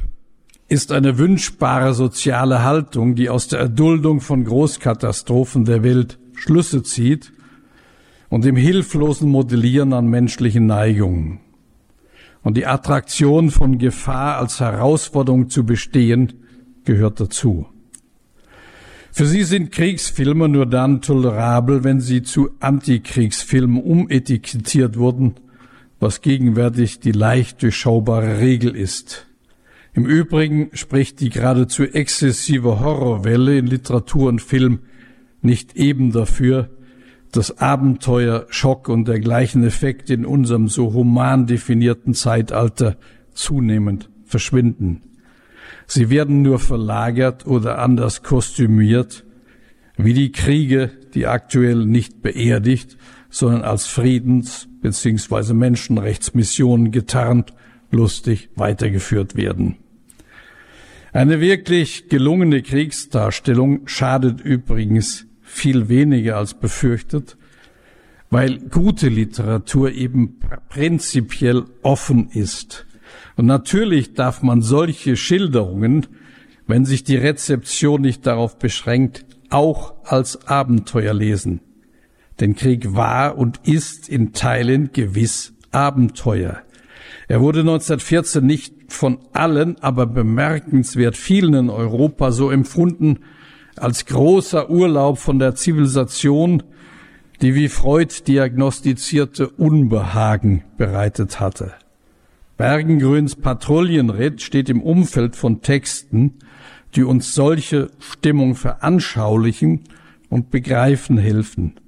ist 0.67 0.91
eine 0.91 1.17
wünschbare 1.17 1.93
soziale 1.93 2.63
Haltung, 2.63 3.15
die 3.15 3.29
aus 3.29 3.47
der 3.49 3.59
Erduldung 3.59 4.21
von 4.21 4.45
Großkatastrophen 4.45 5.65
der 5.65 5.83
Welt 5.83 6.17
Schlüsse 6.33 6.81
zieht 6.81 7.33
und 8.29 8.45
dem 8.45 8.55
hilflosen 8.55 9.29
Modellieren 9.29 9.93
an 9.93 10.07
menschlichen 10.07 10.65
Neigungen. 10.65 11.41
Und 12.41 12.55
die 12.55 12.65
Attraktion 12.65 13.51
von 13.51 13.77
Gefahr 13.77 14.37
als 14.37 14.59
Herausforderung 14.59 15.49
zu 15.49 15.65
bestehen 15.65 16.33
gehört 16.85 17.19
dazu. 17.19 17.67
Für 19.13 19.25
sie 19.25 19.43
sind 19.43 19.73
Kriegsfilme 19.73 20.47
nur 20.47 20.65
dann 20.65 21.01
tolerabel, 21.01 21.83
wenn 21.83 21.99
sie 21.99 22.23
zu 22.23 22.51
Antikriegsfilmen 22.61 23.83
umetikettiert 23.83 24.97
wurden, 24.97 25.35
was 25.99 26.21
gegenwärtig 26.21 27.01
die 27.01 27.11
leicht 27.11 27.61
durchschaubare 27.61 28.39
Regel 28.39 28.75
ist. 28.75 29.27
Im 29.93 30.05
Übrigen 30.05 30.69
spricht 30.73 31.19
die 31.19 31.29
geradezu 31.29 31.83
exzessive 31.83 32.79
Horrorwelle 32.79 33.57
in 33.57 33.67
Literatur 33.67 34.29
und 34.29 34.41
Film 34.41 34.79
nicht 35.41 35.75
eben 35.75 36.13
dafür, 36.13 36.69
dass 37.33 37.57
Abenteuer, 37.57 38.45
Schock 38.49 38.87
und 38.87 39.07
dergleichen 39.09 39.63
Effekte 39.65 40.13
in 40.13 40.25
unserem 40.25 40.69
so 40.69 40.93
human 40.93 41.47
definierten 41.47 42.13
Zeitalter 42.13 42.97
zunehmend 43.33 44.09
verschwinden. 44.23 45.01
Sie 45.93 46.09
werden 46.09 46.41
nur 46.41 46.57
verlagert 46.57 47.45
oder 47.45 47.79
anders 47.79 48.23
kostümiert, 48.23 49.25
wie 49.97 50.13
die 50.13 50.31
Kriege, 50.31 50.89
die 51.13 51.27
aktuell 51.27 51.85
nicht 51.85 52.21
beerdigt, 52.21 52.97
sondern 53.29 53.63
als 53.63 53.87
Friedens- 53.87 54.69
bzw. 54.81 55.53
Menschenrechtsmissionen 55.53 56.93
getarnt 56.93 57.51
lustig 57.91 58.51
weitergeführt 58.55 59.35
werden. 59.35 59.79
Eine 61.11 61.41
wirklich 61.41 62.07
gelungene 62.07 62.61
Kriegsdarstellung 62.61 63.85
schadet 63.85 64.39
übrigens 64.39 65.27
viel 65.41 65.89
weniger 65.89 66.37
als 66.37 66.53
befürchtet, 66.53 67.35
weil 68.29 68.59
gute 68.59 69.09
Literatur 69.09 69.91
eben 69.91 70.39
prinzipiell 70.69 71.65
offen 71.81 72.29
ist. 72.29 72.85
Und 73.41 73.47
natürlich 73.47 74.13
darf 74.13 74.43
man 74.43 74.61
solche 74.61 75.17
Schilderungen, 75.17 76.05
wenn 76.67 76.85
sich 76.85 77.03
die 77.03 77.15
Rezeption 77.15 78.01
nicht 78.01 78.27
darauf 78.27 78.59
beschränkt, 78.59 79.25
auch 79.49 79.95
als 80.03 80.47
Abenteuer 80.47 81.15
lesen. 81.15 81.59
Denn 82.39 82.55
Krieg 82.55 82.93
war 82.93 83.39
und 83.39 83.59
ist 83.63 84.07
in 84.09 84.33
Teilen 84.33 84.91
gewiss 84.93 85.55
Abenteuer. 85.71 86.61
Er 87.27 87.41
wurde 87.41 87.61
1914 87.61 88.45
nicht 88.45 88.75
von 88.89 89.17
allen, 89.33 89.75
aber 89.81 90.05
bemerkenswert 90.05 91.17
vielen 91.17 91.55
in 91.55 91.69
Europa 91.71 92.31
so 92.31 92.51
empfunden 92.51 93.21
als 93.75 94.05
großer 94.05 94.69
Urlaub 94.69 95.17
von 95.17 95.39
der 95.39 95.55
Zivilisation, 95.55 96.61
die 97.41 97.55
wie 97.55 97.69
Freud 97.69 98.13
diagnostizierte 98.27 99.49
Unbehagen 99.49 100.63
bereitet 100.77 101.39
hatte. 101.39 101.73
Bergengrüns 102.61 103.37
Patrouillenritt 103.37 104.39
steht 104.43 104.69
im 104.69 104.83
Umfeld 104.83 105.35
von 105.35 105.63
Texten, 105.63 106.35
die 106.93 107.01
uns 107.01 107.33
solche 107.33 107.89
Stimmung 107.97 108.53
veranschaulichen 108.53 109.85
und 110.29 110.51
begreifen 110.51 111.17
helfen. 111.17 111.79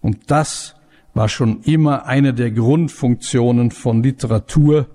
Und 0.00 0.30
das 0.30 0.74
war 1.12 1.28
schon 1.28 1.60
immer 1.64 2.06
eine 2.06 2.32
der 2.32 2.50
Grundfunktionen 2.50 3.70
von 3.72 4.02
Literatur, 4.02 4.86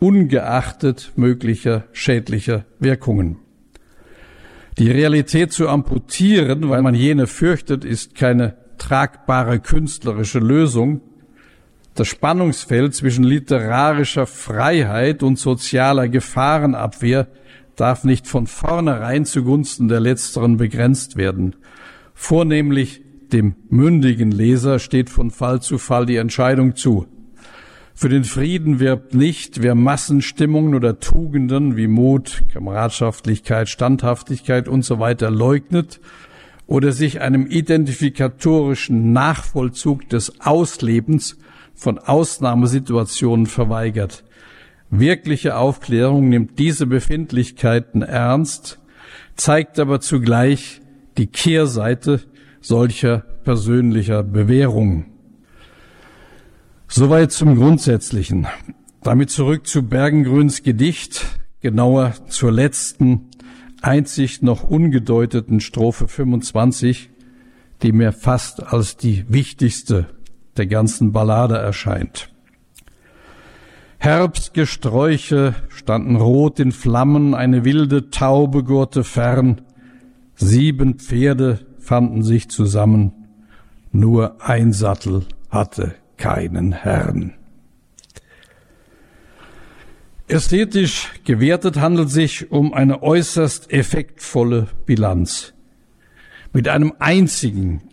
ungeachtet 0.00 1.12
möglicher 1.14 1.84
schädlicher 1.92 2.64
Wirkungen. 2.80 3.36
Die 4.76 4.90
Realität 4.90 5.52
zu 5.52 5.68
amputieren, 5.68 6.68
weil 6.68 6.82
man 6.82 6.96
jene 6.96 7.28
fürchtet, 7.28 7.84
ist 7.84 8.16
keine 8.16 8.56
tragbare 8.76 9.60
künstlerische 9.60 10.40
Lösung. 10.40 11.00
Das 11.98 12.06
Spannungsfeld 12.06 12.94
zwischen 12.94 13.24
literarischer 13.24 14.28
Freiheit 14.28 15.24
und 15.24 15.36
sozialer 15.36 16.08
Gefahrenabwehr 16.08 17.26
darf 17.74 18.04
nicht 18.04 18.28
von 18.28 18.46
vornherein 18.46 19.24
zugunsten 19.24 19.88
der 19.88 19.98
letzteren 19.98 20.58
begrenzt 20.58 21.16
werden. 21.16 21.56
Vornehmlich 22.14 23.02
dem 23.32 23.56
mündigen 23.68 24.30
Leser 24.30 24.78
steht 24.78 25.10
von 25.10 25.32
Fall 25.32 25.60
zu 25.60 25.76
Fall 25.76 26.06
die 26.06 26.18
Entscheidung 26.18 26.76
zu. 26.76 27.08
Für 27.96 28.08
den 28.08 28.22
Frieden 28.22 28.78
wirbt 28.78 29.14
nicht, 29.14 29.60
wer 29.60 29.74
Massenstimmungen 29.74 30.76
oder 30.76 31.00
Tugenden 31.00 31.76
wie 31.76 31.88
Mut, 31.88 32.44
Kameradschaftlichkeit, 32.52 33.68
Standhaftigkeit 33.68 34.68
und 34.68 34.82
so 34.82 35.00
leugnet 35.30 35.98
oder 36.68 36.92
sich 36.92 37.20
einem 37.20 37.48
identifikatorischen 37.48 39.12
Nachvollzug 39.12 40.08
des 40.08 40.40
Auslebens 40.40 41.36
von 41.78 41.98
Ausnahmesituationen 41.98 43.46
verweigert. 43.46 44.24
Wirkliche 44.90 45.56
Aufklärung 45.56 46.28
nimmt 46.28 46.58
diese 46.58 46.86
Befindlichkeiten 46.86 48.02
ernst, 48.02 48.80
zeigt 49.36 49.78
aber 49.78 50.00
zugleich 50.00 50.80
die 51.16 51.28
Kehrseite 51.28 52.20
solcher 52.60 53.18
persönlicher 53.44 54.22
Bewährungen. 54.22 55.06
Soweit 56.88 57.32
zum 57.32 57.56
Grundsätzlichen. 57.56 58.46
Damit 59.02 59.30
zurück 59.30 59.66
zu 59.66 59.82
Bergengrüns 59.82 60.62
Gedicht, 60.62 61.24
genauer 61.60 62.14
zur 62.28 62.50
letzten, 62.50 63.28
einzig 63.82 64.42
noch 64.42 64.64
ungedeuteten 64.64 65.60
Strophe 65.60 66.08
25, 66.08 67.10
die 67.82 67.92
mir 67.92 68.12
fast 68.12 68.72
als 68.72 68.96
die 68.96 69.24
wichtigste 69.28 70.06
der 70.58 70.66
ganzen 70.66 71.12
Ballade 71.12 71.56
erscheint. 71.56 72.30
Herbstgesträuche 73.98 75.54
standen 75.68 76.16
rot 76.16 76.60
in 76.60 76.72
Flammen, 76.72 77.34
eine 77.34 77.64
wilde 77.64 78.10
Taube 78.10 78.62
gurte 78.62 79.02
fern, 79.02 79.60
sieben 80.36 80.98
Pferde 80.98 81.60
fanden 81.78 82.22
sich 82.22 82.48
zusammen, 82.48 83.12
nur 83.90 84.36
ein 84.46 84.72
Sattel 84.72 85.24
hatte 85.50 85.94
keinen 86.16 86.72
Herrn. 86.72 87.34
Ästhetisch 90.28 91.10
gewertet 91.24 91.80
handelt 91.80 92.10
sich 92.10 92.52
um 92.52 92.74
eine 92.74 93.02
äußerst 93.02 93.72
effektvolle 93.72 94.68
Bilanz. 94.84 95.54
Mit 96.52 96.68
einem 96.68 96.92
einzigen, 96.98 97.87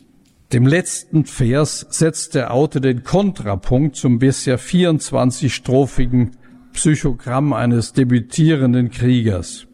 dem 0.56 0.66
letzten 0.68 1.26
Vers 1.26 1.86
setzt 1.90 2.34
der 2.34 2.54
Autor 2.54 2.80
den 2.80 3.04
Kontrapunkt 3.04 3.98
zum 3.98 4.20
bisher 4.20 4.58
24-strophigen 4.58 6.32
Psychogramm 6.72 7.52
eines 7.52 7.92
debütierenden 7.92 8.90
Kriegers. 8.90 9.68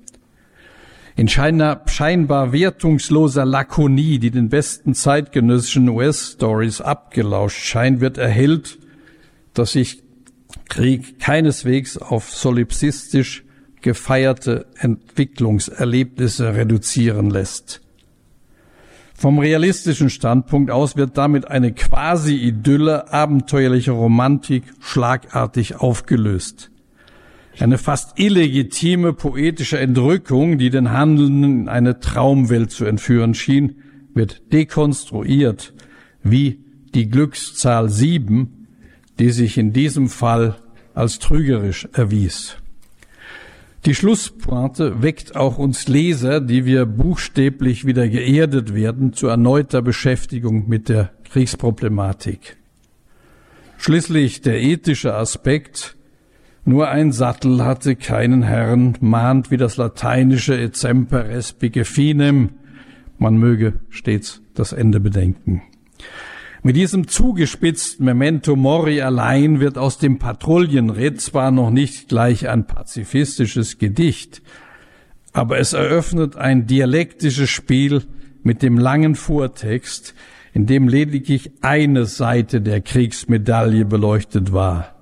In 1.15 1.27
scheinbar 1.27 2.51
wertungsloser 2.51 3.45
Lakonie, 3.45 4.17
die 4.17 4.31
den 4.31 4.49
besten 4.49 4.95
zeitgenössischen 4.95 5.87
US-Stories 5.87 6.81
abgelauscht 6.81 7.63
scheint, 7.63 8.01
wird 8.01 8.17
erhellt, 8.17 8.79
dass 9.53 9.73
sich 9.73 10.01
Krieg 10.67 11.19
keineswegs 11.19 11.99
auf 11.99 12.31
solipsistisch 12.31 13.45
gefeierte 13.81 14.65
Entwicklungserlebnisse 14.79 16.55
reduzieren 16.55 17.29
lässt. 17.29 17.81
Vom 19.21 19.37
realistischen 19.37 20.09
Standpunkt 20.09 20.71
aus 20.71 20.95
wird 20.95 21.15
damit 21.15 21.47
eine 21.47 21.73
quasi-Idylle 21.73 23.13
abenteuerlicher 23.13 23.91
Romantik 23.91 24.63
schlagartig 24.79 25.75
aufgelöst. 25.75 26.71
Eine 27.59 27.77
fast 27.77 28.17
illegitime 28.17 29.13
poetische 29.13 29.77
Entrückung, 29.77 30.57
die 30.57 30.71
den 30.71 30.89
Handelnden 30.91 31.43
in 31.43 31.69
eine 31.69 31.99
Traumwelt 31.99 32.71
zu 32.71 32.85
entführen 32.85 33.35
schien, 33.35 33.75
wird 34.15 34.41
dekonstruiert, 34.51 35.75
wie 36.23 36.65
die 36.95 37.07
Glückszahl 37.07 37.89
sieben, 37.89 38.65
die 39.19 39.29
sich 39.29 39.59
in 39.59 39.71
diesem 39.71 40.09
Fall 40.09 40.55
als 40.95 41.19
trügerisch 41.19 41.87
erwies. 41.93 42.57
Die 43.85 43.95
Schlusspointe 43.95 45.01
weckt 45.01 45.35
auch 45.35 45.57
uns 45.57 45.87
Leser, 45.87 46.39
die 46.39 46.65
wir 46.65 46.85
buchstäblich 46.85 47.83
wieder 47.83 48.07
geerdet 48.07 48.75
werden, 48.75 49.13
zu 49.13 49.27
erneuter 49.27 49.81
Beschäftigung 49.81 50.69
mit 50.69 50.87
der 50.87 51.11
Kriegsproblematik. 51.31 52.57
Schließlich 53.77 54.41
der 54.41 54.61
ethische 54.61 55.15
Aspekt. 55.15 55.97
Nur 56.63 56.89
ein 56.89 57.11
Sattel 57.11 57.65
hatte 57.65 57.95
keinen 57.95 58.43
Herrn, 58.43 58.95
mahnt 59.01 59.49
wie 59.49 59.57
das 59.57 59.77
lateinische 59.77 60.55
et 60.55 60.75
semper 60.75 61.25
finem. 61.83 62.49
Man 63.17 63.37
möge 63.37 63.79
stets 63.89 64.43
das 64.53 64.73
Ende 64.73 64.99
bedenken. 64.99 65.63
Mit 66.63 66.75
diesem 66.75 67.07
zugespitzten 67.07 68.05
Memento 68.05 68.55
Mori 68.55 69.01
allein 69.01 69.59
wird 69.59 69.79
aus 69.79 69.97
dem 69.97 70.19
Patrouillenritt 70.19 71.19
zwar 71.19 71.49
noch 71.49 71.71
nicht 71.71 72.07
gleich 72.07 72.49
ein 72.49 72.67
pazifistisches 72.67 73.79
Gedicht, 73.79 74.43
aber 75.33 75.57
es 75.57 75.73
eröffnet 75.73 76.35
ein 76.35 76.67
dialektisches 76.67 77.49
Spiel 77.49 78.03
mit 78.43 78.61
dem 78.61 78.77
langen 78.77 79.15
Vortext, 79.15 80.13
in 80.53 80.67
dem 80.67 80.87
lediglich 80.87 81.51
eine 81.61 82.05
Seite 82.05 82.61
der 82.61 82.81
Kriegsmedaille 82.81 83.85
beleuchtet 83.85 84.53
war. 84.53 84.93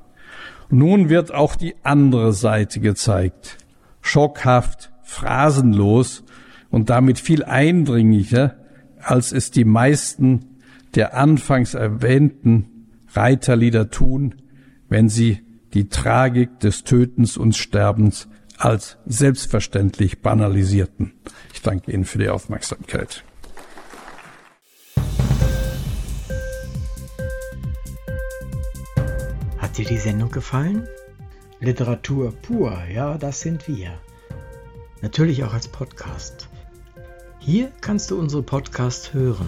Nun 0.69 1.09
wird 1.09 1.33
auch 1.33 1.57
die 1.57 1.75
andere 1.83 2.31
Seite 2.31 2.79
gezeigt. 2.79 3.57
Schockhaft, 4.01 4.91
phrasenlos 5.03 6.23
und 6.69 6.89
damit 6.89 7.19
viel 7.19 7.43
eindringlicher, 7.43 8.55
als 9.01 9.33
es 9.33 9.51
die 9.51 9.65
meisten 9.65 10.48
der 10.95 11.15
anfangs 11.15 11.73
erwähnten 11.73 12.87
Reiterlieder 13.13 13.89
tun, 13.89 14.35
wenn 14.87 15.09
sie 15.09 15.39
die 15.73 15.89
Tragik 15.89 16.59
des 16.59 16.83
Tötens 16.83 17.37
und 17.37 17.55
Sterbens 17.55 18.27
als 18.57 18.97
selbstverständlich 19.05 20.21
banalisierten. 20.21 21.13
Ich 21.53 21.61
danke 21.61 21.91
Ihnen 21.91 22.05
für 22.05 22.19
die 22.19 22.29
Aufmerksamkeit. 22.29 23.23
Hat 29.57 29.77
dir 29.77 29.85
die 29.85 29.97
Sendung 29.97 30.31
gefallen? 30.31 30.87
Literatur 31.59 32.31
pur, 32.31 32.77
ja, 32.93 33.17
das 33.17 33.41
sind 33.41 33.67
wir. 33.67 33.99
Natürlich 35.01 35.43
auch 35.43 35.53
als 35.53 35.67
Podcast. 35.67 36.49
Hier 37.39 37.71
kannst 37.81 38.11
du 38.11 38.19
unsere 38.19 38.43
Podcasts 38.43 39.13
hören. 39.13 39.47